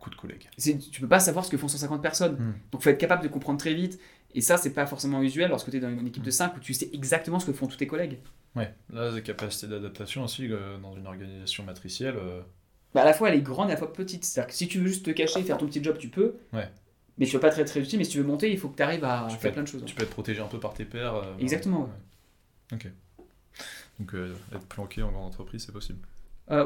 Beaucoup 0.00 0.10
de 0.10 0.16
collègues. 0.16 0.48
Tu 0.58 1.00
peux 1.00 1.06
pas 1.08 1.20
savoir 1.20 1.44
ce 1.44 1.50
que 1.50 1.58
font 1.58 1.68
150 1.68 2.00
personnes, 2.00 2.36
Hmm. 2.36 2.54
donc 2.72 2.82
faut 2.82 2.88
être 2.88 2.96
capable 2.98 3.22
de 3.22 3.28
comprendre 3.28 3.58
très 3.58 3.74
vite, 3.74 4.00
et 4.34 4.40
ça, 4.40 4.56
c'est 4.56 4.72
pas 4.72 4.86
forcément 4.86 5.20
usuel 5.22 5.50
lorsque 5.50 5.70
tu 5.70 5.76
es 5.76 5.80
dans 5.80 5.90
une 5.90 6.06
équipe 6.06 6.22
de 6.22 6.30
5 6.30 6.56
où 6.56 6.60
tu 6.60 6.72
sais 6.72 6.88
exactement 6.94 7.38
ce 7.38 7.44
que 7.46 7.52
font 7.52 7.66
tous 7.66 7.76
tes 7.76 7.86
collègues. 7.86 8.18
Ouais, 8.56 8.72
là, 8.92 9.10
la 9.10 9.20
capacité 9.20 9.66
d'adaptation 9.66 10.24
aussi 10.24 10.48
euh, 10.50 10.78
dans 10.78 10.96
une 10.96 11.06
organisation 11.06 11.64
matricielle. 11.64 12.14
euh, 12.16 12.40
Bah, 12.94 13.02
à 13.02 13.04
la 13.04 13.12
fois, 13.12 13.28
elle 13.28 13.34
est 13.38 13.42
grande 13.42 13.68
et 13.68 13.72
à 13.72 13.74
la 13.74 13.78
fois 13.78 13.92
petite, 13.92 14.24
c'est-à-dire 14.24 14.48
que 14.50 14.54
si 14.56 14.68
tu 14.68 14.78
veux 14.80 14.86
juste 14.88 15.04
te 15.04 15.10
cacher 15.10 15.40
et 15.40 15.42
faire 15.42 15.58
ton 15.58 15.66
petit 15.66 15.84
job, 15.84 15.98
tu 15.98 16.08
peux, 16.08 16.36
Ouais. 16.54 16.68
mais 17.18 17.26
tu 17.26 17.32
vas 17.34 17.40
pas 17.40 17.50
très 17.50 17.64
très 17.66 17.80
utile, 17.80 17.98
mais 17.98 18.04
si 18.04 18.12
tu 18.12 18.18
veux 18.18 18.24
monter, 18.24 18.50
il 18.50 18.58
faut 18.58 18.68
que 18.70 18.76
tu 18.76 18.82
arrives 18.82 19.04
à 19.04 19.26
Tu 19.30 19.36
faire 19.36 19.52
plein 19.52 19.62
de 19.62 19.68
choses. 19.68 19.84
tu 19.84 19.94
peux 19.94 20.02
être 20.04 20.10
protégé 20.10 20.40
un 20.40 20.46
peu 20.46 20.58
par 20.58 20.72
tes 20.72 20.86
pairs. 20.86 21.14
euh, 21.16 21.36
Exactement, 21.38 21.82
ouais. 21.82 22.76
Ok. 22.78 22.88
Donc 23.98 24.14
être 24.54 24.66
planqué 24.66 25.02
en 25.02 25.10
grande 25.12 25.26
entreprise, 25.26 25.64
c'est 25.66 25.72
possible. 25.72 25.98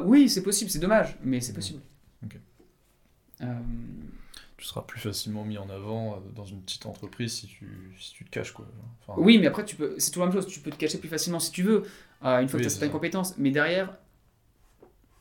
Oui, 0.04 0.28
c'est 0.30 0.42
possible, 0.42 0.70
c'est 0.70 0.78
dommage, 0.78 1.16
mais 1.24 1.40
c'est 1.40 1.52
possible. 1.52 1.80
Ok. 2.24 2.38
Euh, 3.42 3.46
Tu 4.56 4.64
seras 4.66 4.82
plus 4.82 5.00
facilement 5.00 5.44
mis 5.44 5.58
en 5.58 5.68
avant 5.68 6.14
euh, 6.14 6.16
dans 6.34 6.44
une 6.44 6.60
petite 6.62 6.86
entreprise 6.86 7.32
si 7.32 7.46
tu, 7.46 7.92
si 7.98 8.12
tu 8.14 8.24
te 8.24 8.30
caches. 8.30 8.52
Quoi. 8.52 8.66
Enfin, 9.06 9.20
oui, 9.20 9.38
mais 9.38 9.46
après, 9.46 9.64
tu 9.64 9.76
peux, 9.76 9.94
c'est 9.98 10.10
toujours 10.10 10.26
la 10.26 10.32
même 10.32 10.40
chose. 10.42 10.50
Tu 10.52 10.60
peux 10.60 10.70
te 10.70 10.76
cacher 10.76 10.98
plus 10.98 11.08
facilement 11.08 11.40
si 11.40 11.50
tu 11.50 11.62
veux, 11.62 11.82
euh, 12.24 12.40
une 12.40 12.48
fois 12.48 12.58
Oui, 12.58 12.58
que 12.58 12.62
tu 12.62 12.66
as 12.66 12.70
certaines 12.70 12.90
compétences. 12.92 13.34
Mais 13.36 13.50
derrière, 13.50 13.96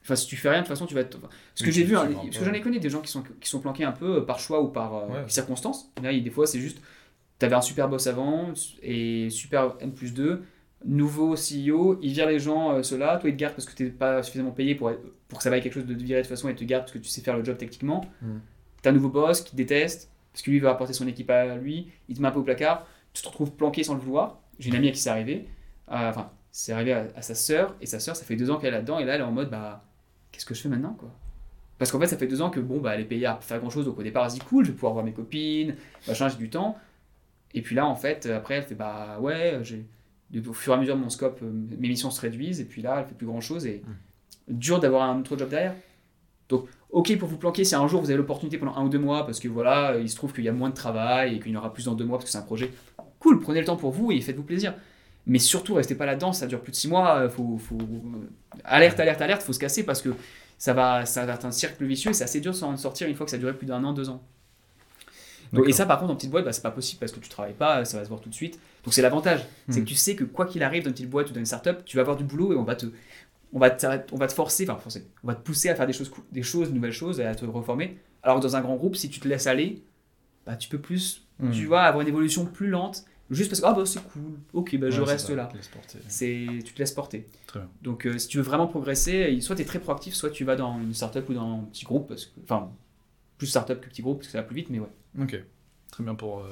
enfin, 0.04 0.16
si 0.16 0.28
tu 0.28 0.36
fais 0.36 0.50
rien, 0.50 0.60
de 0.60 0.64
toute 0.66 0.70
façon, 0.70 0.86
tu 0.86 0.94
vas 0.94 1.02
être. 1.02 1.16
enfin, 1.18 1.30
ce 1.56 1.64
Oui, 1.64 1.70
que 1.70 1.76
j'ai 1.76 1.84
vu, 1.84 1.98
hein, 1.98 2.10
parce 2.14 2.38
que 2.38 2.46
j'en 2.46 2.54
ai 2.54 2.62
connu 2.62 2.80
des 2.80 2.90
gens 2.90 3.02
qui 3.02 3.12
sont, 3.12 3.24
qui 3.42 3.50
sont 3.50 3.60
planqués 3.60 3.84
un 3.86 3.92
peu 3.92 4.26
par 4.26 4.40
choix 4.40 4.62
ou 4.62 4.68
par 4.68 4.96
euh, 4.96 5.08
Ouais. 5.08 5.30
circonstances. 5.30 5.92
Là, 6.02 6.14
des 6.18 6.30
fois, 6.30 6.46
c'est 6.48 6.60
juste, 6.60 6.80
tu 7.40 7.46
avais 7.46 7.56
un 7.56 7.62
super 7.62 7.90
boss 7.90 8.08
avant 8.08 8.54
et 8.82 9.30
super 9.30 9.76
N 9.80 9.94
plus 9.94 10.14
2, 10.14 10.44
nouveau 10.86 11.36
CEO, 11.36 11.98
il 12.02 12.12
vire 12.14 12.28
les 12.28 12.40
gens, 12.40 12.74
euh, 12.74 12.84
ceux-là, 12.84 13.18
toi, 13.18 13.30
il 13.30 13.34
te 13.36 13.40
garde 13.40 13.54
parce 13.56 13.66
que 13.66 13.74
tu 13.74 13.84
n'es 13.84 13.90
pas 13.90 14.22
suffisamment 14.24 14.52
payé 14.52 14.76
pour, 14.76 14.92
être- 14.92 15.02
pour 15.28 15.38
que 15.40 15.44
ça 15.44 15.50
vaille 15.50 15.62
quelque 15.62 15.74
chose 15.74 15.86
de 15.86 15.94
te 15.94 16.04
virer 16.04 16.22
de 16.22 16.26
toute 16.28 16.30
façon 16.36 16.50
et 16.50 16.56
te 16.56 16.64
garde 16.64 16.84
parce 16.84 16.92
que 16.94 17.00
tu 17.00 17.10
sais 17.10 17.22
faire 17.22 17.38
le 17.38 17.44
job 17.44 17.58
techniquement. 17.58 18.06
Mm. 18.22 18.38
T'as 18.82 18.90
un 18.90 18.94
nouveau 18.94 19.10
boss 19.10 19.42
qui 19.42 19.52
te 19.52 19.56
déteste, 19.56 20.10
parce 20.34 20.42
que 20.44 20.52
lui 20.52 20.60
veut 20.60 20.68
apporter 20.70 20.94
son 20.94 21.08
équipe 21.08 21.30
à 21.30 21.56
lui, 21.56 21.92
il 22.10 22.16
te 22.18 22.22
met 22.22 22.28
un 22.28 22.32
peu 22.32 22.40
au 22.40 22.44
placard, 22.44 22.86
tu 23.14 23.22
te 23.22 23.28
retrouves 23.28 23.52
planqué 23.52 23.84
sans 23.84 23.94
le 23.94 24.00
vouloir. 24.02 24.40
J'ai 24.60 24.70
une 24.70 24.76
amie 24.76 24.90
à 24.90 24.92
qui 24.92 25.00
c'est 25.00 25.10
arrivé, 25.10 25.48
euh, 25.92 26.10
enfin, 26.10 26.30
c'est 26.52 26.74
arrivé 26.74 26.94
à, 26.94 27.08
à 27.16 27.22
sa 27.22 27.34
sœur, 27.36 27.76
et 27.82 27.86
sa 27.86 28.00
sœur, 28.00 28.16
ça 28.16 28.26
fait 28.26 28.36
deux 28.36 28.52
ans 28.52 28.58
qu'elle 28.58 28.74
est 28.74 28.78
là-dedans, 28.78 29.00
et 29.00 29.06
là, 29.06 29.16
elle 29.16 29.22
est 29.22 29.26
en 29.26 29.32
mode, 29.32 29.50
bah, 29.50 29.84
qu'est-ce 30.32 30.46
que 30.46 30.54
je 30.54 30.62
fais 30.62 30.70
maintenant, 30.70 30.94
quoi? 31.00 31.10
Parce 31.80 31.92
qu'en 31.92 32.00
fait, 32.00 32.08
ça 32.08 32.18
fait 32.18 32.28
deux 32.28 32.42
ans 32.42 32.50
que, 32.50 32.60
bon, 32.60 32.80
bah, 32.80 32.94
elle 32.96 33.02
est 33.02 33.06
payée 33.06 33.26
à 33.26 33.36
faire 33.42 33.60
grand-chose, 33.60 33.86
donc 33.86 33.98
au 34.00 34.04
départ, 34.04 34.26
elle 34.26 34.32
se 34.32 34.36
dit, 34.36 34.42
cool, 34.42 34.64
je 34.66 34.70
vais 34.72 34.76
pouvoir 34.76 34.94
voir 34.94 35.04
mes 35.06 35.12
copines, 35.14 35.76
machin, 36.08 36.28
j'ai 36.30 36.38
du 36.38 36.50
temps. 36.50 36.78
Et 37.54 37.62
puis 37.62 37.76
là, 37.76 37.86
en 37.86 37.96
fait, 37.96 38.26
après, 38.28 38.56
elle 38.56 38.64
fait, 38.64 38.76
bah, 38.76 39.18
ouais, 39.22 39.60
j'ai... 39.64 39.86
Au 40.48 40.54
fur 40.54 40.74
et 40.74 40.76
à 40.76 40.80
mesure, 40.80 40.96
mon 40.98 41.10
scope, 41.10 41.40
euh, 41.44 41.52
mes 41.52 41.88
missions 41.88 42.10
se 42.12 42.20
réduisent, 42.22 42.60
et 42.60 42.66
puis 42.66 42.82
là, 42.82 42.98
elle 43.00 43.06
fait 43.06 43.16
plus 43.16 43.28
grand-chose, 43.28 43.66
et 43.66 43.84
dur 44.48 44.80
d'avoir 44.80 45.10
un 45.10 45.20
autre 45.20 45.38
job 45.38 45.50
derrière. 45.50 45.76
Donc, 46.50 46.68
ok 46.90 47.18
pour 47.18 47.30
vous 47.30 47.38
planquer 47.38 47.64
si 47.64 47.74
un 47.74 47.88
jour 47.88 48.02
vous 48.02 48.10
avez 48.10 48.18
l'opportunité 48.18 48.58
pendant 48.58 48.76
un 48.76 48.84
ou 48.84 48.90
deux 48.90 49.00
mois 49.00 49.26
parce 49.26 49.40
que 49.40 49.48
voilà, 49.48 49.98
il 49.98 50.10
se 50.10 50.16
trouve 50.16 50.34
qu'il 50.34 50.44
y 50.44 50.50
a 50.50 50.52
moins 50.52 50.70
de 50.70 50.76
travail 50.76 51.36
et 51.36 51.40
qu'il 51.40 51.52
y 51.52 51.56
en 51.56 51.60
aura 51.60 51.74
plus 51.74 51.86
dans 51.86 51.96
deux 51.96 52.04
mois 52.06 52.18
parce 52.18 52.26
que 52.26 52.32
c'est 52.32 52.38
un 52.38 52.42
projet. 52.42 52.72
Cool, 53.20 53.40
prenez 53.40 53.60
le 53.62 53.66
temps 53.66 53.78
pour 53.78 53.92
vous 53.92 54.12
et 54.12 54.20
faites-vous 54.20 54.44
plaisir. 54.44 54.76
Mais 55.26 55.40
surtout, 55.40 55.76
restez 55.76 55.96
pas 55.96 56.06
là-dedans, 56.06 56.34
ça 56.34 56.46
dure 56.46 56.60
plus 56.62 56.72
de 56.72 56.76
six 56.76 56.90
mois. 56.90 57.20
euh, 57.20 57.30
Faut, 57.30 57.58
faut... 57.58 57.78
Alerte, 58.66 59.00
alerte, 59.00 59.22
alerte, 59.22 59.42
faut 59.42 59.54
se 59.54 59.60
casser 59.60 59.84
parce 59.84 60.02
que 60.02 60.10
ça 60.58 60.74
va, 60.74 61.06
ça 61.06 61.26
va 61.26 61.34
être 61.34 61.46
un 61.46 61.52
cercle 61.52 61.86
vicieux 61.86 62.12
et 62.12 62.14
c'est 62.14 62.26
assez 62.26 62.42
dur 62.42 62.52
de 62.52 62.58
s'en 62.58 62.76
sortir 62.76 63.08
une 63.08 63.16
fois 63.16 63.26
que 63.26 63.32
ça 63.32 63.38
a 63.38 63.40
duré 63.40 63.54
plus 63.54 63.66
d'un 63.66 63.84
an, 63.86 63.94
deux 63.94 64.10
ans. 64.10 64.22
Donc, 65.54 65.70
et 65.70 65.72
ça, 65.72 65.86
par 65.86 66.00
contre, 66.00 66.12
en 66.12 66.16
petite 66.16 66.32
boîte, 66.32 66.44
bah, 66.46 66.52
c'est 66.52 66.62
pas 66.64 66.72
possible 66.72 67.00
parce 67.00 67.14
que 67.14 67.20
tu 67.20 67.30
travailles 67.30 67.54
pas, 67.54 67.86
ça 67.86 67.98
va 67.98 68.04
se 68.04 68.10
voir 68.10 68.20
tout 68.20 68.30
de 68.30 68.34
suite. 68.36 68.60
Donc 68.84 68.94
c'est 68.94 69.02
l'avantage, 69.02 69.46
c'est 69.70 69.80
Hmm. 69.80 69.84
que 69.84 69.90
tu 69.90 69.96
sais 69.96 70.16
que 70.16 70.24
quoi 70.26 70.46
qu'il 70.46 70.62
arrive 70.64 70.84
dans 70.84 70.90
une 70.90 70.94
petite 70.94 71.10
boîte 71.10 71.30
ou 71.30 71.34
dans 71.34 71.40
une 71.40 71.46
startup, 71.46 71.86
tu 71.86 71.96
vas 71.98 72.02
avoir 72.02 72.18
du 72.18 72.24
boulot 72.24 72.54
et 72.54 72.56
on 72.58 72.64
va 72.64 72.76
te, 72.76 72.86
on 73.54 73.60
va 73.60 73.70
on 74.12 74.18
va 74.18 74.28
te 74.28 74.34
forcer, 74.34 74.68
enfin 74.70 74.80
forcer, 74.80 75.08
on 75.24 75.28
va 75.28 75.36
te 75.36 75.42
pousser 75.42 75.70
à 75.70 75.76
faire 75.76 75.88
des 75.88 75.94
choses, 75.94 76.12
des 76.32 76.44
choses, 76.44 76.70
de 76.70 76.74
nouvelles 76.76 76.92
choses, 76.92 77.20
et 77.20 77.26
à 77.26 77.34
te 77.36 77.46
reformer. 77.46 77.98
Alors 78.24 78.38
que 78.38 78.44
dans 78.44 78.56
un 78.56 78.62
grand 78.62 78.76
groupe, 78.76 78.96
si 78.96 79.10
tu 79.10 79.20
te 79.20 79.28
laisses 79.28 79.48
aller, 79.48 79.84
bah 80.46 80.56
tu 80.56 80.68
peux 80.70 80.80
plus, 80.80 81.26
Hmm. 81.40 81.50
tu 81.52 81.66
vas 81.66 81.84
avoir 81.84 82.02
une 82.02 82.08
évolution 82.08 82.46
plus 82.46 82.68
lente, 82.68 83.06
juste 83.32 83.50
parce 83.50 83.60
que 83.62 83.66
ah 83.66 83.74
bah 83.74 83.86
c'est 83.86 84.04
cool, 84.12 84.38
ok 84.54 84.78
bah 84.78 84.90
je 84.92 85.02
Ouais, 85.02 85.08
reste 85.08 85.30
là. 85.32 85.50
C'est, 86.08 86.46
tu 86.64 86.74
te 86.74 86.80
laisses 86.80 86.92
porter. 86.92 87.28
Très 87.48 87.60
bien. 87.60 87.70
Donc 87.82 88.06
euh, 88.06 88.18
si 88.18 88.28
tu 88.28 88.38
veux 88.38 88.44
vraiment 88.44 88.68
progresser, 88.68 89.40
soit 89.42 89.56
tu 89.56 89.62
es 89.62 89.66
très 89.66 89.80
proactif, 89.80 90.14
soit 90.14 90.30
tu 90.30 90.44
vas 90.44 90.56
dans 90.56 90.80
une 90.80 90.94
startup 90.94 91.28
ou 91.30 91.34
dans 91.34 91.60
un 91.60 91.64
petit 91.64 91.86
groupe, 91.86 92.08
parce 92.10 92.26
que, 92.26 92.40
enfin 92.44 92.70
plus 93.38 93.48
startup 93.48 93.82
que 93.82 93.88
petit 93.90 94.02
groupe 94.04 94.18
parce 94.20 94.28
que 94.28 94.32
ça 94.34 94.40
va 94.42 94.44
plus 94.44 94.56
vite, 94.56 94.70
mais 94.70 94.80
ouais. 94.80 94.90
Ok, 95.22 95.42
très 95.92 96.04
bien 96.04 96.16
pour, 96.16 96.40
euh, 96.40 96.44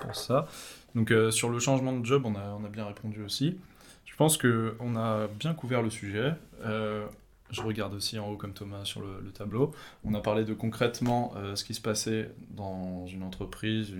pour 0.00 0.16
ça. 0.16 0.46
Donc 0.94 1.10
euh, 1.10 1.30
sur 1.30 1.50
le 1.50 1.58
changement 1.58 1.92
de 1.92 2.04
job, 2.04 2.26
on 2.26 2.34
a, 2.34 2.68
bien 2.68 2.86
répondu 2.86 3.22
aussi. 3.22 3.56
Je 4.04 4.16
pense 4.16 4.36
que 4.36 4.76
on 4.80 4.96
a 4.96 5.28
bien 5.28 5.54
couvert 5.54 5.82
le 5.82 5.90
sujet. 5.90 6.32
Euh, 6.64 7.06
je 7.50 7.62
regarde 7.62 7.94
aussi 7.94 8.18
en 8.18 8.28
haut 8.28 8.36
comme 8.36 8.52
Thomas 8.52 8.84
sur 8.84 9.00
le, 9.00 9.20
le 9.22 9.30
tableau. 9.30 9.72
On 10.04 10.14
a 10.14 10.20
parlé 10.20 10.44
de 10.44 10.54
concrètement 10.54 11.32
euh, 11.36 11.56
ce 11.56 11.64
qui 11.64 11.74
se 11.74 11.80
passait 11.80 12.30
dans 12.50 13.06
une 13.06 13.22
entreprise 13.22 13.92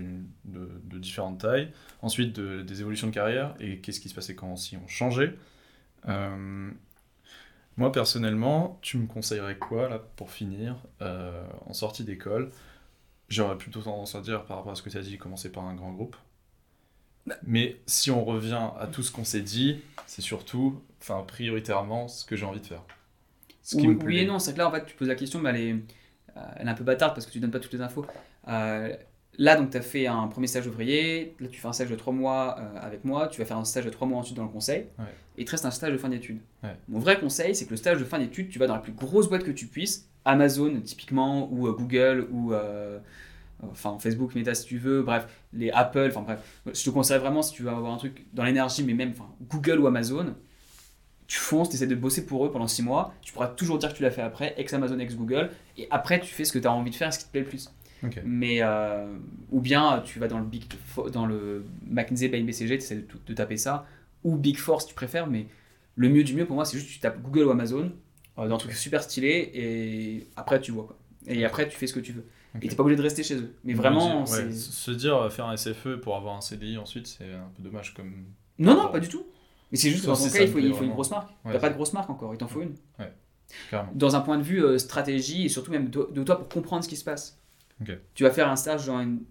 de, 0.45 0.97
différentes 0.99 1.39
tailles. 1.39 1.71
Ensuite 2.01 2.33
de- 2.33 2.61
des 2.61 2.81
évolutions 2.81 3.07
de 3.07 3.13
carrière 3.13 3.55
et 3.59 3.79
qu'est-ce 3.79 3.99
qui 3.99 4.09
se 4.09 4.15
passait 4.15 4.35
quand 4.35 4.55
si 4.55 4.77
on 4.77 4.87
changeait. 4.87 5.35
Moi 7.77 7.91
personnellement, 7.91 8.79
tu 8.81 8.97
me 8.97 9.07
conseillerais 9.07 9.57
quoi 9.57 9.89
là 9.89 9.99
pour 10.15 10.29
finir 10.29 10.75
en 10.99 11.73
sortie 11.73 12.03
d'école? 12.03 12.51
J'aurais 13.31 13.57
plutôt 13.57 13.81
tendance 13.81 14.13
à 14.15 14.21
dire, 14.21 14.43
par 14.45 14.57
rapport 14.57 14.73
à 14.73 14.75
ce 14.75 14.81
que 14.81 14.89
tu 14.89 14.97
as 14.97 15.01
dit, 15.01 15.17
commencer 15.17 15.49
par 15.51 15.63
un 15.63 15.73
grand 15.73 15.91
groupe. 15.93 16.15
Mais 17.45 17.77
si 17.85 18.09
on 18.11 18.25
revient 18.25 18.69
à 18.79 18.87
tout 18.87 19.03
ce 19.03 19.11
qu'on 19.11 19.23
s'est 19.23 19.41
dit, 19.41 19.79
c'est 20.07 20.21
surtout, 20.21 20.81
enfin, 21.01 21.23
prioritairement, 21.25 22.07
ce 22.07 22.25
que 22.25 22.35
j'ai 22.35 22.45
envie 22.45 22.59
de 22.59 22.65
faire. 22.65 22.83
Ce 23.61 23.75
qui 23.75 23.81
oui, 23.83 23.87
me 23.89 23.97
plaît. 23.97 24.07
oui 24.07 24.17
et 24.19 24.25
non, 24.25 24.39
c'est 24.39 24.53
que 24.53 24.57
là 24.57 24.67
en 24.67 24.71
fait 24.71 24.85
tu 24.85 24.95
poses 24.95 25.07
la 25.07 25.13
question, 25.15 25.39
mais 25.39 25.51
elle 25.51 25.55
est, 25.61 25.71
euh, 26.35 26.41
elle 26.57 26.67
est 26.67 26.71
un 26.71 26.73
peu 26.73 26.83
bâtarde 26.83 27.13
parce 27.13 27.27
que 27.27 27.31
tu 27.31 27.39
donnes 27.39 27.51
pas 27.51 27.59
toutes 27.59 27.73
les 27.73 27.81
infos. 27.81 28.03
Euh, 28.47 28.95
là 29.37 29.55
donc 29.55 29.69
tu 29.69 29.77
as 29.77 29.81
fait 29.81 30.07
un 30.07 30.27
premier 30.27 30.47
stage 30.47 30.65
ouvrier, 30.65 31.35
là 31.39 31.47
tu 31.47 31.59
fais 31.61 31.67
un 31.67 31.73
stage 31.73 31.89
de 31.91 31.95
3 31.95 32.11
mois 32.11 32.57
euh, 32.59 32.79
avec 32.81 33.05
moi, 33.05 33.27
tu 33.27 33.39
vas 33.39 33.45
faire 33.45 33.57
un 33.57 33.63
stage 33.65 33.85
de 33.85 33.91
3 33.91 34.07
mois 34.07 34.17
ensuite 34.17 34.35
dans 34.35 34.43
le 34.43 34.49
conseil, 34.49 34.87
Ouais. 34.97 35.05
et 35.37 35.41
il 35.43 35.45
te 35.45 35.51
reste 35.51 35.63
un 35.65 35.71
stage 35.71 35.93
de 35.93 35.97
fin 35.99 36.09
d'études. 36.09 36.41
Ouais. 36.63 36.75
Mon 36.89 36.97
vrai 36.97 37.19
conseil 37.19 37.53
c'est 37.55 37.65
que 37.65 37.69
le 37.71 37.77
stage 37.77 37.99
de 37.99 38.03
fin 38.03 38.17
d'études, 38.17 38.49
tu 38.49 38.57
vas 38.57 38.65
dans 38.65 38.73
la 38.75 38.81
plus 38.81 38.93
grosse 38.93 39.29
boîte 39.29 39.43
que 39.43 39.51
tu 39.51 39.67
puisses, 39.67 40.09
Amazon 40.25 40.79
typiquement, 40.81 41.51
ou 41.51 41.67
euh, 41.67 41.73
Google, 41.73 42.27
ou 42.31 42.53
euh, 42.53 42.99
enfin 43.71 43.97
Facebook, 43.99 44.35
Meta 44.35 44.53
si 44.53 44.65
tu 44.65 44.77
veux, 44.77 45.01
bref, 45.01 45.27
les 45.53 45.71
Apple, 45.71 46.09
enfin 46.09 46.21
bref. 46.21 46.39
Je 46.65 46.83
te 46.83 46.89
conseille 46.89 47.19
vraiment 47.19 47.41
si 47.41 47.53
tu 47.53 47.63
veux 47.63 47.69
avoir 47.69 47.93
un 47.93 47.97
truc 47.97 48.25
dans 48.33 48.43
l'énergie, 48.43 48.83
mais 48.83 48.93
même 48.93 49.13
Google 49.49 49.79
ou 49.79 49.87
Amazon, 49.87 50.35
tu 51.27 51.37
fonces, 51.37 51.69
tu 51.69 51.75
essaies 51.75 51.87
de 51.87 51.95
bosser 51.95 52.25
pour 52.25 52.45
eux 52.45 52.51
pendant 52.51 52.67
6 52.67 52.83
mois, 52.83 53.13
tu 53.21 53.33
pourras 53.33 53.47
toujours 53.47 53.77
dire 53.77 53.91
que 53.91 53.97
tu 53.97 54.03
l'as 54.03 54.11
fait 54.11 54.21
après, 54.21 54.53
ex 54.57 54.73
Amazon, 54.73 54.99
ex 54.99 55.15
Google, 55.15 55.49
et 55.77 55.87
après 55.89 56.19
tu 56.19 56.33
fais 56.33 56.43
ce 56.43 56.51
que 56.51 56.59
tu 56.59 56.67
as 56.67 56.71
envie 56.71 56.91
de 56.91 56.95
faire, 56.95 57.13
ce 57.13 57.19
qui 57.19 57.25
te 57.25 57.31
plaît 57.31 57.41
le 57.41 57.47
plus. 57.47 57.69
Mais, 58.25 58.63
euh, 58.63 59.05
ou 59.51 59.61
bien 59.61 60.01
tu 60.03 60.17
vas 60.17 60.27
dans 60.27 60.39
le, 60.39 60.45
Big, 60.45 60.63
dans 61.13 61.27
le 61.27 61.63
McKinsey 61.87 62.29
tu 62.31 62.73
essaies 62.73 62.95
de, 62.95 63.05
de 63.27 63.33
taper 63.33 63.57
ça, 63.57 63.85
ou 64.23 64.37
Big 64.37 64.57
Four 64.57 64.81
si 64.81 64.87
tu 64.87 64.95
préfères, 64.95 65.27
mais 65.27 65.45
le 65.95 66.09
mieux 66.09 66.23
du 66.23 66.33
mieux 66.33 66.45
pour 66.45 66.55
moi 66.55 66.65
c'est 66.65 66.77
juste 66.77 66.89
que 66.89 66.93
tu 66.93 66.99
tapes 66.99 67.21
Google 67.21 67.45
ou 67.45 67.51
Amazon, 67.51 67.91
dans 68.37 68.55
un 68.55 68.57
truc 68.57 68.73
super 68.73 69.03
stylé, 69.03 69.51
et 69.53 70.27
après 70.35 70.59
tu 70.61 70.71
vois 70.71 70.85
quoi. 70.85 70.97
Et 71.27 71.45
après 71.45 71.67
tu 71.67 71.77
fais 71.77 71.87
ce 71.87 71.93
que 71.93 71.99
tu 71.99 72.13
veux. 72.13 72.25
Ok. 72.55 72.65
Et 72.65 72.67
t'es 72.67 72.75
pas 72.75 72.83
obligé 72.83 72.97
de 72.97 73.03
rester 73.03 73.23
chez 73.23 73.35
eux. 73.35 73.53
Mais 73.63 73.73
vraiment, 73.73 74.23
Ouais. 74.25 74.51
Se 74.51 74.91
dire 74.91 75.15
euh, 75.15 75.29
faire 75.29 75.45
un 75.45 75.55
SFE 75.55 75.95
pour 76.01 76.15
avoir 76.17 76.35
un 76.35 76.41
CDI 76.41 76.77
ensuite, 76.77 77.07
c'est 77.07 77.31
un 77.33 77.49
peu 77.55 77.63
dommage 77.63 77.93
comme. 77.93 78.25
Non, 78.59 78.75
non, 78.75 78.89
pas 78.91 78.99
du 78.99 79.07
tout. 79.07 79.25
Mais 79.71 79.77
c'est 79.77 79.89
juste 79.89 80.01
que 80.01 80.07
dans 80.07 80.17
ton 80.17 80.29
cas, 80.29 80.41
il 80.41 80.49
faut, 80.49 80.59
il 80.59 80.73
faut 80.73 80.83
une 80.83 80.91
grosse 80.91 81.11
marque. 81.11 81.29
Ouais, 81.45 81.53
T'as 81.53 81.59
pas 81.59 81.69
de 81.69 81.75
grosse 81.75 81.93
marque 81.93 82.09
encore, 82.09 82.33
il 82.33 82.37
t'en 82.37 82.47
faut 82.47 82.61
une. 82.61 82.75
Carrément. 83.69 83.91
Dans 83.95 84.15
un 84.15 84.21
point 84.21 84.37
de 84.37 84.43
vue 84.43 84.63
euh, 84.63 84.77
stratégie 84.77 85.45
et 85.45 85.49
surtout 85.49 85.71
même 85.71 85.89
de, 85.89 86.09
de 86.11 86.23
toi 86.23 86.37
pour 86.37 86.47
comprendre 86.47 86.83
ce 86.83 86.89
qui 86.89 86.95
se 86.95 87.03
passe. 87.03 87.37
Tu 88.13 88.23
vas 88.23 88.31
faire 88.31 88.47
un 88.49 88.55
stage 88.55 88.85
dans 88.85 88.99
une, 88.99 89.21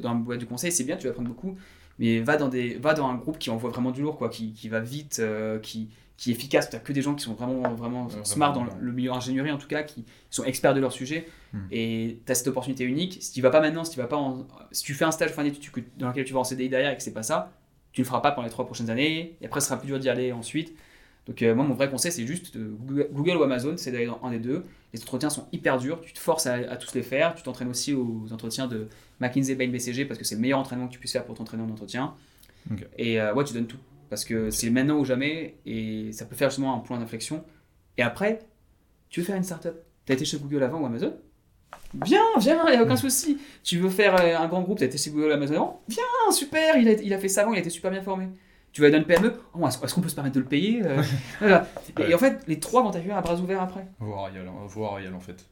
dans 0.00 0.12
une 0.12 0.24
boîte 0.24 0.40
de 0.40 0.44
conseil, 0.44 0.72
c'est 0.72 0.84
bien, 0.84 0.96
tu 0.96 1.04
vas 1.04 1.10
apprendre 1.10 1.28
beaucoup, 1.28 1.56
mais 1.98 2.20
va 2.20 2.36
dans, 2.36 2.48
des, 2.48 2.74
va 2.74 2.92
dans 2.92 3.06
un 3.06 3.14
groupe 3.14 3.38
qui 3.38 3.50
envoie 3.50 3.70
vraiment 3.70 3.92
du 3.92 4.02
lourd, 4.02 4.16
quoi, 4.18 4.28
qui, 4.28 4.52
qui 4.52 4.68
va 4.68 4.80
vite, 4.80 5.18
euh, 5.20 5.58
qui, 5.60 5.90
qui 6.20 6.30
est 6.30 6.34
efficace. 6.34 6.68
Tu 6.68 6.78
que 6.78 6.92
des 6.92 7.00
gens 7.00 7.14
qui 7.14 7.24
sont 7.24 7.32
vraiment, 7.32 7.74
vraiment 7.74 8.06
Ouais, 8.06 8.12
smart 8.24 8.52
vraiment, 8.52 8.68
dans 8.68 8.76
le, 8.78 8.84
le 8.86 8.92
milieu 8.92 9.10
ingénierie 9.10 9.50
en 9.50 9.56
tout 9.58 9.66
cas, 9.66 9.82
qui 9.82 10.04
sont 10.28 10.44
experts 10.44 10.74
de 10.74 10.80
leur 10.80 10.92
sujet. 10.92 11.26
Hmm. 11.54 11.60
Et 11.70 12.20
tu 12.26 12.30
as 12.30 12.34
cette 12.34 12.48
opportunité 12.48 12.84
unique. 12.84 13.16
Si 13.22 13.32
tu 13.32 13.40
vas 13.40 13.48
pas 13.50 13.60
maintenant, 13.62 13.84
si 13.84 13.92
tu 13.92 13.98
vas 13.98 14.06
pas 14.06 14.16
en- 14.18 14.46
si 14.70 14.84
tu 14.84 14.92
fais 14.92 15.06
un 15.06 15.10
stage 15.12 15.30
fin 15.30 15.42
d'études 15.42 15.84
dans 15.96 16.08
lequel 16.08 16.24
tu 16.26 16.34
vas 16.34 16.40
en 16.40 16.44
CDI 16.44 16.68
derrière 16.68 16.92
et 16.92 16.96
que 16.96 17.02
c'est 17.02 17.14
pas 17.14 17.22
ça, 17.22 17.50
tu 17.92 18.02
le 18.02 18.06
feras 18.06 18.20
pas 18.20 18.32
pendant 18.32 18.44
les 18.44 18.52
trois 18.52 18.66
prochaines 18.66 18.90
années. 18.90 19.36
Et 19.40 19.46
après, 19.46 19.60
ce 19.62 19.68
sera 19.68 19.78
plus 19.80 19.86
dur 19.88 19.98
d'y 19.98 20.10
aller 20.10 20.30
ensuite. 20.30 20.74
Donc 21.26 21.40
euh, 21.42 21.54
moi, 21.54 21.64
mon 21.64 21.74
vrai 21.74 21.88
conseil, 21.90 22.12
c'est 22.12 22.26
juste 22.26 22.54
euh, 22.56 22.74
Google, 22.80 23.08
Google 23.12 23.36
ou 23.38 23.42
Amazon, 23.42 23.74
c'est 23.78 23.90
d'aller 23.90 24.06
dans 24.06 24.20
un 24.22 24.30
des 24.30 24.38
deux. 24.38 24.64
Les 24.92 25.00
entretiens 25.00 25.30
sont 25.30 25.46
hyper 25.52 25.78
durs, 25.78 26.00
tu 26.02 26.12
te 26.12 26.18
forces 26.18 26.46
à, 26.46 26.54
à 26.54 26.76
tous 26.76 26.94
les 26.94 27.02
faire. 27.02 27.34
Tu 27.34 27.42
t'entraînes 27.42 27.68
aussi 27.68 27.94
aux 27.94 28.26
entretiens 28.30 28.66
de 28.66 28.88
McKinsey, 29.20 29.54
Bain, 29.54 29.68
BCG 29.68 30.04
parce 30.04 30.18
que 30.18 30.24
c'est 30.26 30.34
le 30.34 30.40
meilleur 30.42 30.58
entraînement 30.58 30.86
que 30.88 30.92
tu 30.92 30.98
puisses 30.98 31.12
faire 31.12 31.24
pour 31.24 31.34
t'entraîner 31.36 31.62
en 31.62 31.70
entretien. 31.70 32.14
Et 32.98 33.20
euh, 33.20 33.32
ouais, 33.34 33.44
tu 33.44 33.54
donnes 33.54 33.66
tout 33.66 33.78
parce 34.10 34.24
que 34.26 34.50
c'est 34.50 34.68
maintenant 34.70 34.98
ou 34.98 35.04
jamais 35.06 35.56
et 35.64 36.12
ça 36.12 36.26
peut 36.26 36.36
faire 36.36 36.50
justement 36.50 36.74
un 36.74 36.80
point 36.80 36.98
d'inflexion. 36.98 37.42
Et 37.96 38.02
après, 38.02 38.40
tu 39.08 39.20
veux 39.20 39.26
faire 39.26 39.36
une 39.36 39.42
startup? 39.44 39.74
Tu 40.04 40.12
as 40.12 40.14
été 40.16 40.24
chez 40.24 40.38
Google 40.38 40.62
avant 40.62 40.80
ou 40.80 40.86
Amazon? 40.86 41.14
Viens, 42.04 42.20
viens, 42.38 42.64
il 42.66 42.72
n'y 42.72 42.76
a 42.76 42.82
aucun 42.82 42.96
souci. 42.96 43.38
Tu 43.64 43.78
veux 43.78 43.88
faire 43.90 44.20
euh, 44.20 44.36
un 44.36 44.46
grand 44.48 44.62
groupe, 44.62 44.78
tu 44.78 44.84
as 44.84 44.86
été 44.86 44.98
chez 44.98 45.10
Google 45.10 45.28
ou 45.28 45.32
Amazon 45.32 45.54
avant? 45.54 45.82
Viens, 45.88 46.32
super, 46.32 46.76
il 46.76 46.88
a, 46.88 46.92
il 46.92 47.12
a 47.14 47.18
fait 47.18 47.28
ça 47.28 47.42
avant, 47.42 47.52
il 47.52 47.56
a 47.56 47.60
été 47.60 47.70
super 47.70 47.90
bien 47.90 48.02
formé. 48.02 48.28
Tu 48.72 48.80
vas 48.82 48.90
dans 48.90 48.98
une 48.98 49.04
PME, 49.04 49.34
oh, 49.54 49.66
est-ce 49.66 49.94
qu'on 49.94 50.00
peut 50.00 50.08
se 50.08 50.14
permettre 50.14 50.36
de 50.36 50.40
le 50.40 50.46
payer 50.46 50.82
Euh, 50.84 51.02
voilà. 51.40 51.66
et, 51.98 52.02
Ouais. 52.02 52.10
et 52.10 52.14
en 52.14 52.18
fait, 52.18 52.40
les 52.46 52.60
trois 52.60 52.82
vont 52.82 52.90
t'accueillir 52.92 53.16
à 53.16 53.20
bras 53.20 53.34
ouverts 53.34 53.62
après. 53.62 53.86
Voir 53.98 54.26
Ariel, 54.26 54.46
hein, 54.46 54.52
voir 54.68 54.92
Ariel 54.94 55.12
en 55.14 55.20
fait. 55.20 55.44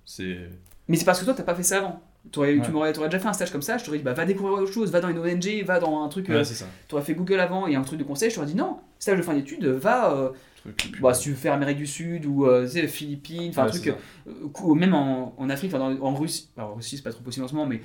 Mais 0.86 0.96
c'est 0.96 1.04
parce 1.04 1.18
que 1.20 1.24
toi, 1.24 1.34
t'as 1.34 1.42
pas 1.42 1.54
fait 1.56 1.64
ça 1.64 1.78
avant. 1.78 2.00
T'aurais- 2.30 2.56
Ouais. 2.58 2.64
Tu 2.64 2.70
m'aurais 2.72 2.92
t'aurais 2.92 3.08
déjà 3.08 3.18
fait 3.20 3.28
un 3.28 3.32
stage 3.32 3.50
comme 3.50 3.62
ça, 3.62 3.78
je 3.78 3.84
t'aurais 3.84 3.98
dit 3.98 4.04
bah, 4.04 4.12
va 4.12 4.24
découvrir 4.26 4.58
autre 4.58 4.72
chose, 4.72 4.90
va 4.90 5.00
dans 5.00 5.08
une 5.08 5.18
ONG, 5.18 5.62
va 5.64 5.80
dans 5.80 6.02
un 6.02 6.08
truc. 6.08 6.28
euh, 6.28 6.38
Ouais, 6.38 6.44
ça. 6.44 6.66
t'aurais 6.88 7.02
fait 7.02 7.14
Google 7.14 7.40
avant 7.40 7.66
et 7.66 7.74
un 7.74 7.82
truc 7.82 7.98
de 7.98 8.04
conseil, 8.04 8.28
je 8.30 8.34
t'aurais 8.34 8.46
dit 8.48 8.54
non, 8.54 8.78
stage 8.98 9.16
de 9.16 9.22
fin 9.22 9.34
d'études, 9.34 9.64
va. 9.66 10.12
euh, 10.14 10.28
Truc, 10.76 11.00
bah, 11.00 11.14
si 11.14 11.22
tu 11.22 11.30
veux 11.30 11.36
faire 11.36 11.52
Amérique 11.54 11.78
du 11.78 11.86
Sud 11.86 12.26
ou 12.26 12.44
euh, 12.44 12.64
tu 12.66 12.72
sais, 12.72 12.88
Philippines, 12.88 13.50
enfin 13.50 13.62
un 13.62 13.66
truc, 13.70 13.84
ça. 14.26 14.74
même 14.74 14.92
en, 14.92 15.32
en 15.38 15.48
Afrique, 15.48 15.72
enfin, 15.72 15.94
dans- 15.94 16.04
en 16.04 16.14
Russie, 16.14 16.50
alors 16.58 16.72
en 16.72 16.74
Russie 16.74 16.96
c'est 16.96 17.02
pas 17.04 17.12
trop 17.12 17.22
possible 17.22 17.44
en 17.44 17.48
ce 17.48 17.54
moment, 17.54 17.66
mais 17.66 17.80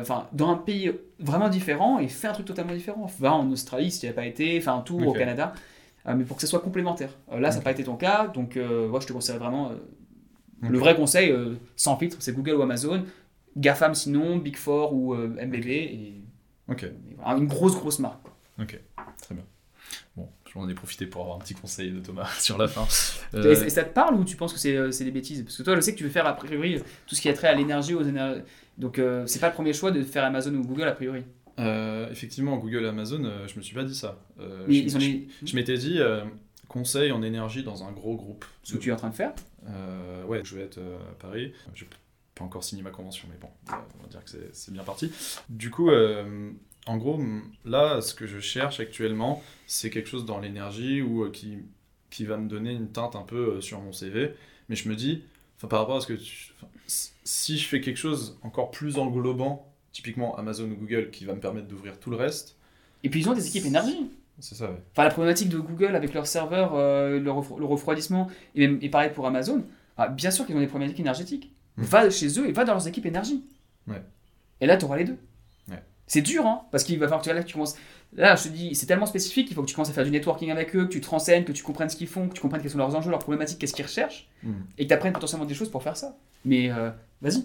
enfin 0.00 0.26
dans 0.32 0.48
un 0.50 0.56
pays 0.56 0.90
vraiment 1.20 1.48
différent 1.50 1.98
et 2.00 2.08
fais 2.08 2.26
un 2.26 2.32
truc 2.32 2.46
totalement 2.46 2.72
différent. 2.72 3.06
Va 3.20 3.34
en 3.34 3.48
Australie 3.52 3.90
si 3.92 4.00
tu 4.00 4.06
n'y 4.06 4.10
as 4.10 4.14
pas 4.14 4.24
été, 4.26 4.60
fais 4.60 4.70
un 4.70 4.80
tour 4.80 4.98
au. 5.06 5.12
Canada. 5.12 5.52
mais 6.16 6.24
pour 6.24 6.36
que 6.36 6.40
ce 6.42 6.48
soit 6.48 6.60
complémentaire. 6.60 7.10
Là, 7.30 7.50
ça 7.52 7.58
n'a 7.58 7.62
pas 7.64 7.70
été 7.72 7.84
ton 7.84 7.94
cas, 7.96 8.26
donc 8.28 8.56
moi, 8.56 8.98
je 9.00 9.06
te 9.06 9.12
conseillerais 9.12 9.38
vraiment. 9.38 9.70
Le 10.62 10.78
vrai 10.78 10.94
conseil, 10.96 11.32
sans 11.76 11.96
filtre, 11.96 12.16
c'est 12.20 12.32
Google 12.34 12.54
ou 12.54 12.62
Amazon. 12.62 13.02
GAFAM 13.56 13.94
sinon, 13.94 14.36
Big 14.38 14.56
Four 14.56 14.92
ou 14.94 15.14
euh, 15.14 15.28
MBB. 15.28 15.66
Et, 15.66 16.14
Ok, 16.68 16.84
et 16.84 16.92
voilà, 17.16 17.36
une 17.38 17.46
grosse, 17.48 17.74
grosse 17.74 17.98
marque. 17.98 18.22
quoi. 18.22 18.36
ok, 18.62 18.80
très 19.22 19.34
bien. 19.34 19.44
Bon, 20.16 20.28
j'en 20.54 20.68
ai 20.68 20.74
profité 20.74 21.06
pour 21.06 21.22
avoir 21.22 21.36
un 21.36 21.40
petit 21.40 21.54
conseil 21.54 21.90
de 21.90 21.98
Thomas 22.00 22.28
sur 22.38 22.56
la 22.58 22.68
fin. 22.68 22.84
Et, 23.34 23.36
Euh, 23.36 23.64
et 23.64 23.70
ça 23.70 23.82
te 23.84 23.92
parle 23.92 24.14
ou 24.14 24.24
tu 24.24 24.36
penses 24.36 24.52
que 24.52 24.58
c'est 24.60 24.76
euh, 24.76 24.92
c'est 24.92 25.04
des 25.04 25.10
bêtises? 25.10 25.42
Parce 25.42 25.56
que 25.56 25.62
toi, 25.64 25.74
je 25.74 25.80
sais 25.80 25.92
que 25.92 25.98
tu 25.98 26.04
veux 26.04 26.10
faire 26.10 26.26
a 26.26 26.34
priori 26.34 26.80
tout 27.06 27.14
ce 27.16 27.20
qui 27.20 27.28
a 27.28 27.32
trait 27.32 27.48
à 27.48 27.54
l'énergie, 27.54 27.94
aux 27.94 28.02
énergies. 28.04 28.42
Donc, 28.78 28.98
euh, 29.00 29.26
c'est 29.26 29.40
pas 29.40 29.48
le 29.48 29.54
premier 29.54 29.72
choix 29.72 29.90
de 29.90 30.02
faire 30.02 30.24
Amazon 30.24 30.54
ou 30.54 30.62
Google 30.64 30.84
a 30.88 30.92
priori? 30.92 31.24
euh, 31.58 32.08
effectivement, 32.10 32.56
Google 32.56 32.84
et 32.84 32.88
Amazon, 32.88 33.22
je 33.46 33.56
me 33.56 33.62
suis 33.62 33.74
pas 33.74 33.84
dit 33.84 33.94
ça. 33.94 34.18
Je, 34.38 34.72
ils 34.72 34.96
ont 34.96 35.00
je- 35.00 35.04
les- 35.06 35.28
je 35.44 35.54
m'étais 35.56 35.76
dit 35.76 35.98
conseil 36.68 37.10
en 37.12 37.22
énergie 37.22 37.62
dans 37.64 37.82
un 37.84 37.90
gros 37.92 38.14
groupe. 38.16 38.44
ce 38.62 38.74
que 38.74 38.78
tu 38.78 38.90
es 38.90 38.92
en 38.92 38.96
train 38.96 39.10
de 39.10 39.14
faire? 39.14 39.32
Ouais, 40.28 40.40
je 40.44 40.54
vais 40.56 40.62
être 40.62 40.78
à 40.78 41.14
Paris. 41.18 41.52
Je 41.74 41.84
pas 42.40 42.44
encore 42.46 42.64
signé 42.64 42.82
ma 42.82 42.90
convention, 42.90 43.28
mais 43.30 43.36
bon, 43.38 43.48
euh, 43.70 43.76
on 43.98 44.02
va 44.02 44.08
dire 44.08 44.24
que 44.24 44.30
c'est- 44.52 44.70
bien 44.72 44.82
parti. 44.82 45.12
Du 45.50 45.70
coup, 45.70 45.90
euh, 45.90 46.50
en 46.86 46.96
gros, 46.96 47.20
là, 47.64 48.00
ce 48.00 48.14
que 48.14 48.26
je 48.26 48.40
cherche 48.40 48.80
actuellement, 48.80 49.42
c'est 49.66 49.90
quelque 49.90 50.08
chose 50.08 50.24
dans 50.24 50.40
l'énergie 50.40 51.02
ou 51.02 51.24
euh, 51.24 51.30
qui, 51.30 51.58
qui 52.10 52.24
va 52.24 52.36
me 52.38 52.48
donner 52.48 52.72
une 52.72 52.88
teinte 52.90 53.14
un 53.14 53.22
peu 53.22 53.56
euh, 53.56 53.60
sur 53.60 53.80
mon 53.80 53.92
CV. 53.92 54.34
Mais 54.68 54.76
je 54.76 54.88
me 54.88 54.96
dis, 54.96 55.22
par 55.68 55.80
rapport 55.80 55.96
à 55.96 56.00
ce 56.00 56.06
que 56.06 56.14
tu- 56.14 56.52
si 56.86 57.58
je 57.58 57.68
fais 57.68 57.80
quelque 57.80 57.98
chose 57.98 58.38
encore 58.42 58.70
plus 58.70 58.98
englobant, 58.98 59.70
typiquement 59.92 60.36
Amazon 60.38 60.64
ou 60.70 60.74
Google, 60.76 61.10
qui 61.10 61.24
va 61.26 61.34
me 61.34 61.40
permettre 61.40 61.68
d'ouvrir 61.68 61.98
tout 62.00 62.10
le 62.10 62.16
reste, 62.16 62.56
Et 63.04 63.10
puis 63.10 63.20
ils 63.20 63.28
ont 63.28 63.34
des 63.34 63.46
équipes 63.46 63.66
énergie. 63.66 64.10
c'est 64.38 64.54
ça, 64.54 64.70
ouais. 64.70 64.76
Enfin, 64.92 65.04
la 65.04 65.10
problématique 65.10 65.48
de 65.50 65.58
Google 65.58 65.94
avec 65.94 66.14
leur 66.14 66.26
serveur, 66.26 66.74
euh, 66.74 67.18
le, 67.20 67.30
refro- 67.30 67.58
le 67.58 67.66
refroidissement, 67.66 68.28
et, 68.54 68.66
même, 68.66 68.78
et 68.82 68.88
pareil 68.88 69.10
pour 69.12 69.26
Amazon, 69.26 69.62
ah, 69.98 70.08
bien 70.08 70.30
sûr 70.30 70.46
qu'ils 70.46 70.56
ont 70.56 70.60
des 70.60 70.66
problématiques 70.66 71.00
énergétiques. 71.00 71.52
Mm. 71.76 71.82
Va 71.82 72.10
chez 72.10 72.38
eux 72.40 72.48
et 72.48 72.52
va 72.52 72.64
dans 72.64 72.72
leurs 72.74 72.86
équipes 72.88 73.06
énergie. 73.06 73.44
Ouais. 73.86 74.02
Et 74.60 74.66
là, 74.66 74.76
tu 74.76 74.84
auras 74.84 74.96
les 74.96 75.04
deux. 75.04 75.16
Ouais. 75.70 75.82
C'est 76.06 76.22
dur, 76.22 76.46
hein, 76.46 76.62
parce 76.70 76.84
qu'il 76.84 76.98
va 76.98 77.06
falloir 77.06 77.20
que 77.22 77.28
tu, 77.28 77.34
là, 77.34 77.42
que 77.42 77.46
tu 77.48 77.54
commences. 77.54 77.76
Là, 78.16 78.34
je 78.34 78.44
te 78.44 78.48
dis, 78.48 78.74
c'est 78.74 78.86
tellement 78.86 79.06
spécifique 79.06 79.46
qu'il 79.46 79.54
faut 79.54 79.62
que 79.62 79.68
tu 79.68 79.74
commences 79.74 79.90
à 79.90 79.92
faire 79.92 80.04
du 80.04 80.10
networking 80.10 80.50
avec 80.50 80.74
eux, 80.74 80.86
que 80.86 80.90
tu 80.92 81.00
te 81.00 81.08
renseignes, 81.08 81.44
que 81.44 81.52
tu 81.52 81.62
comprennes 81.62 81.88
ce 81.88 81.96
qu'ils 81.96 82.08
font, 82.08 82.28
que 82.28 82.34
tu 82.34 82.40
comprennes 82.40 82.60
quels 82.60 82.70
sont 82.72 82.78
leurs 82.78 82.94
enjeux, 82.94 83.10
leurs 83.10 83.20
problématiques, 83.20 83.58
qu'est-ce 83.58 83.72
qu'ils 83.72 83.84
recherchent, 83.86 84.28
Mm. 84.42 84.52
et 84.78 84.82
que 84.84 84.88
tu 84.88 84.94
apprennes 84.94 85.12
potentiellement 85.12 85.46
des 85.46 85.54
choses 85.54 85.70
pour 85.70 85.82
faire 85.82 85.96
ça. 85.96 86.16
Mais 86.44 86.70
euh, 86.72 86.90
vas-y. 87.22 87.44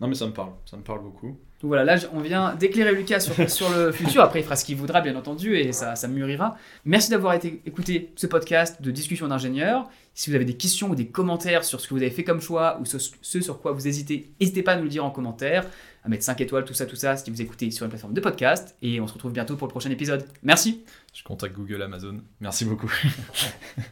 Non, 0.00 0.08
mais 0.08 0.14
ça 0.14 0.26
me 0.26 0.32
parle, 0.32 0.50
ça 0.66 0.76
me 0.76 0.82
parle 0.82 1.02
beaucoup. 1.02 1.38
Donc 1.60 1.68
voilà, 1.68 1.84
là 1.84 2.02
on 2.12 2.20
vient 2.20 2.54
d'éclairer 2.54 2.94
Lucas 2.94 3.20
sur, 3.20 3.48
sur 3.50 3.70
le 3.70 3.90
futur. 3.90 4.22
Après, 4.22 4.40
il 4.40 4.42
fera 4.42 4.56
ce 4.56 4.64
qu'il 4.64 4.76
voudra, 4.76 5.00
bien 5.00 5.16
entendu, 5.16 5.56
et 5.56 5.72
ça, 5.72 5.96
ça 5.96 6.08
mûrira. 6.08 6.56
Merci 6.84 7.10
d'avoir 7.10 7.34
été 7.34 7.62
écouté 7.64 8.12
ce 8.16 8.26
podcast 8.26 8.82
de 8.82 8.90
discussion 8.90 9.28
d'ingénieurs. 9.28 9.88
Si 10.12 10.30
vous 10.30 10.36
avez 10.36 10.44
des 10.44 10.56
questions 10.56 10.90
ou 10.90 10.94
des 10.94 11.08
commentaires 11.08 11.64
sur 11.64 11.80
ce 11.80 11.88
que 11.88 11.94
vous 11.94 12.02
avez 12.02 12.10
fait 12.10 12.22
comme 12.22 12.40
choix 12.40 12.78
ou 12.80 12.84
ce, 12.84 12.98
ce 12.98 13.40
sur 13.40 13.60
quoi 13.60 13.72
vous 13.72 13.88
hésitez, 13.88 14.32
n'hésitez 14.40 14.62
pas 14.62 14.72
à 14.72 14.76
nous 14.76 14.84
le 14.84 14.88
dire 14.88 15.04
en 15.04 15.10
commentaire, 15.10 15.66
à 16.04 16.08
mettre 16.08 16.22
5 16.24 16.40
étoiles, 16.40 16.64
tout 16.64 16.74
ça, 16.74 16.86
tout 16.86 16.96
ça, 16.96 17.16
si 17.16 17.30
vous 17.30 17.40
écoutez 17.40 17.70
sur 17.70 17.84
une 17.84 17.90
plateforme 17.90 18.14
de 18.14 18.20
podcast. 18.20 18.76
Et 18.82 19.00
on 19.00 19.06
se 19.06 19.14
retrouve 19.14 19.32
bientôt 19.32 19.56
pour 19.56 19.66
le 19.66 19.72
prochain 19.72 19.90
épisode. 19.90 20.26
Merci. 20.42 20.84
Je 21.14 21.22
contacte 21.24 21.56
Google, 21.56 21.82
Amazon. 21.82 22.20
Merci 22.40 22.64
beaucoup. 22.64 22.92